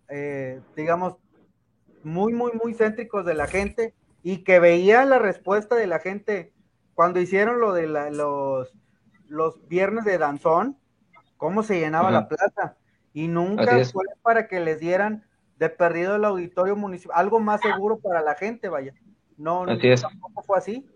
eh, 0.09 0.61
digamos, 0.75 1.17
muy, 2.03 2.33
muy, 2.33 2.53
muy 2.53 2.75
céntricos 2.75 3.25
de 3.25 3.35
la 3.35 3.47
gente 3.47 3.95
y 4.23 4.45
que 4.45 4.59
veían 4.59 5.09
la 5.11 5.19
respuesta 5.19 5.77
de 5.77 5.87
la 5.87 6.01
gente 6.01 6.53
cuando 6.95 7.21
hicieron 7.21 7.61
lo 7.61 7.73
de 7.73 7.87
los, 7.87 8.73
los 9.29 9.69
viernes 9.69 10.05
de 10.05 10.19
danzón, 10.19 10.79
cómo 11.37 11.63
se 11.63 11.79
llenaba 11.79 12.11
la 12.11 12.27
plaza. 12.27 12.77
Y 13.13 13.29
nunca 13.29 13.85
fue 13.85 14.05
para 14.23 14.49
que 14.49 14.61
les 14.61 14.81
dieran 14.81 15.25
de 15.59 15.69
perdido 15.69 16.17
el 16.17 16.25
auditorio 16.25 16.77
municipal, 16.77 17.17
algo 17.19 17.41
más 17.41 17.61
seguro 17.61 17.99
para 17.99 18.21
la 18.21 18.35
gente, 18.35 18.69
vaya. 18.69 18.93
No, 19.37 19.65
no 19.65 19.79
tampoco 19.79 20.43
fue 20.43 20.59
así. 20.59 20.87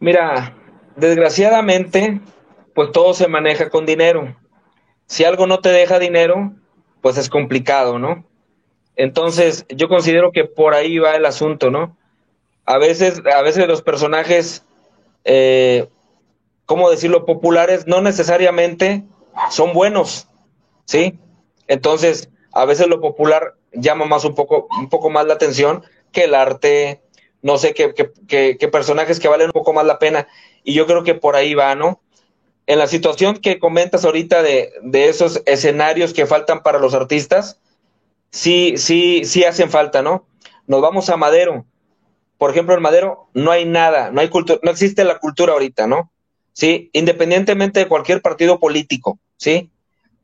Mira, 0.00 0.56
desgraciadamente, 0.96 2.22
pues 2.74 2.90
todo 2.90 3.12
se 3.12 3.28
maneja 3.28 3.68
con 3.68 3.84
dinero. 3.84 4.34
Si 5.06 5.24
algo 5.24 5.46
no 5.46 5.60
te 5.60 5.68
deja 5.68 5.98
dinero, 5.98 6.54
pues 7.02 7.18
es 7.18 7.28
complicado, 7.28 7.98
¿no? 7.98 8.24
Entonces, 8.96 9.66
yo 9.68 9.88
considero 9.88 10.32
que 10.32 10.44
por 10.44 10.72
ahí 10.72 10.98
va 10.98 11.16
el 11.16 11.26
asunto, 11.26 11.70
¿no? 11.70 11.98
A 12.64 12.78
veces, 12.78 13.20
a 13.30 13.42
veces 13.42 13.68
los 13.68 13.82
personajes, 13.82 14.64
eh, 15.24 15.86
¿cómo 16.64 16.90
decirlo?, 16.90 17.26
populares, 17.26 17.86
no 17.86 18.00
necesariamente 18.00 19.04
son 19.50 19.74
buenos, 19.74 20.28
¿sí? 20.86 21.18
Entonces, 21.68 22.30
a 22.52 22.64
veces 22.64 22.86
lo 22.88 23.02
popular 23.02 23.54
llama 23.72 24.06
más 24.06 24.24
un 24.24 24.34
poco, 24.34 24.66
un 24.78 24.88
poco 24.88 25.10
más 25.10 25.26
la 25.26 25.34
atención 25.34 25.82
que 26.10 26.24
el 26.24 26.34
arte, 26.34 27.02
no 27.42 27.58
sé, 27.58 27.74
qué, 27.74 28.68
personajes 28.68 29.18
que 29.18 29.28
valen 29.28 29.48
un 29.48 29.52
poco 29.52 29.72
más 29.72 29.86
la 29.86 29.98
pena. 29.98 30.28
Y 30.62 30.74
yo 30.74 30.86
creo 30.86 31.04
que 31.04 31.14
por 31.14 31.36
ahí 31.36 31.54
va, 31.54 31.74
¿no? 31.74 32.00
En 32.66 32.78
la 32.78 32.86
situación 32.86 33.38
que 33.38 33.58
comentas 33.58 34.04
ahorita 34.04 34.42
de, 34.42 34.72
de 34.82 35.08
esos 35.08 35.42
escenarios 35.46 36.12
que 36.12 36.26
faltan 36.26 36.62
para 36.62 36.78
los 36.78 36.94
artistas, 36.94 37.58
sí, 38.30 38.74
sí, 38.76 39.24
sí 39.24 39.44
hacen 39.44 39.70
falta, 39.70 40.02
¿no? 40.02 40.26
Nos 40.66 40.80
vamos 40.80 41.08
a 41.10 41.16
Madero. 41.16 41.64
Por 42.38 42.50
ejemplo, 42.50 42.74
en 42.74 42.82
Madero 42.82 43.28
no 43.34 43.50
hay 43.50 43.64
nada, 43.64 44.10
no 44.10 44.20
hay 44.20 44.28
cultura, 44.28 44.60
no 44.62 44.70
existe 44.70 45.04
la 45.04 45.18
cultura 45.18 45.52
ahorita, 45.52 45.86
¿no? 45.86 46.10
Sí, 46.52 46.90
independientemente 46.92 47.80
de 47.80 47.88
cualquier 47.88 48.22
partido 48.22 48.58
político, 48.58 49.18
¿sí? 49.36 49.70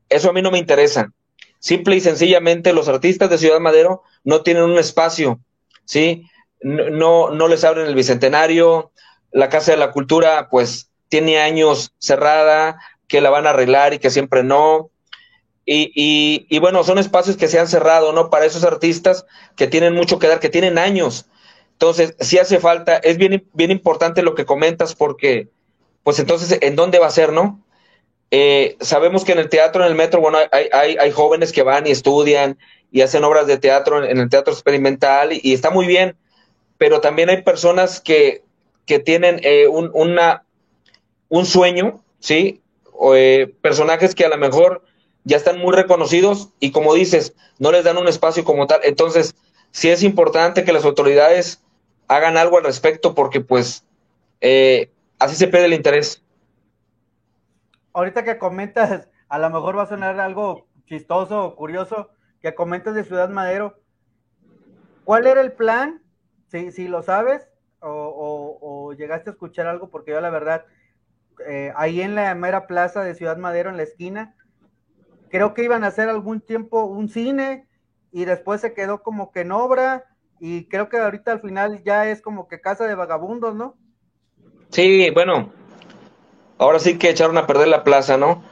Eso 0.09 0.29
a 0.29 0.33
mí 0.33 0.41
no 0.41 0.51
me 0.51 0.57
interesa. 0.57 1.11
Simple 1.59 1.95
y 1.95 2.01
sencillamente 2.01 2.73
los 2.73 2.87
artistas 2.87 3.29
de 3.29 3.37
Ciudad 3.37 3.59
Madero 3.59 4.03
no 4.23 4.41
tienen 4.41 4.63
un 4.63 4.77
espacio, 4.77 5.39
¿sí? 5.85 6.25
No, 6.61 7.29
no 7.31 7.47
les 7.47 7.63
abren 7.63 7.87
el 7.87 7.95
bicentenario, 7.95 8.91
la 9.31 9.49
Casa 9.49 9.71
de 9.71 9.77
la 9.77 9.91
Cultura 9.91 10.49
pues 10.49 10.89
tiene 11.09 11.39
años 11.39 11.93
cerrada, 11.99 12.79
que 13.07 13.21
la 13.21 13.29
van 13.29 13.47
a 13.47 13.51
arreglar 13.51 13.93
y 13.93 13.99
que 13.99 14.09
siempre 14.09 14.43
no. 14.43 14.89
Y, 15.69 16.45
y, 16.49 16.59
bueno, 16.59 16.85
son 16.85 16.97
espacios 16.97 17.35
que 17.35 17.49
se 17.49 17.59
han 17.59 17.67
cerrado, 17.67 18.13
¿no? 18.13 18.29
Para 18.29 18.45
esos 18.45 18.63
artistas 18.63 19.25
que 19.57 19.67
tienen 19.67 19.93
mucho 19.93 20.17
que 20.17 20.27
dar, 20.27 20.39
que 20.39 20.47
tienen 20.47 20.77
años. 20.77 21.25
Entonces, 21.73 22.15
si 22.21 22.37
hace 22.37 22.59
falta, 22.59 22.95
es 22.95 23.17
bien, 23.17 23.45
bien 23.53 23.71
importante 23.71 24.21
lo 24.21 24.33
que 24.33 24.45
comentas 24.45 24.95
porque, 24.95 25.49
pues 26.03 26.19
entonces, 26.19 26.57
¿en 26.61 26.77
dónde 26.77 26.99
va 26.99 27.07
a 27.07 27.11
ser, 27.11 27.33
no? 27.33 27.61
Eh, 28.31 28.77
sabemos 28.79 29.25
que 29.25 29.33
en 29.33 29.39
el 29.39 29.49
teatro, 29.49 29.83
en 29.83 29.89
el 29.89 29.95
metro, 29.95 30.21
bueno, 30.21 30.37
hay, 30.51 30.69
hay, 30.71 30.97
hay, 30.97 31.11
jóvenes 31.11 31.51
que 31.51 31.63
van 31.63 31.85
y 31.85 31.91
estudian 31.91 32.57
y 32.91 33.01
hacen 33.01 33.23
obras 33.23 33.47
de 33.47 33.57
teatro 33.57 34.03
en, 34.03 34.17
el 34.19 34.29
teatro 34.29 34.53
experimental 34.53 35.29
y, 35.33 35.53
está 35.53 35.69
muy 35.69 35.85
bien, 35.85 36.17
pero 36.77 37.01
también 37.01 37.29
hay 37.29 37.41
personas 37.41 38.01
que, 38.01 38.43
que 38.85 38.99
tienen 38.99 39.39
eh, 39.43 39.67
un, 39.67 39.91
una, 39.93 40.43
un 41.29 41.45
sueño, 41.45 42.03
¿sí? 42.19 42.61
O, 42.93 43.15
eh, 43.15 43.53
personajes 43.61 44.15
que 44.15 44.25
a 44.25 44.29
lo 44.29 44.37
mejor 44.37 44.83
ya 45.23 45.37
están 45.37 45.59
muy 45.59 45.73
reconocidos 45.73 46.49
y 46.59 46.71
como 46.71 46.93
dices, 46.93 47.35
no 47.59 47.71
les 47.71 47.83
dan 47.83 47.97
un 47.97 48.07
espacio 48.07 48.43
como 48.43 48.67
tal. 48.67 48.79
Entonces, 48.83 49.35
sí 49.71 49.89
es 49.89 50.03
importante 50.03 50.63
que 50.63 50.73
las 50.73 50.85
autoridades 50.85 51.61
hagan 52.07 52.37
algo 52.37 52.57
al 52.57 52.63
respecto 52.63 53.13
porque 53.13 53.41
pues 53.41 53.83
eh, 54.41 54.89
así 55.19 55.35
se 55.35 55.47
pierde 55.47 55.65
el 55.65 55.73
interés. 55.73 56.23
Ahorita 57.93 58.23
que 58.23 58.37
comentas, 58.37 59.07
a 59.27 59.39
lo 59.39 59.49
mejor 59.49 59.77
va 59.77 59.83
a 59.83 59.89
sonar 59.89 60.19
algo 60.19 60.67
chistoso 60.85 61.43
o 61.43 61.55
curioso, 61.55 62.09
que 62.41 62.55
comentas 62.55 62.95
de 62.95 63.03
Ciudad 63.03 63.29
Madero. 63.29 63.79
¿Cuál 65.03 65.27
era 65.27 65.41
el 65.41 65.51
plan 65.51 66.01
si, 66.47 66.71
si 66.71 66.87
lo 66.87 67.03
sabes 67.03 67.47
o, 67.81 68.93
llegaste 68.97 69.29
a 69.29 69.33
escuchar 69.33 69.67
algo, 69.67 69.89
porque 69.89 70.11
yo 70.11 70.21
la 70.21 70.29
verdad, 70.29 70.65
eh, 71.47 71.71
ahí 71.75 72.01
en 72.01 72.15
la 72.15 72.33
mera 72.35 72.67
plaza 72.67 73.03
de 73.03 73.15
Ciudad 73.15 73.37
Madero, 73.37 73.69
en 73.69 73.77
la 73.77 73.83
esquina, 73.83 74.35
creo 75.29 75.53
que 75.53 75.63
iban 75.63 75.83
a 75.83 75.87
hacer 75.87 76.09
algún 76.09 76.41
tiempo 76.41 76.85
un 76.85 77.09
cine 77.09 77.67
y 78.11 78.25
después 78.25 78.61
se 78.61 78.73
quedó 78.73 79.03
como 79.03 79.31
que 79.31 79.41
en 79.41 79.51
obra 79.51 80.05
y 80.39 80.67
creo 80.67 80.89
que 80.89 80.97
ahorita 80.97 81.31
al 81.31 81.41
final 81.41 81.83
ya 81.83 82.09
es 82.09 82.21
como 82.21 82.47
que 82.47 82.61
casa 82.61 82.87
de 82.87 82.95
vagabundos, 82.95 83.55
¿no? 83.55 83.75
Sí, 84.69 85.09
bueno, 85.11 85.51
ahora 86.57 86.79
sí 86.79 86.97
que 86.97 87.09
echaron 87.09 87.37
a 87.37 87.47
perder 87.47 87.67
la 87.67 87.83
plaza, 87.83 88.17
¿no? 88.17 88.43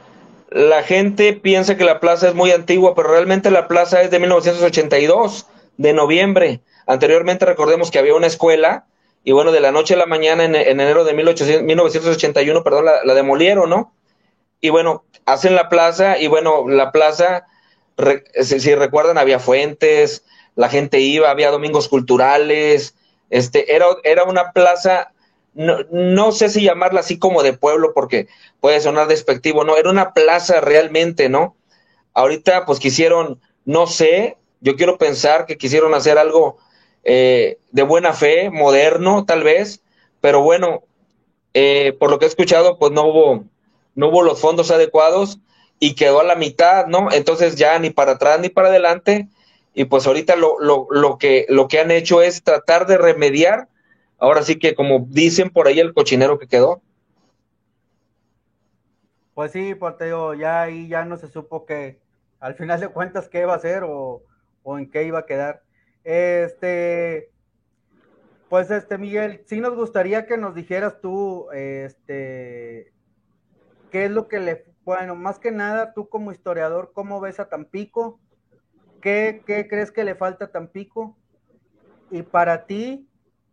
La 0.50 0.82
gente 0.82 1.32
piensa 1.32 1.76
que 1.76 1.84
la 1.84 2.00
plaza 2.00 2.28
es 2.28 2.34
muy 2.34 2.52
antigua, 2.52 2.94
pero 2.94 3.08
realmente 3.08 3.50
la 3.50 3.68
plaza 3.68 4.02
es 4.02 4.10
de 4.10 4.20
1982, 4.20 5.46
de 5.76 5.92
noviembre. 5.92 6.62
Anteriormente 6.86 7.44
recordemos 7.44 7.90
que 7.90 7.98
había 7.98 8.14
una 8.14 8.28
escuela 8.28 8.86
y 9.26 9.32
bueno, 9.32 9.50
de 9.50 9.58
la 9.58 9.72
noche 9.72 9.94
a 9.94 9.96
la 9.96 10.06
mañana 10.06 10.44
en, 10.44 10.54
enero 10.54 11.02
de 11.02 11.12
1981, 11.12 12.62
perdón, 12.62 12.84
la, 12.84 13.14
demolieron, 13.14 13.68
¿no? 13.68 13.92
Y 14.60 14.70
bueno, 14.70 15.04
hacen 15.24 15.56
la 15.56 15.68
plaza 15.68 16.16
y 16.16 16.28
bueno, 16.28 16.68
la 16.68 16.92
plaza, 16.92 17.44
si, 18.40 18.74
recuerdan, 18.76 19.18
había 19.18 19.40
fuentes, 19.40 20.24
la 20.54 20.68
gente 20.68 21.00
iba, 21.00 21.28
había 21.28 21.50
domingos 21.50 21.88
culturales, 21.88 22.94
este, 23.28 23.74
era, 23.74 23.86
era 24.04 24.22
una 24.22 24.52
plaza, 24.52 25.12
no, 25.54 25.78
no 25.90 26.30
sé 26.30 26.48
si 26.48 26.62
llamarla 26.62 27.00
así 27.00 27.18
como 27.18 27.42
de 27.42 27.52
pueblo 27.52 27.94
porque 27.94 28.28
puede 28.60 28.80
sonar 28.80 29.08
despectivo, 29.08 29.64
no, 29.64 29.76
era 29.76 29.90
una 29.90 30.12
plaza 30.12 30.60
realmente, 30.60 31.28
¿no? 31.28 31.56
Ahorita 32.14 32.64
pues 32.64 32.78
quisieron, 32.78 33.40
no 33.64 33.88
sé, 33.88 34.36
yo 34.60 34.76
quiero 34.76 34.98
pensar 34.98 35.46
que 35.46 35.58
quisieron 35.58 35.94
hacer 35.94 36.16
algo 36.16 36.58
eh, 37.08 37.58
de 37.70 37.82
buena 37.84 38.12
fe, 38.12 38.50
moderno 38.50 39.24
tal 39.24 39.44
vez, 39.44 39.80
pero 40.20 40.42
bueno, 40.42 40.82
eh, 41.54 41.96
por 42.00 42.10
lo 42.10 42.18
que 42.18 42.24
he 42.24 42.28
escuchado, 42.28 42.78
pues 42.78 42.90
no 42.90 43.04
hubo, 43.06 43.44
no 43.94 44.08
hubo 44.08 44.22
los 44.22 44.40
fondos 44.40 44.72
adecuados 44.72 45.38
y 45.78 45.94
quedó 45.94 46.18
a 46.18 46.24
la 46.24 46.34
mitad, 46.34 46.86
¿no? 46.86 47.12
Entonces 47.12 47.54
ya 47.54 47.78
ni 47.78 47.90
para 47.90 48.12
atrás 48.12 48.40
ni 48.40 48.48
para 48.48 48.68
adelante, 48.68 49.28
y 49.72 49.84
pues 49.84 50.04
ahorita 50.08 50.34
lo, 50.34 50.58
lo, 50.58 50.88
lo, 50.90 51.16
que, 51.16 51.46
lo 51.48 51.68
que 51.68 51.78
han 51.78 51.92
hecho 51.92 52.22
es 52.22 52.42
tratar 52.42 52.88
de 52.88 52.98
remediar, 52.98 53.68
ahora 54.18 54.42
sí 54.42 54.58
que 54.58 54.74
como 54.74 55.06
dicen 55.08 55.50
por 55.50 55.68
ahí 55.68 55.78
el 55.78 55.94
cochinero 55.94 56.40
que 56.40 56.48
quedó. 56.48 56.82
Pues 59.34 59.52
sí, 59.52 59.76
pues 59.76 59.94
ya 60.40 60.62
ahí 60.62 60.88
ya 60.88 61.04
no 61.04 61.18
se 61.18 61.28
supo 61.28 61.66
que 61.66 62.00
al 62.40 62.54
final 62.56 62.80
de 62.80 62.88
cuentas 62.88 63.28
qué 63.28 63.42
iba 63.42 63.52
a 63.52 63.56
hacer 63.56 63.84
o, 63.84 64.22
o 64.64 64.78
en 64.78 64.90
qué 64.90 65.04
iba 65.04 65.20
a 65.20 65.26
quedar. 65.26 65.62
Este, 66.06 67.32
pues 68.48 68.70
este, 68.70 68.96
Miguel, 68.96 69.42
sí 69.46 69.60
nos 69.60 69.74
gustaría 69.74 70.24
que 70.24 70.36
nos 70.36 70.54
dijeras 70.54 71.00
tú, 71.00 71.50
este, 71.50 72.92
qué 73.90 74.04
es 74.04 74.12
lo 74.12 74.28
que 74.28 74.38
le, 74.38 74.66
bueno, 74.84 75.16
más 75.16 75.40
que 75.40 75.50
nada, 75.50 75.94
tú 75.94 76.08
como 76.08 76.30
historiador, 76.30 76.92
¿cómo 76.94 77.20
ves 77.20 77.40
a 77.40 77.48
Tampico? 77.48 78.20
¿Qué, 79.02 79.42
qué 79.44 79.66
crees 79.66 79.90
que 79.90 80.04
le 80.04 80.14
falta 80.14 80.44
a 80.44 80.52
Tampico? 80.52 81.16
Y 82.12 82.22
para 82.22 82.66
ti, 82.66 83.08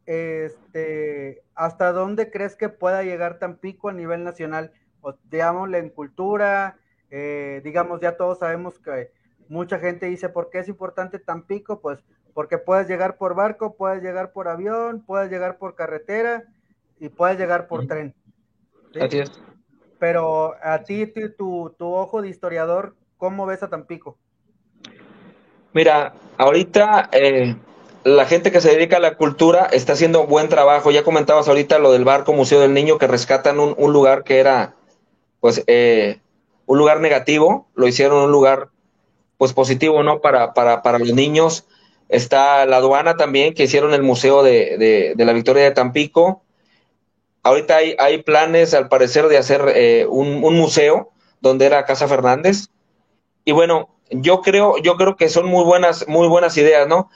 este, 0.06 1.42
¿hasta 1.56 1.92
dónde 1.92 2.30
crees 2.30 2.56
que 2.56 2.70
pueda 2.70 3.02
llegar 3.02 3.40
Tampico 3.40 3.90
a 3.90 3.94
nivel 3.94 4.24
nacional? 4.24 4.74
O, 5.02 5.16
digámosle 5.24 5.80
en 5.80 5.90
cultura, 5.90 6.78
eh, 7.10 7.62
digamos, 7.64 8.00
ya 8.00 8.16
todos 8.16 8.38
sabemos 8.38 8.78
que 8.78 9.12
mucha 9.50 9.80
gente 9.80 10.06
dice, 10.06 10.30
¿por 10.30 10.52
qué 10.52 10.60
es 10.60 10.68
importante 10.68 11.18
Tampico? 11.18 11.82
Pues 11.82 11.98
porque 12.34 12.58
puedes 12.58 12.88
llegar 12.88 13.18
por 13.18 13.36
barco, 13.36 13.76
puedes 13.76 14.02
llegar 14.02 14.32
por 14.32 14.48
avión, 14.48 15.04
puedes 15.06 15.30
llegar 15.30 15.58
por 15.58 15.76
carretera 15.76 16.44
y 17.00 17.10
puedes 17.10 17.38
llegar 17.38 17.68
por 17.68 17.88
tren. 17.88 18.14
Así 19.00 19.20
es. 19.20 19.32
Pero 20.00 20.56
a 20.62 20.84
ti, 20.84 21.08
tu, 21.38 21.74
tu 21.78 21.94
ojo 21.94 22.22
de 22.22 22.30
historiador, 22.30 22.96
¿cómo 23.18 23.46
ves 23.46 23.64
a 23.64 23.70
Tampico? 23.70 24.18
Mira, 25.74 26.14
ahorita 26.38 27.10
eh, 27.12 27.56
la 28.04 28.26
gente 28.26 28.52
que 28.52 28.62
se 28.62 28.72
dedica 28.72 28.98
a 28.98 29.00
la 29.00 29.16
cultura 29.16 29.66
está 29.72 29.94
haciendo 29.94 30.28
buen 30.28 30.50
trabajo. 30.50 30.92
Ya 30.92 31.04
comentabas 31.04 31.48
ahorita 31.48 31.80
lo 31.80 31.92
del 31.92 32.04
barco 32.04 32.34
Museo 32.34 32.60
del 32.60 32.74
Niño 32.74 32.98
que 32.98 33.08
rescatan 33.08 33.60
un, 33.60 33.74
un 33.78 33.94
lugar 33.94 34.24
que 34.24 34.40
era, 34.40 34.76
pues, 35.40 35.64
eh, 35.68 36.20
un 36.66 36.78
lugar 36.78 37.00
negativo, 37.00 37.68
lo 37.76 37.88
hicieron 37.88 38.24
un 38.24 38.32
lugar, 38.32 38.70
pues, 39.38 39.54
positivo, 39.54 40.04
¿no? 40.04 40.22
Para, 40.22 40.54
para, 40.54 40.82
para 40.82 41.00
los 41.00 41.14
niños. 41.14 41.68
Está 42.10 42.66
la 42.66 42.78
aduana 42.78 43.16
también, 43.16 43.54
que 43.54 43.64
hicieron 43.64 43.94
el 43.94 44.04
Museo 44.04 44.44
de, 44.44 45.14
de, 45.16 45.26
la 45.26 45.34
Victoria 45.34 45.64
de 45.64 45.72
Tampico. 45.72 46.44
Ahorita 47.42 47.78
hay, 47.78 47.96
hay 48.00 48.24
planes, 48.24 48.74
al 48.74 48.88
parecer, 48.88 49.28
de 49.28 49.38
hacer 49.38 49.66
eh, 49.76 50.06
un, 50.10 50.44
un 50.44 50.56
museo 50.56 51.12
donde 51.42 51.66
era 51.66 51.86
Casa 51.86 52.08
Fernández. 52.08 52.68
Y 53.46 53.52
bueno, 53.52 53.90
yo 54.10 54.42
creo, 54.42 54.78
yo 54.78 54.96
creo 54.96 55.16
que 55.16 55.30
son 55.30 55.48
muy 55.48 55.64
buenas, 55.64 56.08
muy 56.08 56.28
buenas 56.28 56.56
ideas, 56.58 56.88
¿no? 56.88 57.10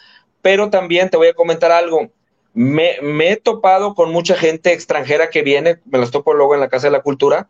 pero 0.48 0.70
también 0.70 1.10
te 1.10 1.18
voy 1.18 1.28
a 1.28 1.34
comentar 1.34 1.74
algo. 1.74 2.10
Me, 2.54 2.98
he 3.30 3.36
topado 3.36 3.94
con 3.94 4.14
mucha 4.14 4.34
gente 4.36 4.72
extranjera 4.72 5.30
que 5.30 5.42
viene, 5.42 5.82
me 5.84 6.00
los 6.00 6.10
topo 6.10 6.34
luego 6.34 6.56
en 6.56 6.62
la 6.62 6.70
Casa 6.70 6.88
de 6.88 6.92
la 6.92 7.02
Cultura, 7.02 7.50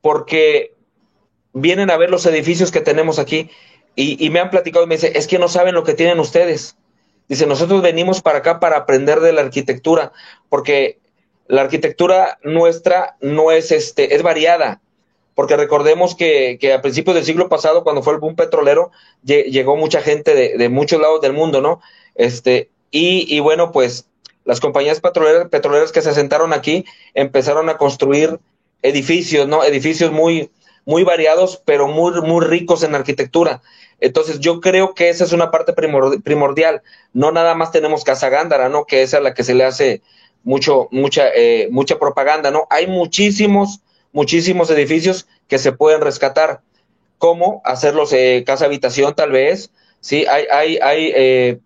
porque 0.00 0.74
vienen 1.52 1.90
a 1.90 1.96
ver 1.96 2.08
los 2.08 2.24
edificios 2.26 2.70
que 2.70 2.80
tenemos 2.80 3.18
aquí 3.18 3.50
y, 3.96 4.30
me 4.30 4.40
han 4.40 4.50
platicado 4.50 4.84
y 4.84 4.88
me 4.88 4.96
dice, 4.96 5.12
es 5.14 5.26
que 5.26 5.38
no 5.38 5.48
saben 5.48 5.74
lo 5.74 5.84
que 5.84 5.94
tienen 5.94 6.20
ustedes. 6.20 6.76
Dice, 7.28 7.46
nosotros 7.46 7.82
venimos 7.82 8.22
para 8.22 8.38
acá 8.38 8.58
para 8.58 8.78
aprender 8.78 9.20
de 9.20 9.32
la 9.32 9.42
arquitectura, 9.42 10.12
porque 10.48 10.98
la 11.46 11.62
arquitectura 11.62 12.38
nuestra 12.42 13.16
no 13.20 13.50
es, 13.50 13.72
este, 13.72 14.14
es 14.14 14.22
variada 14.22 14.80
porque 15.40 15.56
recordemos 15.56 16.14
que, 16.14 16.58
a 16.70 16.82
principios 16.82 17.14
del 17.14 17.24
siglo 17.24 17.48
pasado, 17.48 17.82
cuando 17.82 18.02
fue 18.02 18.12
el 18.12 18.18
boom 18.18 18.36
petrolero, 18.36 18.90
llegó 19.24 19.74
mucha 19.74 20.02
gente 20.02 20.34
de, 20.34 20.68
muchos 20.68 21.00
lados 21.00 21.22
del 21.22 21.32
mundo, 21.32 21.62
¿no? 21.62 21.80
Este, 22.14 22.68
y, 22.90 23.40
bueno, 23.40 23.72
pues 23.72 24.06
las 24.44 24.60
compañías 24.60 25.00
petroleras, 25.00 25.48
petroleras 25.48 25.92
que 25.92 26.02
se 26.02 26.10
asentaron 26.10 26.52
aquí 26.52 26.84
empezaron 27.14 27.70
a 27.70 27.78
construir 27.78 28.38
edificios, 28.82 29.48
¿no? 29.48 29.64
Edificios 29.64 30.12
muy, 30.12 30.50
muy 30.90 31.04
variados, 31.04 31.62
pero 31.64 31.88
muy, 31.88 32.20
muy 32.20 32.44
ricos 32.44 32.82
en 32.82 32.94
arquitectura. 32.94 33.62
Entonces, 34.00 34.40
yo 34.40 34.60
creo 34.60 34.94
que 34.94 35.08
esa 35.08 35.24
es 35.24 35.32
una 35.32 35.50
parte 35.50 35.72
primordial. 35.72 36.82
No 37.12 37.32
nada 37.32 37.54
más 37.54 37.70
tenemos 37.70 38.04
Casa 38.04 38.28
Gándara, 38.28 38.68
¿no? 38.68 38.84
Que 38.84 39.02
esa 39.02 39.18
es 39.18 39.22
la 39.22 39.34
que 39.34 39.44
se 39.44 39.54
le 39.54 39.64
hace 39.64 40.02
mucho, 40.42 40.88
mucha, 40.90 41.28
eh, 41.34 41.68
mucha 41.70 41.98
propaganda, 41.98 42.50
¿no? 42.50 42.66
Hay 42.70 42.86
muchísimos 42.86 43.80
muchísimos 44.12 44.70
edificios 44.70 45.26
que 45.48 45.58
se 45.58 45.72
pueden 45.72 46.00
rescatar. 46.00 46.60
¿Cómo 47.18 47.60
hacerlos 47.64 48.12
eh, 48.12 48.44
casa 48.46 48.64
habitación 48.64 49.14
tal 49.14 49.32
vez? 49.32 49.70
Sí, 50.00 50.26
hay, 50.26 50.46
hay, 50.50 50.78
hay, 50.78 51.12
eh, 51.14 51.60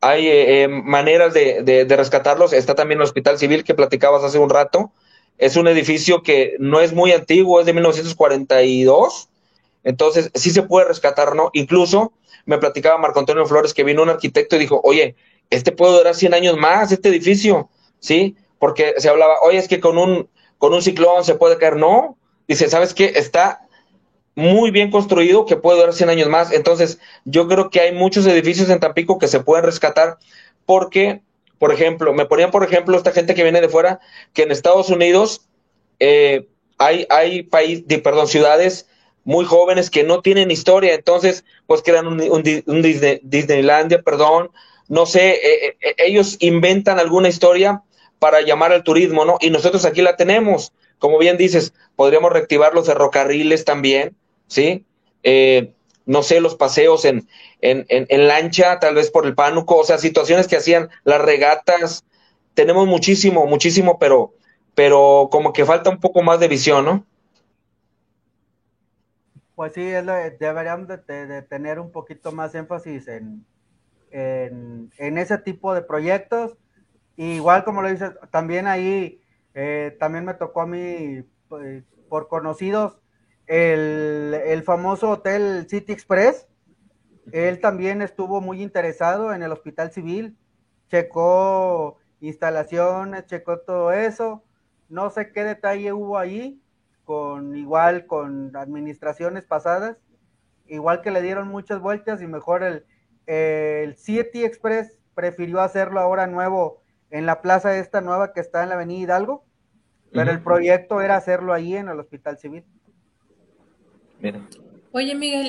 hay 0.00 0.28
eh, 0.28 0.68
maneras 0.68 1.32
de, 1.32 1.62
de, 1.62 1.96
rescatarlos. 1.96 2.52
Está 2.52 2.74
también 2.74 2.98
el 2.98 3.04
Hospital 3.04 3.38
Civil 3.38 3.64
que 3.64 3.74
platicabas 3.74 4.24
hace 4.24 4.38
un 4.38 4.50
rato. 4.50 4.92
Es 5.38 5.56
un 5.56 5.66
edificio 5.68 6.22
que 6.22 6.54
no 6.58 6.80
es 6.80 6.92
muy 6.92 7.12
antiguo, 7.12 7.60
es 7.60 7.66
de 7.66 7.72
1942. 7.72 9.28
Entonces, 9.82 10.30
sí 10.34 10.50
se 10.50 10.62
puede 10.62 10.88
rescatar, 10.88 11.34
¿no? 11.34 11.50
Incluso 11.52 12.12
me 12.46 12.58
platicaba 12.58 12.98
Marco 12.98 13.20
Antonio 13.20 13.46
Flores 13.46 13.74
que 13.74 13.84
vino 13.84 14.02
un 14.02 14.10
arquitecto 14.10 14.56
y 14.56 14.60
dijo, 14.60 14.80
oye, 14.84 15.16
este 15.50 15.72
puede 15.72 15.98
durar 15.98 16.14
100 16.14 16.34
años 16.34 16.56
más, 16.56 16.92
este 16.92 17.08
edificio, 17.08 17.68
¿sí? 18.00 18.36
Porque 18.58 18.94
se 18.98 19.08
hablaba, 19.08 19.34
oye, 19.42 19.58
es 19.58 19.68
que 19.68 19.80
con 19.80 19.98
un, 19.98 20.28
con 20.58 20.72
un 20.72 20.82
ciclón 20.82 21.24
se 21.24 21.34
puede 21.34 21.58
caer. 21.58 21.76
No, 21.76 22.16
dice, 22.48 22.68
¿sabes 22.68 22.94
qué? 22.94 23.12
Está 23.16 23.60
muy 24.34 24.70
bien 24.70 24.90
construido 24.90 25.46
que 25.46 25.56
puede 25.56 25.78
durar 25.78 25.94
100 25.94 26.10
años 26.10 26.28
más. 26.28 26.52
Entonces, 26.52 26.98
yo 27.24 27.46
creo 27.48 27.70
que 27.70 27.80
hay 27.80 27.92
muchos 27.92 28.26
edificios 28.26 28.68
en 28.68 28.80
Tampico 28.80 29.18
que 29.18 29.28
se 29.28 29.40
pueden 29.40 29.64
rescatar 29.64 30.18
porque, 30.66 31.22
por 31.58 31.72
ejemplo, 31.72 32.12
me 32.12 32.26
ponían, 32.26 32.50
por 32.50 32.64
ejemplo, 32.64 32.96
esta 32.96 33.12
gente 33.12 33.34
que 33.34 33.42
viene 33.42 33.60
de 33.60 33.68
fuera, 33.68 34.00
que 34.32 34.42
en 34.42 34.50
Estados 34.50 34.90
Unidos 34.90 35.46
eh, 36.00 36.48
hay, 36.78 37.06
hay 37.10 37.42
país, 37.42 37.84
perdón, 38.02 38.28
ciudades 38.28 38.88
muy 39.24 39.44
jóvenes 39.44 39.90
que 39.90 40.04
no 40.04 40.20
tienen 40.20 40.50
historia, 40.50 40.94
entonces, 40.94 41.44
pues 41.66 41.82
crean 41.82 42.06
un, 42.06 42.20
un, 42.20 42.82
Disneylandia, 42.82 44.02
perdón, 44.02 44.50
no 44.88 45.06
sé, 45.06 45.30
eh, 45.30 45.76
eh, 45.80 45.94
ellos 45.98 46.36
inventan 46.40 46.98
alguna 46.98 47.28
historia 47.28 47.82
para 48.18 48.42
llamar 48.42 48.72
al 48.72 48.84
turismo, 48.84 49.24
¿no? 49.24 49.38
Y 49.40 49.50
nosotros 49.50 49.84
aquí 49.84 50.02
la 50.02 50.16
tenemos. 50.16 50.72
Como 50.98 51.18
bien 51.18 51.36
dices, 51.36 51.72
podríamos 51.96 52.32
reactivar 52.32 52.74
los 52.74 52.86
ferrocarriles 52.86 53.64
también, 53.64 54.14
¿sí? 54.46 54.84
Eh, 55.22 55.72
no 56.06 56.22
sé, 56.22 56.40
los 56.40 56.56
paseos 56.56 57.04
en, 57.04 57.28
en, 57.60 57.86
en, 57.88 58.28
lancha, 58.28 58.78
tal 58.78 58.94
vez 58.94 59.10
por 59.10 59.26
el 59.26 59.34
pánuco, 59.34 59.76
o 59.76 59.84
sea, 59.84 59.98
situaciones 59.98 60.48
que 60.48 60.56
hacían 60.56 60.90
las 61.04 61.20
regatas. 61.20 62.04
Tenemos 62.54 62.86
muchísimo, 62.86 63.46
muchísimo, 63.46 63.98
pero, 63.98 64.34
pero 64.74 65.28
como 65.30 65.52
que 65.52 65.64
falta 65.64 65.90
un 65.90 66.00
poco 66.00 66.22
más 66.22 66.40
de 66.40 66.48
visión, 66.48 66.84
¿no? 66.84 67.06
Pues 69.54 69.72
sí, 69.72 69.82
deberíamos 69.84 70.88
de, 70.88 71.42
tener 71.42 71.78
un 71.78 71.92
poquito 71.92 72.32
más 72.32 72.54
énfasis 72.54 73.08
en, 73.08 73.46
en, 74.10 74.92
en, 74.98 75.18
ese 75.18 75.38
tipo 75.38 75.74
de 75.74 75.82
proyectos 75.82 76.56
igual 77.16 77.64
como 77.64 77.82
lo 77.82 77.90
dices, 77.90 78.12
también 78.30 78.66
ahí, 78.66 79.20
eh, 79.54 79.96
también 79.98 80.24
me 80.24 80.34
tocó 80.34 80.62
a 80.62 80.66
mí, 80.66 81.22
pues, 81.48 81.84
por 82.08 82.28
conocidos, 82.28 82.98
el, 83.46 84.34
el, 84.46 84.62
famoso 84.62 85.10
hotel 85.10 85.66
City 85.68 85.92
Express. 85.92 86.46
Él 87.32 87.60
también 87.60 88.02
estuvo 88.02 88.40
muy 88.40 88.62
interesado 88.62 89.32
en 89.32 89.42
el 89.42 89.52
hospital 89.52 89.92
civil, 89.92 90.36
checó 90.88 91.98
instalaciones, 92.20 93.26
checó 93.26 93.60
todo 93.60 93.92
eso. 93.92 94.44
No 94.88 95.10
sé 95.10 95.32
qué 95.32 95.44
detalle 95.44 95.92
hubo 95.92 96.18
ahí, 96.18 96.60
con 97.04 97.56
igual 97.56 98.06
con 98.06 98.54
administraciones 98.56 99.44
pasadas, 99.44 99.96
igual 100.66 101.02
que 101.02 101.10
le 101.10 101.22
dieron 101.22 101.48
muchas 101.48 101.80
vueltas 101.80 102.22
y 102.22 102.26
mejor 102.26 102.62
el, 102.62 102.86
el 103.26 103.96
City 103.96 104.44
Express 104.44 104.98
prefirió 105.14 105.60
hacerlo 105.60 106.00
ahora 106.00 106.26
nuevo 106.26 106.82
en 107.10 107.26
la 107.26 107.42
plaza 107.42 107.76
esta 107.76 108.00
nueva 108.00 108.32
que 108.32 108.40
está 108.40 108.62
en 108.62 108.70
la 108.70 108.74
avenida 108.74 109.02
Hidalgo, 109.02 109.44
pero 110.12 110.30
el 110.30 110.42
proyecto 110.42 111.00
era 111.00 111.16
hacerlo 111.16 111.52
ahí 111.52 111.76
en 111.76 111.88
el 111.88 111.98
Hospital 111.98 112.38
Civil. 112.38 112.64
Oye, 114.92 115.14
Miguel, 115.14 115.48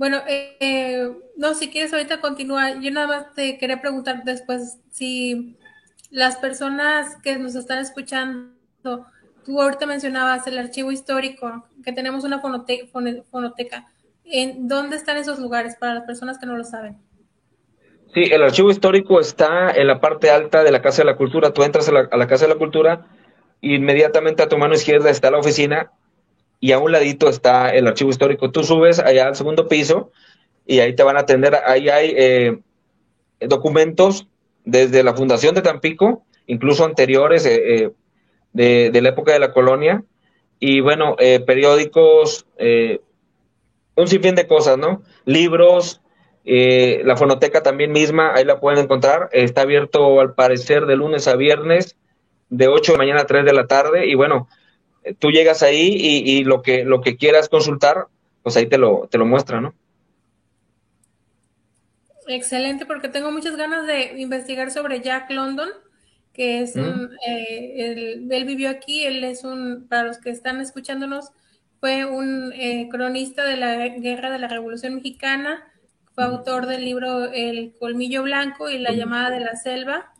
bueno, 0.00 0.22
eh, 0.26 0.56
eh, 0.60 1.10
no, 1.36 1.52
si 1.52 1.68
quieres 1.68 1.92
ahorita 1.92 2.22
continuar, 2.22 2.80
yo 2.80 2.90
nada 2.90 3.06
más 3.06 3.34
te 3.34 3.58
quería 3.58 3.82
preguntar 3.82 4.24
después 4.24 4.78
si 4.90 5.58
las 6.10 6.36
personas 6.36 7.16
que 7.22 7.36
nos 7.36 7.54
están 7.54 7.80
escuchando, 7.80 8.54
tú 9.44 9.60
ahorita 9.60 9.84
mencionabas 9.84 10.46
el 10.46 10.56
archivo 10.56 10.90
histórico, 10.90 11.66
que 11.84 11.92
tenemos 11.92 12.24
una 12.24 12.40
fonoteca, 12.40 13.86
¿en 14.24 14.68
dónde 14.68 14.96
están 14.96 15.18
esos 15.18 15.38
lugares 15.38 15.76
para 15.76 15.92
las 15.92 16.04
personas 16.04 16.38
que 16.38 16.46
no 16.46 16.56
lo 16.56 16.64
saben? 16.64 16.96
Sí, 18.14 18.22
el 18.22 18.42
archivo 18.42 18.70
histórico 18.70 19.20
está 19.20 19.70
en 19.70 19.86
la 19.86 20.00
parte 20.00 20.30
alta 20.30 20.64
de 20.64 20.72
la 20.72 20.80
Casa 20.80 21.02
de 21.02 21.06
la 21.06 21.16
Cultura. 21.16 21.52
Tú 21.52 21.62
entras 21.62 21.88
a 21.88 21.92
la, 21.92 22.26
Casa 22.26 22.46
de 22.46 22.54
la 22.54 22.58
Cultura 22.58 23.06
y 23.60 23.74
inmediatamente 23.74 24.42
a 24.42 24.48
tu 24.48 24.56
mano 24.56 24.74
izquierda 24.74 25.10
está 25.10 25.30
la 25.30 25.38
oficina 25.38 25.92
y 26.60 26.72
a 26.72 26.78
un 26.78 26.92
ladito 26.92 27.28
está 27.28 27.70
el 27.70 27.86
archivo 27.86 28.10
histórico. 28.10 28.50
Tú 28.50 28.62
subes 28.62 28.98
allá 28.98 29.26
al 29.26 29.36
segundo 29.36 29.66
piso 29.66 30.10
y 30.66 30.80
ahí 30.80 30.94
te 30.94 31.02
van 31.02 31.16
a 31.16 31.20
atender. 31.20 31.56
Ahí 31.66 31.88
hay 31.88 32.14
eh, 32.16 32.58
documentos 33.40 34.28
desde 34.64 35.02
la 35.02 35.14
fundación 35.14 35.54
de 35.54 35.62
Tampico, 35.62 36.24
incluso 36.46 36.84
anteriores 36.84 37.46
eh, 37.46 37.90
eh, 38.52 38.90
de, 38.92 39.00
la 39.00 39.08
época 39.08 39.32
de 39.32 39.38
la 39.40 39.52
colonia, 39.52 40.04
y 40.58 40.80
bueno, 40.80 41.16
periódicos, 41.46 42.44
un 43.94 44.08
sinfín 44.08 44.34
de 44.34 44.46
cosas, 44.46 44.76
¿no? 44.76 45.02
Libros, 45.24 46.02
eh, 46.44 47.02
la 47.04 47.16
fonoteca 47.16 47.62
también 47.62 47.92
misma, 47.92 48.32
ahí 48.34 48.44
la 48.44 48.60
pueden 48.60 48.84
encontrar. 48.84 49.28
Está 49.32 49.62
abierto 49.62 50.20
al 50.20 50.34
parecer 50.34 50.86
de 50.86 50.96
lunes 50.96 51.28
a 51.28 51.36
viernes, 51.36 51.96
de 52.48 52.68
8 52.68 52.92
de 52.92 52.98
mañana 52.98 53.20
a 53.22 53.26
3 53.26 53.44
de 53.44 53.52
la 53.52 53.66
tarde. 53.66 54.06
Y 54.06 54.14
bueno, 54.14 54.48
tú 55.18 55.30
llegas 55.30 55.62
ahí 55.62 55.94
y, 55.96 56.44
lo 56.44 56.62
que 56.62 56.84
lo 56.84 57.00
que 57.00 57.16
quieras 57.16 57.48
consultar, 57.48 58.06
pues 58.42 58.56
ahí 58.56 58.66
te 58.66 58.78
lo, 58.78 59.08
te 59.10 59.18
lo 59.18 59.26
muestra, 59.26 59.60
¿no? 59.60 59.74
Excelente, 62.26 62.86
porque 62.86 63.08
tengo 63.08 63.32
muchas 63.32 63.56
ganas 63.56 63.86
de 63.86 64.20
investigar 64.20 64.70
sobre 64.70 65.00
Jack 65.00 65.30
London, 65.30 65.68
que 66.32 66.62
es 66.62 66.76
un, 66.76 67.10
eh, 67.26 68.20
él, 68.30 68.44
vivió 68.44 68.70
aquí, 68.70 69.04
él 69.04 69.24
es 69.24 69.42
un, 69.42 69.86
para 69.88 70.04
los 70.04 70.18
que 70.18 70.30
están 70.30 70.60
escuchándonos, 70.60 71.30
fue 71.80 72.04
un 72.04 72.52
eh, 72.52 72.88
cronista 72.90 73.44
de 73.44 73.56
la 73.56 73.88
guerra 73.88 74.30
de 74.30 74.38
la 74.38 74.48
Revolución 74.48 74.94
Mexicana, 74.94 75.64
fue 76.14 76.24
autor 76.24 76.66
del 76.66 76.84
libro 76.84 77.32
El 77.32 77.72
Colmillo 77.78 78.22
Blanco 78.22 78.70
y 78.70 78.78
La 78.78 78.92
llamada 78.92 79.30
de 79.30 79.40
la 79.40 79.56
selva, 79.56 80.12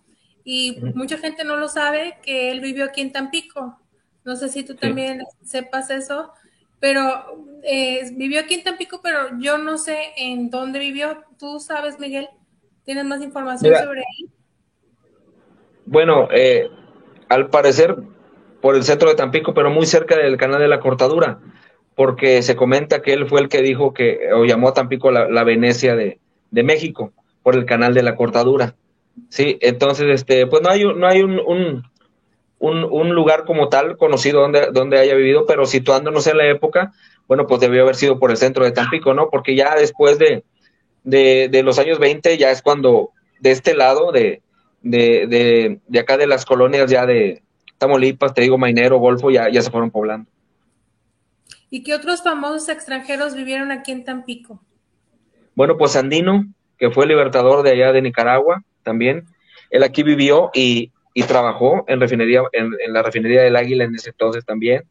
y 0.43 0.78
mucha 0.95 1.18
gente 1.18 1.45
no 1.45 1.57
lo 1.57 1.68
sabe 1.68 2.18
que 2.22 2.51
él 2.51 2.61
vivió 2.61 2.87
aquí 2.87 3.03
en 3.03 3.12
Tampico. 3.12 3.80
No 4.24 4.36
sé 4.36 4.48
si 4.48 4.64
tú 4.64 4.74
también 4.74 5.22
sepas 5.44 5.90
eso, 5.90 6.32
pero 6.78 7.00
eh, 7.62 8.10
vivió 8.12 8.40
aquí 8.40 8.54
en 8.54 8.64
Tampico, 8.64 9.00
pero 9.02 9.38
yo 9.38 9.58
no 9.58 9.78
sé 9.78 9.98
en 10.16 10.50
dónde 10.50 10.78
vivió. 10.78 11.24
¿Tú 11.38 11.60
sabes, 11.60 11.98
Miguel? 11.98 12.28
¿Tienes 12.84 13.04
más 13.04 13.22
información 13.22 13.74
sobre 13.76 14.00
él? 14.00 14.30
Bueno, 15.86 16.28
eh, 16.32 16.68
al 17.28 17.48
parecer 17.48 17.96
por 18.60 18.76
el 18.76 18.84
centro 18.84 19.08
de 19.08 19.14
Tampico, 19.14 19.54
pero 19.54 19.70
muy 19.70 19.86
cerca 19.86 20.16
del 20.16 20.36
canal 20.36 20.60
de 20.60 20.68
la 20.68 20.80
Cortadura, 20.80 21.40
porque 21.94 22.42
se 22.42 22.56
comenta 22.56 23.02
que 23.02 23.12
él 23.12 23.28
fue 23.28 23.40
el 23.40 23.48
que 23.48 23.62
dijo 23.62 23.92
que, 23.92 24.32
o 24.34 24.44
llamó 24.44 24.68
a 24.68 24.74
Tampico 24.74 25.10
la, 25.10 25.44
Venecia 25.44 25.96
de, 25.96 26.18
México, 26.50 27.12
por 27.42 27.56
el 27.56 27.64
canal 27.64 27.94
de 27.94 28.02
la 28.02 28.16
Cortadura. 28.16 28.74
Sí, 29.28 29.58
entonces, 29.60 30.06
este, 30.08 30.46
pues 30.46 30.62
no 30.62 30.70
hay, 30.70 30.84
no 30.84 31.06
hay 31.06 31.22
un, 31.22 31.40
un, 31.40 31.89
un, 32.61 33.14
lugar 33.14 33.44
como 33.46 33.68
tal 33.68 33.96
conocido 33.96 34.42
donde, 34.42 34.68
donde 34.70 34.98
haya 34.98 35.14
vivido, 35.14 35.46
pero 35.46 35.64
situándonos 35.64 36.26
en 36.26 36.36
la 36.36 36.46
época, 36.46 36.92
bueno, 37.26 37.46
pues 37.46 37.61
debió 37.61 37.82
haber 37.82 37.96
sido 37.96 38.18
por 38.18 38.30
el 38.30 38.36
centro 38.36 38.64
de 38.64 38.72
Tampico, 38.72 39.14
¿no? 39.14 39.30
Porque 39.30 39.56
ya 39.56 39.74
después 39.74 40.18
de, 40.18 40.44
de, 41.02 41.62
los 41.62 41.78
años 41.78 41.98
20 41.98 42.36
ya 42.36 42.50
es 42.50 42.61
cuando 42.61 43.11
de 43.40 43.50
este 43.50 43.74
lado, 43.74 44.12
de, 44.12 44.42
de, 44.82 45.80
de, 45.86 45.98
acá 45.98 46.18
de 46.18 46.26
las 46.26 46.44
colonias 46.44 46.90
ya 46.90 47.06
de 47.06 47.42
Tamaulipas, 47.78 48.34
te 48.34 48.42
digo, 48.42 48.58
Mainero, 48.58 48.98
Golfo, 48.98 49.30
ya, 49.30 49.48
ya 49.48 49.62
se 49.62 49.70
fueron 49.70 49.90
poblando. 49.90 50.30
¿Y 51.70 51.82
qué 51.82 51.94
otros 51.94 52.22
famosos 52.22 52.68
extranjeros 52.68 53.34
vivieron 53.34 53.72
aquí 53.72 53.92
en 53.92 54.04
Tampico? 54.04 54.61
Bueno, 55.54 55.78
pues 55.78 55.96
Andino, 55.96 56.44
que 56.78 56.90
fue 56.90 57.06
libertador 57.06 57.62
de 57.62 57.70
allá 57.70 57.92
de 57.92 58.02
Nicaragua 58.02 58.62
también. 58.82 59.24
Él 59.70 59.82
aquí 59.82 60.02
vivió 60.02 60.50
y, 60.52 60.92
y 61.20 61.22
trabajó 61.24 61.84
en, 61.86 62.00
refinería, 62.00 62.42
en, 62.52 62.72
la 62.88 63.02
refinería 63.02 63.42
del 63.42 63.56
Águila 63.56 63.84
en 63.84 63.94
ese 63.94 64.08
entonces 64.08 64.42
también. 64.42 64.84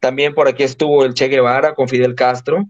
También 0.00 0.34
por 0.34 0.48
aquí 0.48 0.64
estuvo 0.64 1.04
el 1.04 1.14
Che 1.14 1.28
Guevara 1.28 1.74
con 1.74 1.88
Fidel 1.88 2.16
Castro, 2.16 2.64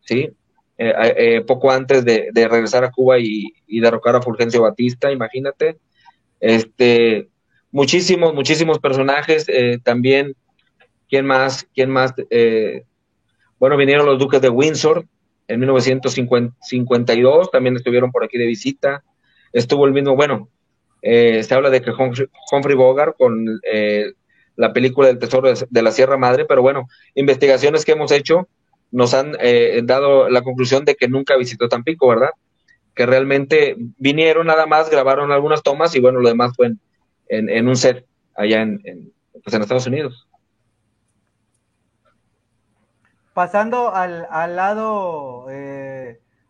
¿sí? 0.00 0.30
Eh, 0.78 1.14
eh, 1.16 1.40
poco 1.42 1.70
antes 1.70 2.02
de, 2.06 2.30
regresar 2.34 2.82
a 2.82 2.90
Cuba 2.90 3.18
y, 3.18 3.52
derrocar 3.66 4.16
a 4.16 4.22
Fulgencio 4.22 4.62
Batista, 4.62 5.12
imagínate. 5.12 5.76
Este, 6.40 7.28
muchísimos, 7.72 8.32
muchísimos 8.32 8.78
personajes. 8.78 9.44
Eh, 9.48 9.78
también, 9.82 10.34
¿quién 11.10 11.26
más? 11.26 11.68
¿Quién 11.74 11.90
más? 11.90 12.14
bueno, 13.58 13.76
vinieron 13.76 14.06
los 14.06 14.18
duques 14.18 14.40
de 14.40 14.48
Windsor 14.48 15.06
en 15.46 15.60
1952, 15.60 17.50
también 17.50 17.76
estuvieron 17.76 18.10
por 18.10 18.24
aquí 18.24 18.38
de 18.38 18.46
visita. 18.46 19.04
Estuvo 19.52 19.86
el 19.86 19.92
mismo, 19.92 20.16
bueno, 20.16 20.48
eh, 21.08 21.44
se 21.44 21.54
habla 21.54 21.70
de 21.70 21.82
que 21.82 21.92
Humphrey, 21.92 22.74
Bogart 22.74 23.16
con 23.16 23.60
eh, 23.62 24.12
la 24.56 24.72
película 24.72 25.06
del 25.06 25.20
Tesoro 25.20 25.54
de, 25.54 25.82
la 25.82 25.92
Sierra 25.92 26.16
Madre, 26.16 26.46
pero 26.46 26.62
bueno, 26.62 26.88
investigaciones 27.14 27.84
que 27.84 27.92
hemos 27.92 28.10
hecho 28.10 28.48
nos 28.90 29.14
han 29.14 29.36
eh, 29.38 29.82
dado 29.84 30.28
la 30.28 30.42
conclusión 30.42 30.84
de 30.84 30.96
que 30.96 31.06
nunca 31.06 31.36
visitó 31.36 31.68
Tampico, 31.68 32.08
¿verdad? 32.08 32.30
Que 32.92 33.06
realmente 33.06 33.76
vinieron 33.98 34.48
nada 34.48 34.66
más, 34.66 34.90
grabaron 34.90 35.30
algunas 35.30 35.62
tomas 35.62 35.94
y 35.94 36.00
bueno, 36.00 36.18
lo 36.18 36.28
demás 36.28 36.56
fue 36.56 36.72
en, 37.28 37.68
un 37.68 37.76
set 37.76 38.04
allá 38.34 38.62
en, 38.62 39.12
pues 39.44 39.54
en 39.54 39.62
Estados 39.62 39.86
Unidos. 39.86 40.26
Pasando 43.32 43.94
al, 43.94 44.26
al 44.28 44.56
lado, 44.56 45.46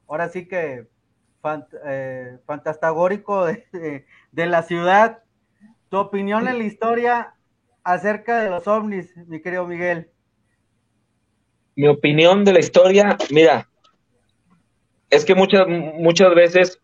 ahora 0.08 0.30
sí 0.30 0.48
que 0.48 0.86
fantastagórico 2.46 3.46
de, 3.46 3.66
de 3.72 4.06
la 4.44 4.62
ciudad. 4.62 5.22
Tu 5.88 5.96
opinión 5.96 6.46
en 6.48 6.58
la 6.58 6.64
historia 6.64 7.34
acerca 7.82 8.40
de 8.40 8.50
los 8.50 8.66
ovnis, 8.66 9.16
mi 9.28 9.40
querido 9.40 9.66
Miguel. 9.66 10.10
Mi 11.76 11.88
opinión 11.88 12.44
de 12.44 12.52
la 12.52 12.58
historia, 12.58 13.16
mira, 13.30 13.68
es 15.08 15.24
que 15.24 15.34
muchas, 15.34 15.66
muchas 15.68 16.34
veces, 16.34 16.80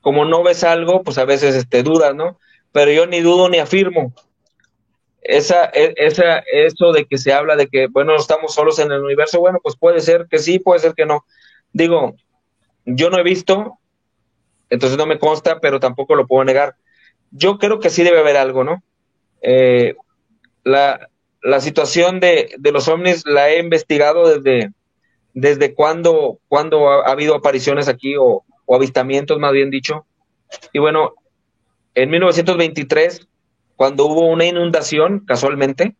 como 0.00 0.24
no 0.24 0.42
ves 0.42 0.64
algo, 0.64 1.02
pues 1.02 1.18
a 1.18 1.24
veces 1.24 1.54
este, 1.54 1.82
dudas, 1.82 2.14
¿no? 2.14 2.38
Pero 2.72 2.92
yo 2.92 3.06
ni 3.06 3.20
dudo 3.20 3.48
ni 3.48 3.58
afirmo. 3.58 4.14
Esa, 5.22 5.66
e, 5.72 5.94
esa, 5.96 6.38
eso 6.38 6.92
de 6.92 7.06
que 7.06 7.18
se 7.18 7.32
habla 7.32 7.56
de 7.56 7.66
que, 7.66 7.88
bueno, 7.88 8.14
estamos 8.14 8.54
solos 8.54 8.78
en 8.78 8.92
el 8.92 9.02
universo, 9.02 9.40
bueno, 9.40 9.58
pues 9.62 9.76
puede 9.76 10.00
ser 10.00 10.26
que 10.30 10.38
sí, 10.38 10.58
puede 10.58 10.80
ser 10.80 10.94
que 10.94 11.06
no. 11.06 11.24
Digo, 11.72 12.14
yo 12.84 13.10
no 13.10 13.18
he 13.18 13.22
visto, 13.22 13.78
entonces 14.70 14.96
no 14.96 15.06
me 15.06 15.18
consta, 15.18 15.58
pero 15.60 15.80
tampoco 15.80 16.14
lo 16.14 16.26
puedo 16.26 16.44
negar 16.44 16.76
yo 17.34 17.58
creo 17.58 17.80
que 17.80 17.90
sí 17.90 18.02
debe 18.04 18.20
haber 18.20 18.36
algo, 18.36 18.62
¿no? 18.62 18.82
Eh, 19.42 19.96
la, 20.62 21.10
situación 21.60 22.20
de, 22.20 22.56
los 22.62 22.88
ovnis 22.88 23.26
la 23.26 23.50
he 23.50 23.58
investigado 23.58 24.28
desde, 24.28 24.70
desde 25.34 25.74
cuando, 25.74 26.38
cuando 26.48 26.88
ha, 26.88 27.10
habido 27.10 27.34
apariciones 27.34 27.88
aquí 27.88 28.14
o, 28.16 28.44
avistamientos, 28.68 29.38
más 29.38 29.52
bien 29.52 29.68
dicho. 29.68 30.06
Y 30.72 30.78
bueno, 30.78 31.14
en 31.94 32.08
1923, 32.08 33.26
cuando 33.76 34.06
hubo 34.06 34.26
una 34.28 34.46
inundación, 34.46 35.20
casualmente, 35.26 35.96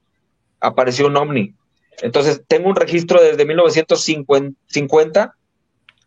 apareció 0.61 1.09
un 1.09 1.17
ovni. 1.17 1.55
Entonces, 2.01 2.43
tengo 2.47 2.69
un 2.69 2.77
registro 2.77 3.21
desde 3.21 3.45
1950 3.45 5.35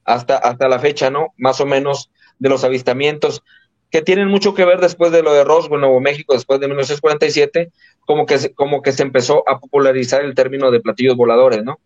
hasta, 0.06 0.38
hasta 0.38 0.68
la 0.70 0.80
fecha, 0.80 1.10
¿no? 1.10 1.34
Más 1.38 1.60
o 1.60 1.66
menos 1.66 2.10
de 2.40 2.50
los 2.50 2.64
avistamientos 2.64 3.44
que 3.90 4.02
tienen 4.02 4.28
mucho 4.28 4.54
que 4.54 4.66
ver 4.66 4.80
después 4.80 5.12
de 5.12 5.24
lo 5.24 5.34
de 5.34 5.44
Roswell, 5.44 5.82
Nuevo 5.82 6.00
México, 6.00 6.34
después 6.34 6.60
de 6.60 6.68
1947, 6.68 7.72
como 8.02 8.26
que, 8.26 8.38
se, 8.38 8.54
como 8.54 8.82
que 8.82 8.92
se 8.92 9.04
empezó 9.04 9.48
a 9.50 9.60
popularizar 9.60 10.24
el 10.24 10.36
término 10.36 10.72
de 10.72 10.82
platillos 10.82 11.16
voladores, 11.16 11.64
¿no? 11.64 11.80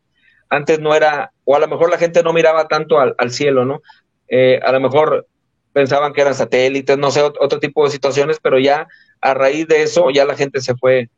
Antes 0.50 0.80
no 0.80 0.96
era, 0.96 1.32
o 1.46 1.56
a 1.56 1.60
lo 1.60 1.68
mejor 1.68 1.90
la 1.90 1.98
gente 1.98 2.24
no 2.24 2.34
miraba 2.34 2.68
tanto 2.68 3.00
al, 3.00 3.32
cielo, 3.32 3.66
¿no? 3.66 3.82
Eh, 4.28 4.60
a 4.64 4.72
lo 4.72 4.80
mejor 4.80 5.28
pensaban 5.74 6.14
que 6.14 6.22
eran 6.22 6.36
satélites, 6.36 6.98
no 6.98 7.12
sé, 7.12 7.22
otro 7.22 7.60
tipo 7.60 7.86
de 7.86 7.92
situaciones, 7.92 8.40
pero 8.42 8.60
ya 8.60 8.88
a 9.22 9.34
raíz 9.34 9.68
de 9.68 9.84
eso 9.84 10.10
ya 10.10 10.26
la 10.26 10.36
gente 10.36 10.60
se 10.60 10.76
fue, 10.76 11.10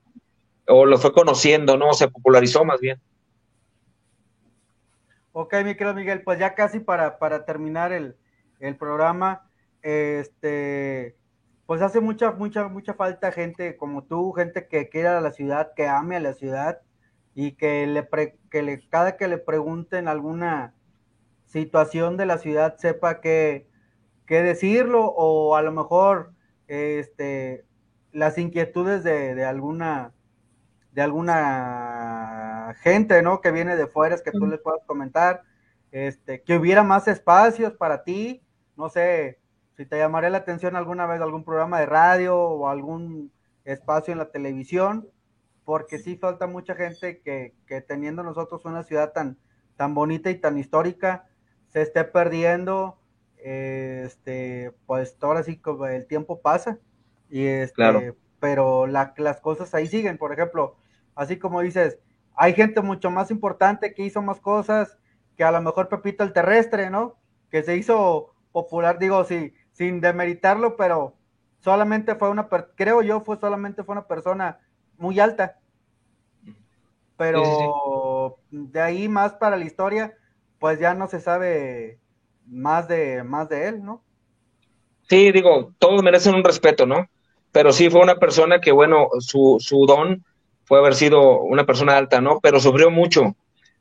o 0.67 0.85
lo 0.85 0.97
fue 0.97 1.13
conociendo, 1.13 1.77
¿no? 1.77 1.93
Se 1.93 2.09
popularizó 2.09 2.63
más 2.65 2.79
bien. 2.79 2.99
Ok, 5.31 5.55
mi 5.65 5.75
querido 5.75 5.95
Miguel, 5.95 6.21
pues 6.21 6.37
ya 6.37 6.53
casi 6.53 6.79
para, 6.79 7.17
para 7.17 7.43
terminar 7.45 7.91
el, 7.91 8.15
el 8.59 8.75
programa, 8.75 9.49
este, 9.83 11.15
pues 11.65 11.81
hace 11.81 12.01
mucha, 12.01 12.31
mucha, 12.31 12.67
mucha 12.67 12.93
falta 12.93 13.31
gente 13.31 13.77
como 13.77 14.03
tú, 14.03 14.31
gente 14.33 14.67
que 14.67 14.89
quiera 14.89 15.17
a 15.17 15.21
la 15.21 15.31
ciudad, 15.31 15.73
que 15.75 15.87
ame 15.87 16.15
a 16.15 16.19
la 16.19 16.33
ciudad 16.33 16.81
y 17.35 17.53
que 17.53 17.85
le, 17.87 18.07
que 18.49 18.63
le 18.63 18.87
cada 18.89 19.17
que 19.17 19.27
le 19.27 19.37
pregunten 19.37 20.07
alguna 20.07 20.73
situación 21.45 22.17
de 22.17 22.25
la 22.25 22.37
ciudad 22.37 22.77
sepa 22.77 23.21
qué, 23.21 23.67
qué 24.25 24.41
decirlo 24.41 25.05
o 25.05 25.55
a 25.55 25.61
lo 25.61 25.71
mejor 25.71 26.33
este, 26.67 27.65
las 28.11 28.37
inquietudes 28.37 29.03
de, 29.03 29.35
de, 29.35 29.45
alguna 29.45 30.13
de 30.93 31.01
alguna 31.01 32.75
gente, 32.81 33.21
¿no? 33.21 33.41
Que 33.41 33.51
viene 33.51 33.75
de 33.75 33.87
fuera, 33.87 34.15
es 34.15 34.21
que 34.21 34.31
tú 34.31 34.45
les 34.47 34.59
puedas 34.59 34.81
comentar, 34.85 35.41
este, 35.91 36.43
que 36.43 36.57
hubiera 36.57 36.83
más 36.83 37.07
espacios 37.07 37.73
para 37.73 38.03
ti, 38.03 38.43
no 38.75 38.89
sé, 38.89 39.39
si 39.75 39.85
te 39.85 39.97
llamaré 39.97 40.29
la 40.29 40.39
atención 40.39 40.75
alguna 40.75 41.05
vez 41.07 41.21
algún 41.21 41.43
programa 41.43 41.79
de 41.79 41.85
radio 41.85 42.37
o 42.37 42.67
algún 42.67 43.31
espacio 43.65 44.11
en 44.11 44.19
la 44.19 44.31
televisión, 44.31 45.07
porque 45.65 45.99
sí 45.99 46.17
falta 46.17 46.47
mucha 46.47 46.75
gente 46.75 47.21
que, 47.21 47.53
teniendo 47.87 48.23
nosotros 48.23 48.65
una 48.65 48.83
ciudad 48.83 49.13
tan, 49.13 49.37
tan 49.75 49.93
bonita 49.93 50.29
y 50.29 50.35
tan 50.35 50.57
histórica, 50.57 51.25
se 51.69 51.81
esté 51.81 52.03
perdiendo, 52.03 52.99
este, 53.37 54.73
pues 54.85 55.17
ahora 55.21 55.43
sí 55.43 55.57
como 55.57 55.87
el 55.87 56.05
tiempo 56.05 56.41
pasa, 56.41 56.77
y 57.29 57.45
este, 57.45 58.13
pero 58.39 58.85
las 58.87 59.41
cosas 59.41 59.73
ahí 59.73 59.87
siguen, 59.87 60.17
por 60.17 60.33
ejemplo, 60.33 60.75
así 61.15 61.39
como 61.39 61.61
dices, 61.61 61.97
hay 62.35 62.53
gente 62.53 62.81
mucho 62.81 63.09
más 63.09 63.31
importante 63.31 63.93
que 63.93 64.03
hizo 64.03 64.21
más 64.21 64.39
cosas 64.39 64.97
que 65.37 65.43
a 65.43 65.51
lo 65.51 65.61
mejor 65.61 65.87
Pepito 65.87 66.23
el 66.23 66.33
Terrestre, 66.33 66.89
¿no? 66.89 67.15
Que 67.49 67.63
se 67.63 67.77
hizo 67.77 68.33
popular, 68.51 68.99
digo, 68.99 69.23
sí, 69.23 69.53
sin 69.73 70.01
demeritarlo, 70.01 70.75
pero 70.77 71.13
solamente 71.63 72.15
fue 72.15 72.29
una, 72.29 72.47
creo 72.75 73.01
yo, 73.01 73.21
fue 73.21 73.37
solamente 73.39 73.83
fue 73.83 73.93
una 73.93 74.07
persona 74.07 74.59
muy 74.97 75.19
alta. 75.19 75.59
pero 77.17 78.37
de 78.51 78.81
ahí 78.81 79.07
más 79.07 79.33
para 79.33 79.57
la 79.57 79.65
historia, 79.65 80.15
pues 80.59 80.79
ya 80.79 80.93
no 80.93 81.07
se 81.07 81.19
sabe 81.19 81.99
más 82.47 82.87
de, 82.87 83.23
más 83.23 83.49
de 83.49 83.67
él, 83.67 83.83
¿no? 83.83 84.03
Sí, 85.09 85.31
digo, 85.31 85.73
todos 85.79 86.01
merecen 86.03 86.35
un 86.35 86.43
respeto, 86.43 86.85
¿no? 86.85 87.07
Pero 87.51 87.71
sí 87.71 87.89
fue 87.89 88.01
una 88.01 88.15
persona 88.15 88.59
que, 88.61 88.71
bueno, 88.71 89.09
su, 89.19 89.57
su 89.59 89.85
don 89.85 90.25
fue 90.65 90.79
haber 90.79 90.95
sido 90.95 91.41
una 91.41 91.65
persona 91.65 91.97
alta, 91.97 92.21
¿no? 92.21 92.39
Pero 92.41 92.59
sufrió 92.59 92.89
mucho. 92.89 93.35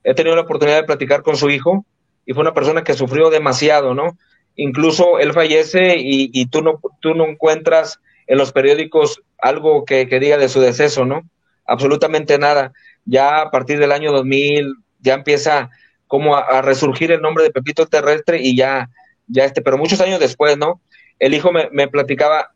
He 0.05 0.15
tenido 0.15 0.37
la 0.37 0.43
oportunidad 0.43 0.79
de 0.79 0.85
platicar 0.85 1.23
con 1.23 1.37
su 1.37 1.49
hijo 1.51 1.87
y 2.27 2.35
fue 2.35 2.43
una 2.43 2.55
persona 2.55 2.85
que 2.85 2.95
sufrió 2.95 3.31
demasiado, 3.31 3.95
¿no? 3.95 4.19
Incluso 4.57 5.19
él 5.19 5.33
fallece 5.33 5.97
y, 5.99 6.47
tú, 6.47 6.63
no, 6.63 6.81
tú 7.01 7.15
no 7.15 7.27
encuentras 7.27 8.01
en 8.27 8.39
los 8.39 8.53
periódicos 8.53 9.23
algo 9.39 9.85
que, 9.85 10.09
que, 10.09 10.21
diga 10.21 10.37
de 10.37 10.49
su 10.49 10.61
deceso, 10.61 11.05
¿no? 11.05 11.23
Absolutamente 11.67 12.39
nada. 12.39 12.73
Ya 13.05 13.41
a 13.41 13.51
partir 13.51 13.79
del 13.79 13.93
año 13.93 14.13
2000 14.13 14.75
ya 15.01 15.15
empieza 15.15 15.71
como 16.13 16.37
a, 16.37 16.61
resurgir 16.61 17.11
el 17.11 17.23
nombre 17.23 17.45
de 17.45 17.51
Pepito 17.51 17.87
Terrestre 17.87 18.39
y 18.43 18.55
ya, 18.55 18.91
ya 19.27 19.45
este, 19.45 19.63
pero 19.63 19.79
muchos 19.79 20.01
años 20.03 20.21
después, 20.21 20.59
¿no? 20.59 20.83
El 21.19 21.33
hijo 21.33 21.53
me, 21.53 21.71
me 21.73 21.89
platicaba, 21.89 22.53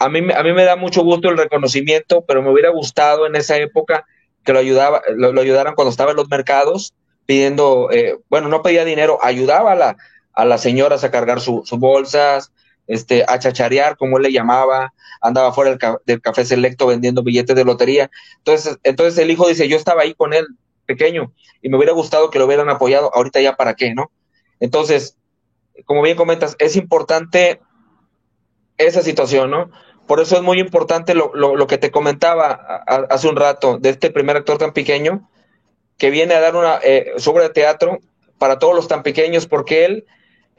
a 0.00 0.08
mí, 0.08 0.18
a 0.34 0.42
mí 0.42 0.52
me 0.52 0.64
da 0.64 0.74
mucho 0.74 1.04
gusto 1.04 1.28
el 1.28 1.38
reconocimiento, 1.38 2.24
pero 2.26 2.42
me 2.42 2.50
hubiera 2.50 2.70
gustado 2.70 3.26
en 3.26 3.36
esa 3.36 3.56
época 3.58 4.04
que 4.44 4.52
lo, 4.52 4.58
ayudaba, 4.58 5.02
lo, 5.14 5.40
ayudaran 5.40 5.76
cuando 5.76 5.90
estaba 5.90 6.10
en 6.10 6.16
los 6.16 6.28
mercados 6.28 6.92
pidiendo, 7.26 7.90
eh, 7.92 8.18
bueno, 8.28 8.48
no 8.48 8.60
pedía 8.60 8.84
dinero, 8.84 9.20
ayudaba 9.22 9.76
la, 9.76 9.96
a 10.40 10.44
las 10.44 10.62
señoras 10.62 11.04
a 11.04 11.10
cargar 11.10 11.40
su, 11.40 11.62
sus 11.66 11.78
bolsas, 11.78 12.52
este, 12.86 13.24
a 13.28 13.38
chacharear, 13.38 13.96
como 13.96 14.16
él 14.16 14.22
le 14.24 14.32
llamaba, 14.32 14.94
andaba 15.20 15.52
fuera 15.52 15.70
del, 15.70 15.78
ca 15.78 15.98
del, 16.06 16.22
café 16.22 16.44
selecto 16.44 16.86
vendiendo 16.86 17.22
billetes 17.22 17.54
de 17.54 17.64
lotería. 17.64 18.10
Entonces, 18.38 18.78
entonces 18.82 19.18
el 19.18 19.30
hijo 19.30 19.46
dice, 19.48 19.68
yo 19.68 19.76
estaba 19.76 20.02
ahí 20.02 20.14
con 20.14 20.32
él 20.32 20.46
pequeño 20.86 21.32
y 21.60 21.68
me 21.68 21.76
hubiera 21.76 21.92
gustado 21.92 22.30
que 22.30 22.38
lo 22.38 22.46
hubieran 22.46 22.70
apoyado, 22.70 23.14
ahorita 23.14 23.40
ya 23.40 23.56
para 23.56 23.74
qué, 23.74 23.94
¿no? 23.94 24.10
Entonces, 24.60 25.18
como 25.84 26.00
bien 26.00 26.16
comentas, 26.16 26.56
es 26.58 26.74
importante 26.76 27.60
esa 28.78 29.02
situación, 29.02 29.50
¿no? 29.50 29.70
Por 30.06 30.20
eso 30.20 30.36
es 30.36 30.42
muy 30.42 30.58
importante 30.58 31.14
lo, 31.14 31.32
lo, 31.34 31.54
lo 31.54 31.66
que 31.66 31.78
te 31.78 31.90
comentaba 31.90 32.50
hace 33.10 33.28
un 33.28 33.36
rato 33.36 33.78
de 33.78 33.90
este 33.90 34.10
primer 34.10 34.38
actor 34.38 34.56
tan 34.56 34.72
pequeño 34.72 35.28
que 35.98 36.10
viene 36.10 36.34
a 36.34 36.40
dar 36.40 36.56
una 36.56 36.80
eh, 36.82 37.12
obra 37.26 37.44
de 37.44 37.50
teatro 37.50 38.00
para 38.38 38.58
todos 38.58 38.74
los 38.74 38.88
tan 38.88 39.02
pequeños, 39.02 39.46
porque 39.46 39.84
él, 39.84 40.06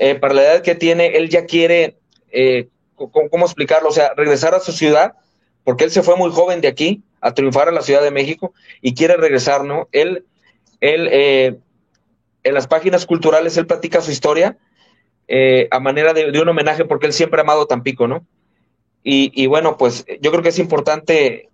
eh, 0.01 0.15
para 0.15 0.33
la 0.33 0.41
edad 0.41 0.61
que 0.63 0.73
tiene, 0.73 1.15
él 1.17 1.29
ya 1.29 1.45
quiere, 1.45 1.95
eh, 2.31 2.69
¿cómo, 2.95 3.29
¿cómo, 3.29 3.45
explicarlo? 3.45 3.89
O 3.89 3.91
sea, 3.91 4.15
regresar 4.17 4.55
a 4.55 4.59
su 4.59 4.71
ciudad, 4.71 5.13
porque 5.63 5.83
él 5.83 5.91
se 5.91 6.01
fue 6.01 6.15
muy 6.15 6.31
joven 6.31 6.59
de 6.59 6.67
aquí 6.67 7.03
a 7.21 7.35
triunfar 7.35 7.67
a 7.67 7.71
la 7.71 7.83
Ciudad 7.83 8.01
de 8.01 8.09
México 8.09 8.51
y 8.81 8.95
quiere 8.95 9.15
regresar, 9.15 9.63
¿no? 9.63 9.87
Él, 9.91 10.25
él 10.79 11.07
eh, 11.11 11.59
en 12.43 12.53
las 12.55 12.65
páginas 12.65 13.05
culturales, 13.05 13.57
él 13.57 13.67
platica 13.67 14.01
su 14.01 14.09
historia 14.09 14.57
eh, 15.27 15.67
a 15.69 15.79
manera 15.79 16.13
de, 16.13 16.31
de, 16.31 16.41
un 16.41 16.49
homenaje, 16.49 16.83
porque 16.85 17.05
él 17.05 17.13
siempre 17.13 17.39
ha 17.39 17.43
amado 17.43 17.67
Tampico, 17.67 18.07
¿no? 18.07 18.25
Y, 19.03 19.31
y 19.39 19.45
bueno, 19.45 19.77
pues 19.77 20.03
yo 20.19 20.31
creo 20.31 20.41
que 20.41 20.49
es 20.49 20.57
importante 20.57 21.49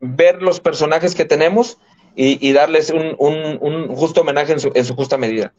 ver 0.00 0.40
los 0.40 0.60
personajes 0.60 1.14
que 1.14 1.26
tenemos 1.26 1.76
y, 2.14 2.38
y 2.46 2.52
darles 2.54 2.88
un, 2.88 3.14
un, 3.18 3.58
un, 3.60 3.94
justo 3.94 4.22
homenaje 4.22 4.52
en 4.52 4.60
su, 4.60 4.72
en 4.74 4.86
su, 4.86 4.94
justa 4.94 5.18
medida. 5.18 5.52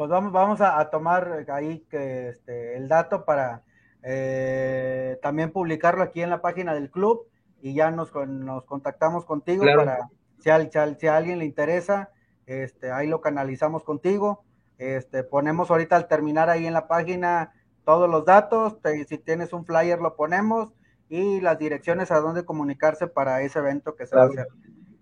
Pues 0.00 0.08
vamos, 0.08 0.32
vamos 0.32 0.62
a, 0.62 0.80
a 0.80 0.88
tomar 0.88 1.44
ahí 1.52 1.84
que 1.90 2.30
este, 2.30 2.74
el 2.78 2.88
dato 2.88 3.26
para 3.26 3.64
eh, 4.02 5.18
también 5.20 5.52
publicarlo 5.52 6.02
aquí 6.02 6.22
en 6.22 6.30
la 6.30 6.40
página 6.40 6.72
del 6.72 6.90
club 6.90 7.26
y 7.60 7.74
ya 7.74 7.90
nos, 7.90 8.10
nos 8.14 8.64
contactamos 8.64 9.26
contigo 9.26 9.62
claro. 9.62 9.84
para 9.84 10.08
si 10.38 10.48
a, 10.48 10.94
si 10.98 11.06
a, 11.06 11.16
alguien 11.18 11.38
le 11.38 11.44
interesa, 11.44 12.08
este, 12.46 12.90
ahí 12.90 13.08
lo 13.08 13.20
canalizamos 13.20 13.84
contigo. 13.84 14.42
Este, 14.78 15.22
ponemos 15.22 15.70
ahorita 15.70 15.96
al 15.96 16.08
terminar 16.08 16.48
ahí 16.48 16.66
en 16.66 16.72
la 16.72 16.88
página 16.88 17.52
todos 17.84 18.08
los 18.08 18.24
datos, 18.24 18.80
te, 18.80 19.04
si 19.04 19.18
tienes 19.18 19.52
un 19.52 19.66
flyer 19.66 19.98
lo 19.98 20.16
ponemos 20.16 20.72
y 21.10 21.42
las 21.42 21.58
direcciones 21.58 22.10
a 22.10 22.20
dónde 22.20 22.46
comunicarse 22.46 23.06
para 23.06 23.42
ese 23.42 23.58
evento 23.58 23.96
que 23.96 24.06
se 24.06 24.12
claro. 24.12 24.32
va 24.34 24.40
a 24.40 24.44
hacer. 24.44 24.52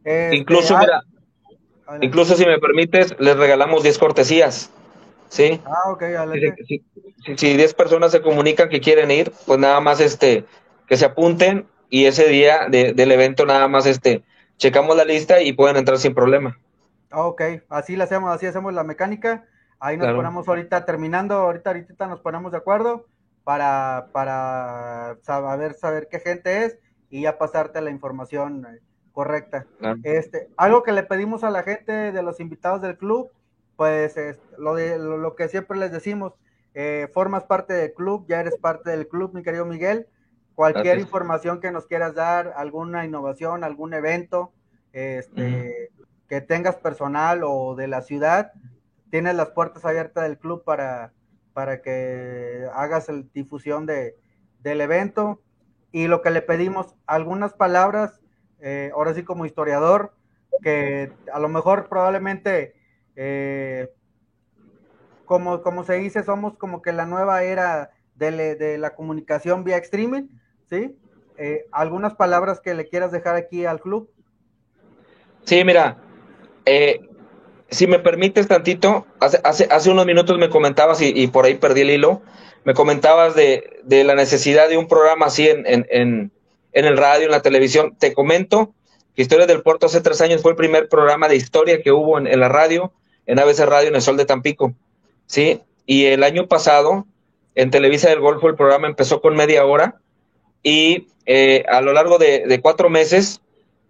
Este, 0.02 0.36
incluso, 0.38 0.76
ah, 0.76 0.80
mira, 0.80 1.02
incluso 2.00 2.34
si 2.34 2.44
me 2.44 2.58
permites, 2.58 3.14
les 3.20 3.36
regalamos 3.36 3.84
10 3.84 3.96
cortesías. 3.96 4.72
¿Sí? 5.28 5.60
Ah, 5.64 5.90
ok, 5.90 6.02
si, 6.66 6.82
si, 7.24 7.36
si 7.36 7.56
10 7.56 7.74
personas 7.74 8.12
se 8.12 8.22
comunican 8.22 8.68
que 8.68 8.80
quieren 8.80 9.10
ir, 9.10 9.32
pues 9.46 9.58
nada 9.58 9.80
más 9.80 10.00
este, 10.00 10.44
que 10.86 10.96
se 10.96 11.04
apunten 11.04 11.66
y 11.90 12.06
ese 12.06 12.28
día 12.28 12.68
de, 12.68 12.92
del 12.92 13.12
evento 13.12 13.46
nada 13.46 13.68
más 13.68 13.86
este, 13.86 14.22
checamos 14.56 14.96
la 14.96 15.04
lista 15.04 15.40
y 15.42 15.52
pueden 15.52 15.76
entrar 15.76 15.98
sin 15.98 16.14
problema. 16.14 16.58
Ah, 17.10 17.26
ok, 17.26 17.42
así 17.68 17.96
la 17.96 18.04
hacemos, 18.04 18.34
así 18.34 18.46
hacemos 18.46 18.72
la 18.74 18.84
mecánica. 18.84 19.46
Ahí 19.80 19.96
nos 19.96 20.06
claro. 20.06 20.18
ponemos 20.18 20.48
ahorita, 20.48 20.84
terminando, 20.84 21.34
ahorita, 21.34 21.70
ahorita 21.70 22.06
nos 22.06 22.20
ponemos 22.20 22.52
de 22.52 22.58
acuerdo 22.58 23.06
para, 23.44 24.08
para 24.12 25.16
saber, 25.22 25.74
saber 25.74 26.08
qué 26.10 26.20
gente 26.20 26.64
es 26.64 26.78
y 27.10 27.22
ya 27.22 27.38
pasarte 27.38 27.80
la 27.80 27.90
información 27.90 28.66
eh, 28.66 28.80
correcta. 29.12 29.66
Claro. 29.78 29.98
Este, 30.02 30.48
algo 30.56 30.82
que 30.82 30.92
le 30.92 31.04
pedimos 31.04 31.44
a 31.44 31.50
la 31.50 31.62
gente 31.62 32.12
de 32.12 32.22
los 32.22 32.40
invitados 32.40 32.82
del 32.82 32.98
club, 32.98 33.30
pues 33.78 34.16
es 34.16 34.40
lo, 34.58 34.74
de, 34.74 34.98
lo, 34.98 35.18
lo 35.18 35.36
que 35.36 35.48
siempre 35.48 35.78
les 35.78 35.92
decimos, 35.92 36.34
eh, 36.74 37.08
formas 37.14 37.44
parte 37.44 37.74
del 37.74 37.94
club, 37.94 38.26
ya 38.28 38.40
eres 38.40 38.56
parte 38.56 38.90
del 38.90 39.06
club, 39.06 39.32
mi 39.32 39.44
querido 39.44 39.64
Miguel. 39.64 40.08
Cualquier 40.56 40.96
Gracias. 40.96 41.06
información 41.06 41.60
que 41.60 41.70
nos 41.70 41.86
quieras 41.86 42.12
dar, 42.16 42.54
alguna 42.56 43.04
innovación, 43.04 43.62
algún 43.62 43.94
evento, 43.94 44.52
este, 44.92 45.90
uh 45.96 46.02
-huh. 46.02 46.06
que 46.28 46.40
tengas 46.40 46.74
personal 46.74 47.42
o 47.44 47.76
de 47.76 47.86
la 47.86 48.02
ciudad, 48.02 48.50
tienes 49.12 49.36
las 49.36 49.50
puertas 49.50 49.84
abiertas 49.84 50.24
del 50.24 50.38
club 50.38 50.64
para, 50.64 51.12
para 51.52 51.80
que 51.80 52.66
hagas 52.74 53.08
el 53.08 53.30
difusión 53.32 53.86
de, 53.86 54.16
del 54.58 54.80
evento. 54.80 55.40
Y 55.92 56.08
lo 56.08 56.20
que 56.20 56.30
le 56.30 56.42
pedimos, 56.42 56.96
algunas 57.06 57.52
palabras 57.52 58.20
eh, 58.58 58.90
ahora 58.92 59.14
sí 59.14 59.22
como 59.22 59.46
historiador, 59.46 60.14
que 60.64 61.12
a 61.32 61.38
lo 61.38 61.48
mejor 61.48 61.88
probablemente, 61.88 62.74
eh, 63.20 63.88
como, 65.24 65.60
como 65.62 65.84
se 65.84 65.94
dice, 65.94 66.22
somos 66.22 66.56
como 66.56 66.82
que 66.82 66.92
la 66.92 67.04
nueva 67.04 67.42
era 67.42 67.90
de, 68.14 68.78
la 68.78 68.94
comunicación 68.94 69.64
vía 69.64 69.76
streaming, 69.78 70.28
¿sí? 70.70 70.96
Eh, 71.36 71.66
¿Algunas 71.72 72.14
palabras 72.14 72.60
que 72.60 72.74
le 72.74 72.88
quieras 72.88 73.10
dejar 73.10 73.34
aquí 73.34 73.66
al 73.66 73.80
club? 73.80 74.08
Sí, 75.44 75.64
mira, 75.64 75.98
eh, 76.64 77.00
si 77.68 77.86
me 77.86 77.98
permites 77.98 78.46
tantito, 78.46 79.06
hace, 79.20 79.40
hace, 79.42 79.68
hace 79.70 79.90
unos 79.90 80.06
minutos 80.06 80.38
me 80.38 80.48
comentabas 80.48 81.00
y, 81.02 81.26
por 81.26 81.44
ahí 81.44 81.56
perdí 81.56 81.80
el 81.80 81.90
hilo, 81.90 82.22
me 82.64 82.74
comentabas 82.74 83.34
de, 83.34 83.80
de 83.84 84.04
la 84.04 84.14
necesidad 84.14 84.68
de 84.68 84.78
un 84.78 84.86
programa 84.86 85.26
así 85.26 85.48
en, 85.48 85.64
en, 85.66 86.30
en 86.72 86.84
el 86.84 86.96
radio, 86.96 87.26
en 87.26 87.32
la 87.32 87.42
televisión. 87.42 87.96
Te 87.98 88.14
comento 88.14 88.74
que 89.18 89.22
Historia 89.22 89.46
del 89.46 89.62
Puerto 89.62 89.86
hace 89.86 90.00
tres 90.00 90.20
años 90.20 90.42
fue 90.42 90.52
el 90.52 90.56
primer 90.56 90.88
programa 90.88 91.26
de 91.26 91.34
historia 91.34 91.82
que 91.82 91.90
hubo 91.90 92.18
en, 92.18 92.38
la 92.38 92.48
radio, 92.48 92.92
en 93.28 93.38
ABC 93.38 93.60
Radio, 93.60 93.90
en 93.90 93.94
el 93.94 94.02
Sol 94.02 94.16
de 94.16 94.24
Tampico. 94.24 94.74
¿sí? 95.26 95.60
Y 95.86 96.06
el 96.06 96.24
año 96.24 96.48
pasado, 96.48 97.06
en 97.54 97.70
Televisa 97.70 98.08
del 98.08 98.20
Golfo, 98.20 98.48
el 98.48 98.56
programa 98.56 98.88
empezó 98.88 99.20
con 99.20 99.36
media 99.36 99.64
hora 99.64 100.00
y 100.62 101.06
eh, 101.26 101.64
a 101.68 101.80
lo 101.80 101.92
largo 101.92 102.18
de, 102.18 102.58
cuatro 102.60 102.90
meses, 102.90 103.40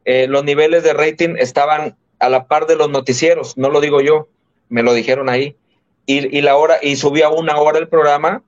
eh, 0.04 0.26
los 0.28 0.44
niveles 0.44 0.82
de 0.82 0.92
rating 0.92 1.36
estaban 1.38 1.96
a 2.18 2.28
la 2.28 2.46
par 2.46 2.66
de 2.66 2.76
los 2.76 2.90
noticieros, 2.90 3.56
no 3.56 3.70
lo 3.70 3.80
digo 3.80 4.00
yo, 4.00 4.28
me 4.68 4.82
lo 4.82 4.92
dijeron 4.92 5.28
ahí. 5.28 5.56
Y, 6.04 6.36
y 6.36 6.40
la 6.42 6.56
hora, 6.56 6.78
y 6.82 6.96
subió 6.96 7.26
a 7.26 7.32
una 7.32 7.56
hora 7.58 7.78
el 7.78 7.88
programa 7.88 8.42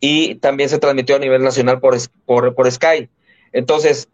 y 0.00 0.36
también 0.36 0.68
se 0.68 0.78
transmitió 0.78 1.16
a 1.16 1.18
nivel 1.18 1.42
nacional 1.42 1.80
por, 1.80 1.96
por, 2.26 2.54
por 2.54 2.70
Sky. 2.70 3.08
Entonces, 3.52 4.08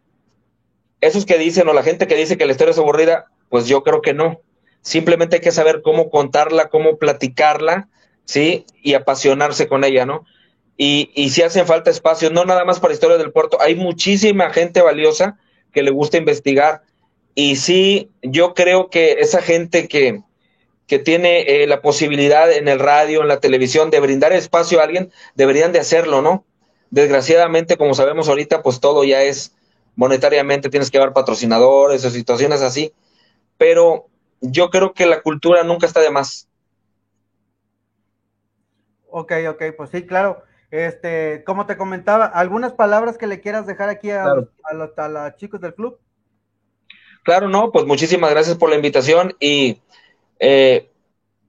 esos 1.01 1.27
que 1.27 1.37
dicen 1.37 1.69
o 1.69 1.75
la 1.75 1.83
gente 1.83 2.07
que 2.07 2.17
dice 2.17 2.39
que 2.39 2.47
la 2.47 2.53
historia 2.53 2.73
es 2.73 2.79
aburrida, 2.79 3.27
pues 3.51 3.67
yo 3.67 3.83
creo 3.83 4.01
que 4.01 4.15
no. 4.15 4.41
Simplemente 4.85 5.37
hay 5.37 5.43
que 5.43 5.51
saber 5.51 5.81
cómo 5.81 6.11
contarla, 6.11 6.69
cómo 6.69 6.99
platicarla, 6.99 7.89
¿sí? 8.27 8.67
Y 8.83 8.93
apasionarse 8.93 9.67
con 9.67 9.83
ella, 9.83 10.05
¿no? 10.05 10.27
Y, 10.77 11.11
y 11.15 11.31
si 11.31 11.41
hacen 11.41 11.67
falta 11.67 11.91
espacios, 11.91 12.33
no 12.33 12.45
nada 12.45 12.67
más 12.67 12.81
para 12.81 12.93
historia 12.93 13.17
del 13.17 13.33
puerto, 13.33 13.59
hay 13.63 13.77
muchísima 13.77 14.51
gente 14.51 14.83
valiosa 14.83 15.39
que 15.73 15.83
le 15.83 15.91
gusta 15.91 16.19
investigar. 16.19 16.83
Y 17.35 17.57
sí, 17.57 18.11
yo 18.21 18.53
creo 18.53 18.91
que 18.91 19.13
esa 19.21 19.41
gente 19.41 19.89
que, 19.89 20.21
que 20.87 20.99
tiene 20.99 21.63
eh, 21.63 21.67
la 21.67 21.81
posibilidad 21.81 22.53
en 22.53 22.69
el 22.69 22.79
radio, 22.79 23.23
en 23.23 23.29
la 23.29 23.41
televisión, 23.41 23.89
de 23.89 24.01
brindar 24.01 24.35
espacio 24.35 24.81
a 24.81 24.85
alguien, 24.85 25.11
deberían 25.35 25.73
de 25.73 25.79
hacerlo, 25.79 26.21
¿no? 26.21 26.45
Desgraciadamente, 26.91 27.79
como 27.79 27.95
sabemos 27.95 28.29
ahorita, 28.29 28.63
pues 28.63 28.81
todo 28.81 29.03
ya 29.03 29.23
es 29.23 29.55
monetariamente, 29.97 30.69
tienes 30.69 30.91
que 30.91 30.99
llevar 30.99 31.15
patrocinadores 31.15 32.05
o 32.05 32.11
situaciones 32.11 32.61
así, 32.61 32.93
pero 33.57 34.09
yo 34.41 34.71
creo 34.71 34.93
que 34.93 35.07
la 35.07 35.23
cultura 35.23 35.63
nunca 35.63 35.87
está 35.87 36.01
de 36.01 36.11
más. 36.11 36.49
Ok, 39.09 39.33
ok, 39.49 39.63
pues 39.77 39.91
sí, 39.91 40.07
claro. 40.07 40.43
Este, 40.71 41.45
como 41.45 41.67
te 41.67 41.77
comentaba, 41.77 42.27
¿algunas 42.27 42.73
palabras 42.73 43.17
que 43.17 43.29
le 43.29 43.41
quieras 43.41 43.67
dejar 43.67 43.89
aquí 43.89 44.11
a, 44.11 44.23
claro. 44.23 44.41
los, 44.41 44.49
a, 44.65 44.75
los, 44.75 44.99
a 44.99 45.09
los 45.09 45.37
chicos 45.37 45.61
del 45.61 45.75
club? 45.75 45.99
Claro, 47.23 47.49
no, 47.49 47.71
pues 47.73 47.87
muchísimas 47.87 48.31
gracias 48.31 48.57
por 48.57 48.71
la 48.71 48.77
invitación 48.77 49.35
y 49.39 49.81
eh, 50.41 50.91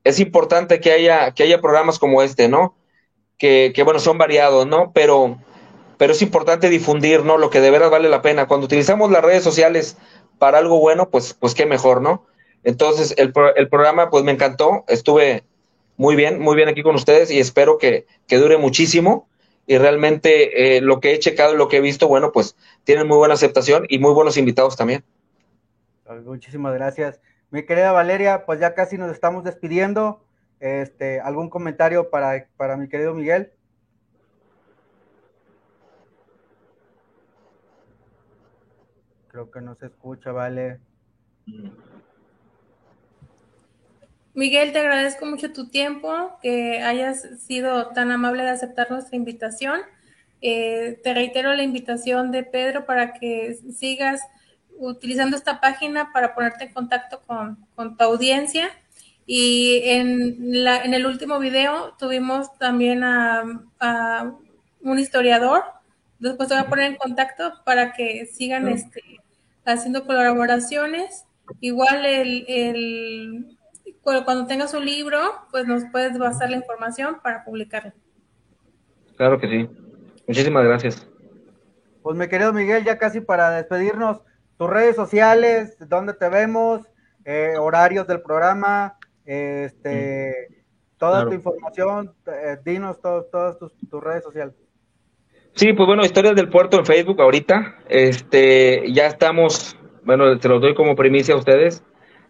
es 0.05 0.19
importante 0.19 0.79
que 0.79 0.91
haya, 0.91 1.31
que 1.31 1.43
haya 1.43 1.59
programas 1.59 1.99
como 1.99 2.21
este, 2.21 2.47
¿no? 2.47 2.75
Que, 3.37 3.73
que, 3.75 3.83
bueno, 3.83 3.99
son 3.99 4.17
variados, 4.17 4.65
¿no? 4.65 4.91
Pero, 4.93 5.37
pero 5.97 6.13
es 6.13 6.21
importante 6.21 6.69
difundir, 6.69 7.25
¿no? 7.25 7.37
Lo 7.37 7.49
que 7.49 7.59
de 7.59 7.71
veras 7.71 7.91
vale 7.91 8.07
la 8.07 8.21
pena. 8.21 8.47
Cuando 8.47 8.65
utilizamos 8.65 9.11
las 9.11 9.23
redes 9.23 9.43
sociales 9.43 9.97
para 10.37 10.59
algo 10.59 10.79
bueno, 10.79 11.09
pues, 11.09 11.33
pues 11.33 11.53
qué 11.55 11.65
mejor, 11.65 12.01
¿no? 12.01 12.25
Entonces, 12.65 13.13
el, 13.17 13.31
el 13.55 13.69
programa, 13.69 14.09
pues 14.09 14.23
me 14.23 14.33
encantó, 14.33 14.83
estuve 14.87 15.45
muy 15.97 16.15
bien, 16.15 16.39
muy 16.39 16.55
bien 16.55 16.67
aquí 16.67 16.83
con 16.83 16.95
ustedes 16.95 17.31
y 17.31 17.39
espero 17.39 17.77
que, 17.77 18.05
que 18.27 18.37
dure 18.37 18.57
muchísimo 18.57 19.29
y 19.67 19.77
realmente 19.77 20.77
eh, 20.77 20.81
lo 20.81 20.99
que 20.99 21.13
he 21.13 21.19
checado 21.19 21.53
y 21.53 21.57
lo 21.57 21.67
que 21.67 21.77
he 21.77 21.81
visto, 21.81 22.07
bueno, 22.07 22.31
pues 22.31 22.55
tienen 22.83 23.07
muy 23.07 23.17
buena 23.17 23.35
aceptación 23.35 23.85
y 23.87 23.99
muy 23.99 24.13
buenos 24.13 24.37
invitados 24.37 24.75
también. 24.75 25.03
Muchísimas 26.23 26.73
gracias. 26.73 27.19
Mi 27.49 27.65
querida 27.65 27.91
Valeria, 27.91 28.45
pues 28.45 28.59
ya 28.59 28.73
casi 28.75 28.97
nos 28.97 29.11
estamos 29.11 29.43
despidiendo. 29.43 30.21
Este, 30.59 31.19
¿Algún 31.19 31.49
comentario 31.49 32.09
para, 32.09 32.47
para 32.57 32.77
mi 32.77 32.87
querido 32.87 33.13
Miguel? 33.13 33.51
Creo 39.27 39.51
que 39.51 39.61
no 39.61 39.75
se 39.75 39.87
escucha, 39.87 40.31
vale. 40.31 40.79
Miguel, 44.35 44.73
te 44.73 44.79
agradezco 44.79 45.25
mucho 45.25 45.53
tu 45.53 45.69
tiempo, 45.69 46.37
que 46.41 46.81
hayas 46.81 47.25
sido 47.39 47.87
tan 47.87 48.11
amable 48.11 48.43
de 48.43 48.49
aceptar 48.49 48.91
nuestra 48.91 49.15
invitación. 49.15 49.79
Eh, 50.41 50.99
te 51.03 51.13
reitero 51.13 51.53
la 51.53 51.63
invitación 51.63 52.31
de 52.31 52.43
Pedro 52.43 52.85
para 52.85 53.13
que 53.13 53.57
sigas 53.73 54.19
utilizando 54.77 55.37
esta 55.37 55.61
página 55.61 56.11
para 56.11 56.35
ponerte 56.35 56.65
en 56.65 56.73
contacto 56.73 57.21
con, 57.25 57.65
tu 57.97 58.03
audiencia. 58.03 58.69
Y 59.25 59.79
en, 59.85 60.35
la, 60.65 60.83
en 60.83 60.93
el 60.93 61.05
último 61.05 61.39
video 61.39 61.95
tuvimos 61.97 62.55
también 62.57 63.05
a, 63.05 63.61
un 64.81 64.99
historiador. 64.99 65.63
Después 66.19 66.49
te 66.49 66.55
voy 66.55 66.63
a 66.63 66.69
poner 66.69 66.91
en 66.91 66.97
contacto 66.97 67.53
para 67.63 67.93
que 67.93 68.25
sigan 68.25 68.67
este, 68.67 69.01
haciendo 69.63 70.05
colaboraciones. 70.05 71.23
Igual 71.61 72.05
el, 72.05 72.45
el, 72.49 73.54
cuando 74.05 74.45
tengas 74.45 74.73
un 74.73 74.85
libro, 74.85 75.19
pues 75.51 75.65
nos 75.65 75.83
puedes 75.91 76.17
basar 76.17 76.49
la 76.49 76.57
información 76.57 77.19
para 77.23 77.43
publicarlo. 77.43 77.91
Claro 79.17 79.39
que 79.39 79.47
sí. 79.47 79.69
Muchísimas 80.27 80.63
gracias. 80.63 81.07
Pues 82.01 82.15
mi 82.15 82.27
querido 82.27 82.53
Miguel, 82.53 82.83
ya 82.83 82.97
casi 82.97 83.19
para 83.19 83.49
despedirnos, 83.51 84.21
tus 84.57 84.69
redes 84.69 84.95
sociales, 84.95 85.77
dónde 85.89 86.13
te 86.13 86.29
vemos, 86.29 86.81
eh, 87.25 87.55
horarios 87.59 88.05
del 88.07 88.21
programa, 88.21 88.97
este, 89.25 90.63
toda 90.97 91.25
tu 91.25 91.33
información, 91.33 92.13
eh, 92.27 92.57
dinos 92.63 93.01
todas 93.01 93.57
tus, 93.57 94.03
redes 94.03 94.23
sociales. 94.23 94.53
Sí, 95.53 95.73
pues 95.73 95.87
bueno, 95.87 96.03
Historias 96.03 96.35
del 96.35 96.49
Puerto 96.49 96.77
en 96.77 96.85
Facebook 96.85 97.21
ahorita, 97.21 97.79
este, 97.89 98.91
ya 98.93 99.07
estamos, 99.07 99.75
bueno, 100.03 100.37
te 100.37 100.47
los 100.47 100.61
doy 100.61 100.75
como 100.75 100.95
primicia 100.95 101.33
a 101.33 101.37
ustedes, 101.37 101.83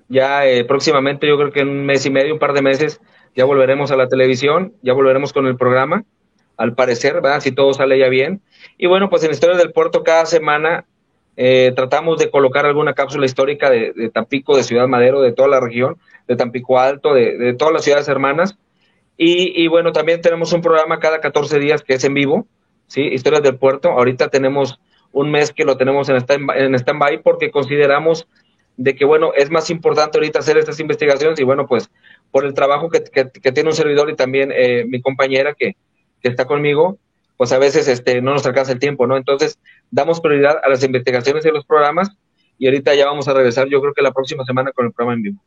ya 0.08 0.46
eh, 0.46 0.64
próximamente, 0.66 1.28
yo 1.28 1.38
creo 1.38 1.52
que 1.52 1.62
en 1.62 1.70
un 1.70 1.86
mes 1.86 2.06
y 2.06 2.10
medio, 2.10 2.34
un 2.34 2.40
par 2.40 2.54
de 2.54 2.62
meses, 2.62 3.02
ya 3.36 3.46
volveremos 3.46 3.92
a 3.92 3.96
la 3.96 4.08
televisión, 4.08 4.74
ya 4.82 4.94
volveremos 4.94 5.34
con 5.34 5.48
el 5.48 5.58
programa, 5.58 6.06
al 6.58 6.74
parecer, 6.74 7.16
¿verdad? 7.16 7.42
Si 7.42 7.52
todo 7.52 7.74
sale 7.74 8.00
ya 8.00 8.08
bien. 8.08 8.42
Y 8.78 8.88
bueno, 8.88 9.10
pues 9.10 9.24
en 9.24 9.32
Historias 9.32 9.58
del 9.58 9.74
Puerto 9.74 10.04
cada 10.04 10.26
semana 10.26 10.86
eh, 11.36 11.74
tratamos 11.76 12.18
de 12.18 12.30
colocar 12.30 12.66
alguna 12.66 12.94
cápsula 12.94 13.26
histórica 13.26 13.70
de, 13.70 14.10
Tampico, 14.14 14.56
de 14.56 14.64
Ciudad 14.64 14.88
Madero, 14.88 15.22
de 15.22 15.34
toda 15.34 15.50
la 15.50 15.60
región, 15.60 15.98
de 16.28 16.36
Tampico 16.36 16.80
Alto, 16.80 17.14
de, 17.14 17.54
todas 17.58 17.74
las 17.74 17.84
ciudades 17.84 18.08
hermanas. 18.08 18.58
Y, 19.18 19.68
bueno, 19.68 19.94
también 19.94 20.20
tenemos 20.20 20.52
un 20.52 20.62
programa 20.62 21.00
cada 21.00 21.22
14 21.22 21.58
días 21.60 21.82
que 21.84 21.94
es 21.94 22.04
en 22.04 22.14
vivo, 22.14 22.48
¿sí? 22.88 23.02
Historias 23.02 23.44
del 23.44 23.58
Puerto. 23.58 23.92
Ahorita 23.92 24.28
tenemos 24.28 24.78
un 25.14 25.32
mes 25.32 25.54
que 25.54 25.64
lo 25.64 25.78
tenemos 25.78 26.10
en 26.10 26.18
stand-by 26.76 27.22
porque 27.24 27.50
consideramos 27.50 28.28
de 28.78 28.96
que, 28.96 29.06
bueno, 29.06 29.32
es 29.36 29.50
más 29.50 29.70
importante 29.70 30.18
ahorita 30.18 30.40
hacer 30.40 30.58
estas 30.58 30.80
investigaciones 30.80 31.40
y, 31.40 31.44
bueno, 31.44 31.66
pues 31.68 31.90
por 32.32 32.46
el 32.46 32.54
trabajo 32.54 32.90
que, 32.90 33.02
tiene 33.02 33.70
un 33.70 33.76
servidor 33.76 34.10
y 34.10 34.16
también 34.16 34.52
eh, 34.54 34.86
mi 34.86 35.02
compañera 35.02 35.54
que, 35.54 35.76
que 36.22 36.30
está 36.30 36.46
conmigo, 36.46 36.98
pues 37.38 37.52
a 37.52 37.60
veces 37.60 37.88
este, 37.88 38.22
no 38.22 38.34
nos 38.34 38.46
alcanza 38.46 38.72
el 38.72 38.80
tiempo, 38.80 39.08
¿no? 39.08 39.18
Entonces, 39.18 39.60
damos 39.92 40.22
prioridad 40.22 40.60
a 40.64 40.70
las 40.70 40.84
investigaciones 40.84 41.46
y 41.46 41.52
los 41.52 41.66
programas 41.66 42.10
y 42.58 42.68
ahorita 42.68 42.96
ya 42.96 43.06
vamos 43.06 43.28
a 43.28 43.34
regresar, 43.34 43.68
yo 43.68 43.82
creo 43.82 43.94
que 43.94 44.02
la 44.02 44.14
próxima 44.14 44.46
semana 44.46 44.72
con 44.72 44.86
el 44.86 44.94
programa 44.94 45.16
en 45.16 45.22
vivo. 45.22 45.42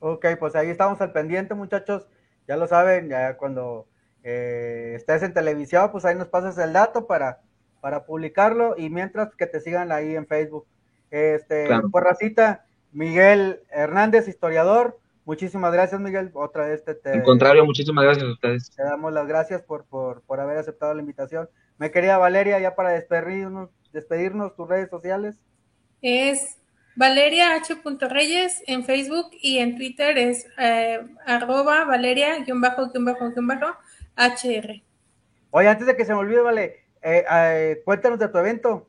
Ok, 0.00 0.26
pues 0.38 0.54
ahí 0.54 0.68
estamos 0.68 1.00
al 1.00 1.12
pendiente, 1.12 1.54
muchachos. 1.54 2.06
Ya 2.46 2.58
lo 2.58 2.66
saben, 2.66 3.08
ya 3.08 3.38
cuando 3.38 3.88
eh, 4.22 4.92
estés 4.96 5.22
en 5.22 5.32
televisión, 5.32 5.90
pues 5.90 6.04
ahí 6.04 6.14
nos 6.14 6.28
pasas 6.28 6.58
el 6.58 6.74
dato 6.74 7.06
para, 7.06 7.40
para 7.80 8.04
publicarlo 8.04 8.74
y 8.76 8.90
mientras 8.90 9.34
que 9.34 9.46
te 9.46 9.60
sigan 9.60 9.92
ahí 9.92 10.14
en 10.14 10.26
Facebook. 10.26 10.66
Este, 11.14 11.68
por 11.92 12.02
racita, 12.02 12.64
Miguel 12.92 13.60
Hernández, 13.70 14.26
historiador, 14.26 14.98
Muchísimas 15.26 15.72
gracias, 15.72 16.00
Miguel. 16.00 16.30
Otra 16.34 16.66
vez 16.66 16.84
te. 16.84 17.10
Al 17.10 17.22
contrario, 17.22 17.64
muchísimas 17.64 18.04
gracias 18.04 18.26
a 18.26 18.32
ustedes. 18.32 18.70
Te 18.76 18.82
damos 18.82 19.12
las 19.12 19.26
gracias 19.26 19.62
por, 19.62 19.86
por, 19.86 20.22
por 20.22 20.38
haber 20.38 20.58
aceptado 20.58 20.92
la 20.92 21.00
invitación. 21.00 21.48
Me 21.78 21.90
quería 21.90 22.18
Valeria, 22.18 22.60
ya 22.60 22.74
para 22.74 22.90
despedirnos, 22.90 23.70
despedirnos 23.92 24.54
tus 24.54 24.68
redes 24.68 24.90
sociales. 24.90 25.36
Es 26.02 26.58
Valeria 26.94 27.54
H. 27.54 27.74
Reyes 28.08 28.62
en 28.66 28.84
Facebook 28.84 29.30
y 29.40 29.58
en 29.58 29.76
Twitter 29.76 30.18
es 30.18 30.46
eh, 30.58 31.00
arroba 31.26 31.84
Valeria-HR. 31.86 34.82
Oye, 35.50 35.68
antes 35.68 35.86
de 35.86 35.96
que 35.96 36.04
se 36.04 36.12
me 36.12 36.18
olvide, 36.18 36.40
Vale, 36.40 36.84
eh, 37.02 37.24
eh, 37.30 37.82
cuéntanos 37.84 38.18
de 38.18 38.28
tu 38.28 38.38
evento. 38.38 38.88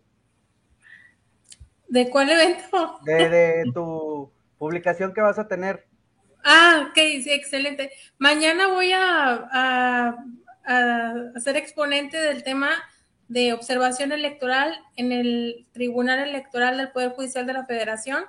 ¿De 1.87 2.09
cuál 2.09 2.29
evento? 2.29 2.99
De, 3.03 3.29
de 3.29 3.63
tu 3.73 4.31
publicación 4.57 5.13
que 5.13 5.21
vas 5.21 5.39
a 5.39 5.47
tener. 5.47 5.85
Ah, 6.47 6.87
ok, 6.89 6.95
sí, 6.95 7.31
excelente. 7.31 7.91
Mañana 8.19 8.67
voy 8.67 8.91
a, 8.93 10.15
ser 11.43 11.57
exponente 11.57 12.17
del 12.17 12.43
tema 12.43 12.69
de 13.27 13.53
observación 13.53 14.11
electoral 14.11 14.79
en 14.95 15.11
el 15.11 15.65
Tribunal 15.71 16.19
Electoral 16.19 16.77
del 16.77 16.91
Poder 16.91 17.13
Judicial 17.13 17.47
de 17.47 17.53
la 17.53 17.65
Federación. 17.65 18.25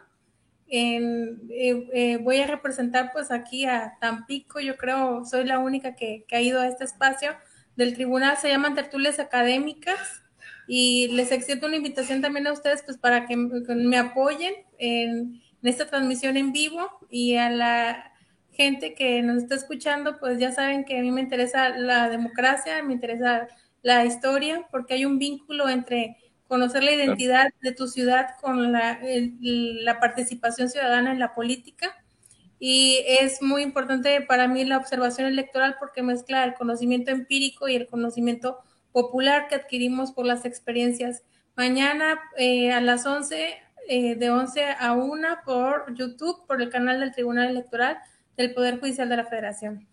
En, 0.69 1.43
eh, 1.51 1.89
eh, 1.93 2.17
voy 2.17 2.39
a 2.39 2.47
representar 2.47 3.13
pues 3.13 3.31
aquí 3.31 3.67
a 3.67 3.99
Tampico, 4.01 4.61
yo 4.61 4.79
creo, 4.79 5.27
soy 5.27 5.45
la 5.45 5.59
única 5.59 5.95
que, 5.95 6.25
ha 6.33 6.41
ido 6.41 6.61
a 6.61 6.69
este 6.69 6.85
espacio 6.85 7.37
del 7.77 7.95
tribunal, 7.95 8.39
se 8.39 8.49
llaman 8.49 8.75
tertulias 8.75 9.19
académicas 9.19 10.23
y 10.69 11.09
les 11.09 11.33
extiendo 11.33 11.67
una 11.67 11.77
invitación 11.77 12.21
también 12.21 12.47
a 12.47 12.53
ustedes 12.53 12.83
pues 12.83 12.99
para 12.99 13.27
que 13.27 13.37
me 13.37 13.97
apoyen 13.99 14.55
en 14.79 15.41
en 15.63 15.69
esta 15.69 15.87
transmisión 15.87 16.37
en 16.37 16.53
vivo 16.53 16.89
y 17.11 17.37
a 17.37 17.51
la 17.51 18.13
gente 18.53 18.95
que 18.95 19.23
nos 19.23 19.39
está 19.39 19.55
escuchando, 19.55 20.19
pues 20.19 20.39
ya 20.39 20.53
saben 20.53 20.85
que 20.85 20.99
a 20.99 21.03
mí 21.03 21.11
me 21.11 21.21
interesa 21.21 21.71
la 21.71 22.09
democracia, 22.09 22.83
me 22.83 22.95
interesa 22.95 23.49
la 23.83 24.05
historia, 24.05 24.67
porque 24.71 24.95
hay 24.95 25.05
un 25.05 25.19
vínculo 25.19 25.69
entre 25.69 26.17
conocer 26.49 26.85
la 26.85 26.93
identidad 26.93 27.49
de 27.61 27.73
tu 27.73 27.89
ciudad 27.89 28.29
con 28.41 28.73
la, 28.73 29.01
la 29.41 30.01
participación 30.01 30.69
ciudadana 30.69 31.13
en 31.13 31.19
la 31.19 31.35
política. 31.35 31.93
Y 32.59 33.05
es 33.07 33.43
muy 33.43 33.63
importante 33.63 34.23
para 34.23 34.49
mí 34.49 34.65
la 34.65 34.79
observación 34.79 35.27
electoral 35.27 35.77
porque 35.79 36.03
mezcla 36.03 36.45
el 36.45 36.55
conocimiento 36.55 37.11
empírico 37.11 37.69
y 37.69 37.75
el 37.75 37.87
conocimiento 37.87 38.59
popular 38.97 39.47
que 39.49 39.57
adquirimos 39.57 40.11
por 40.11 40.25
las 40.25 40.47
experiencias. 40.47 41.23
Mañana 41.55 42.19
eh, 42.39 42.73
a 42.73 42.81
las 42.81 43.05
11 43.05 43.55
eh, 43.91 44.15
de 44.15 44.31
11 44.31 44.65
a 44.81 44.95
1 44.95 45.29
por 45.45 45.93
YouTube, 45.95 46.47
por 46.47 46.63
el 46.63 46.71
canal 46.71 47.01
del 47.01 47.13
Tribunal 47.13 47.51
Electoral 47.51 47.99
del 48.39 48.55
Poder 48.55 48.81
Judicial 48.81 49.11
de 49.11 49.19
la 49.19 49.27
Federación. 49.27 49.87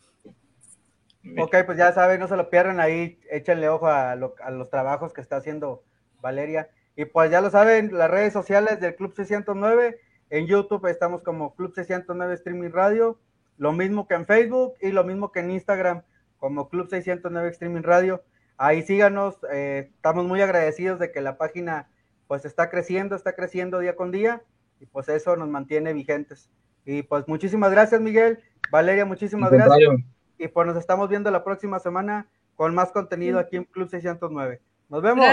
Ok, 1.37 1.53
pues 1.65 1.77
ya 1.77 1.91
saben, 1.91 2.21
no 2.21 2.29
se 2.29 2.37
lo 2.37 2.49
pierdan 2.49 2.79
ahí, 2.79 3.19
échenle 3.29 3.67
ojo 3.67 3.87
a, 3.87 4.15
los 4.15 4.69
trabajos 4.69 5.11
que 5.11 5.19
está 5.19 5.35
haciendo 5.35 5.83
Valeria. 6.21 6.69
Y 6.95 7.03
pues 7.03 7.29
ya 7.29 7.41
lo 7.41 7.49
saben, 7.49 7.97
las 7.97 8.09
redes 8.09 8.31
sociales 8.31 8.79
del 8.79 8.95
Club 8.95 9.13
609, 9.13 9.99
en 10.29 10.47
YouTube 10.47 10.85
estamos 10.85 11.23
como 11.23 11.55
Club 11.55 11.73
609 11.75 12.35
Streaming 12.35 12.71
Radio, 12.71 13.19
lo 13.57 13.73
mismo 13.73 14.07
que 14.07 14.13
en 14.13 14.25
Facebook 14.25 14.75
y 14.79 14.91
lo 14.91 15.03
mismo 15.03 15.33
que 15.33 15.41
en 15.41 15.51
Instagram 15.51 16.03
como 16.37 16.69
Club 16.69 16.87
609 16.89 17.49
Streaming 17.49 17.83
Radio. 17.83 18.23
Ahí 18.63 18.81
síganos, 18.81 19.35
eh, 19.51 19.89
estamos 19.93 20.23
muy 20.25 20.39
agradecidos 20.39 20.97
de 20.97 21.11
que 21.11 21.19
la 21.19 21.37
página 21.37 21.89
pues 22.27 22.45
está 22.45 22.69
creciendo, 22.69 23.13
está 23.13 23.35
creciendo 23.35 23.79
día 23.79 23.97
con 23.97 24.09
día 24.09 24.41
y 24.79 24.85
pues 24.85 25.09
eso 25.09 25.35
nos 25.35 25.49
mantiene 25.49 25.91
vigentes. 25.91 26.49
Y 26.85 27.03
pues 27.03 27.27
muchísimas 27.27 27.71
gracias 27.71 27.99
Miguel, 27.99 28.39
Valeria, 28.71 29.03
muchísimas 29.03 29.51
gracias. 29.51 29.89
Y 30.37 30.47
pues 30.47 30.65
nos 30.65 30.77
estamos 30.77 31.09
viendo 31.09 31.29
la 31.29 31.43
próxima 31.43 31.77
semana 31.79 32.29
con 32.55 32.73
más 32.73 32.93
contenido 32.93 33.37
aquí 33.37 33.57
en 33.57 33.65
Club 33.65 33.89
609. 33.89 34.61
Nos 34.87 35.01
vemos. 35.01 35.25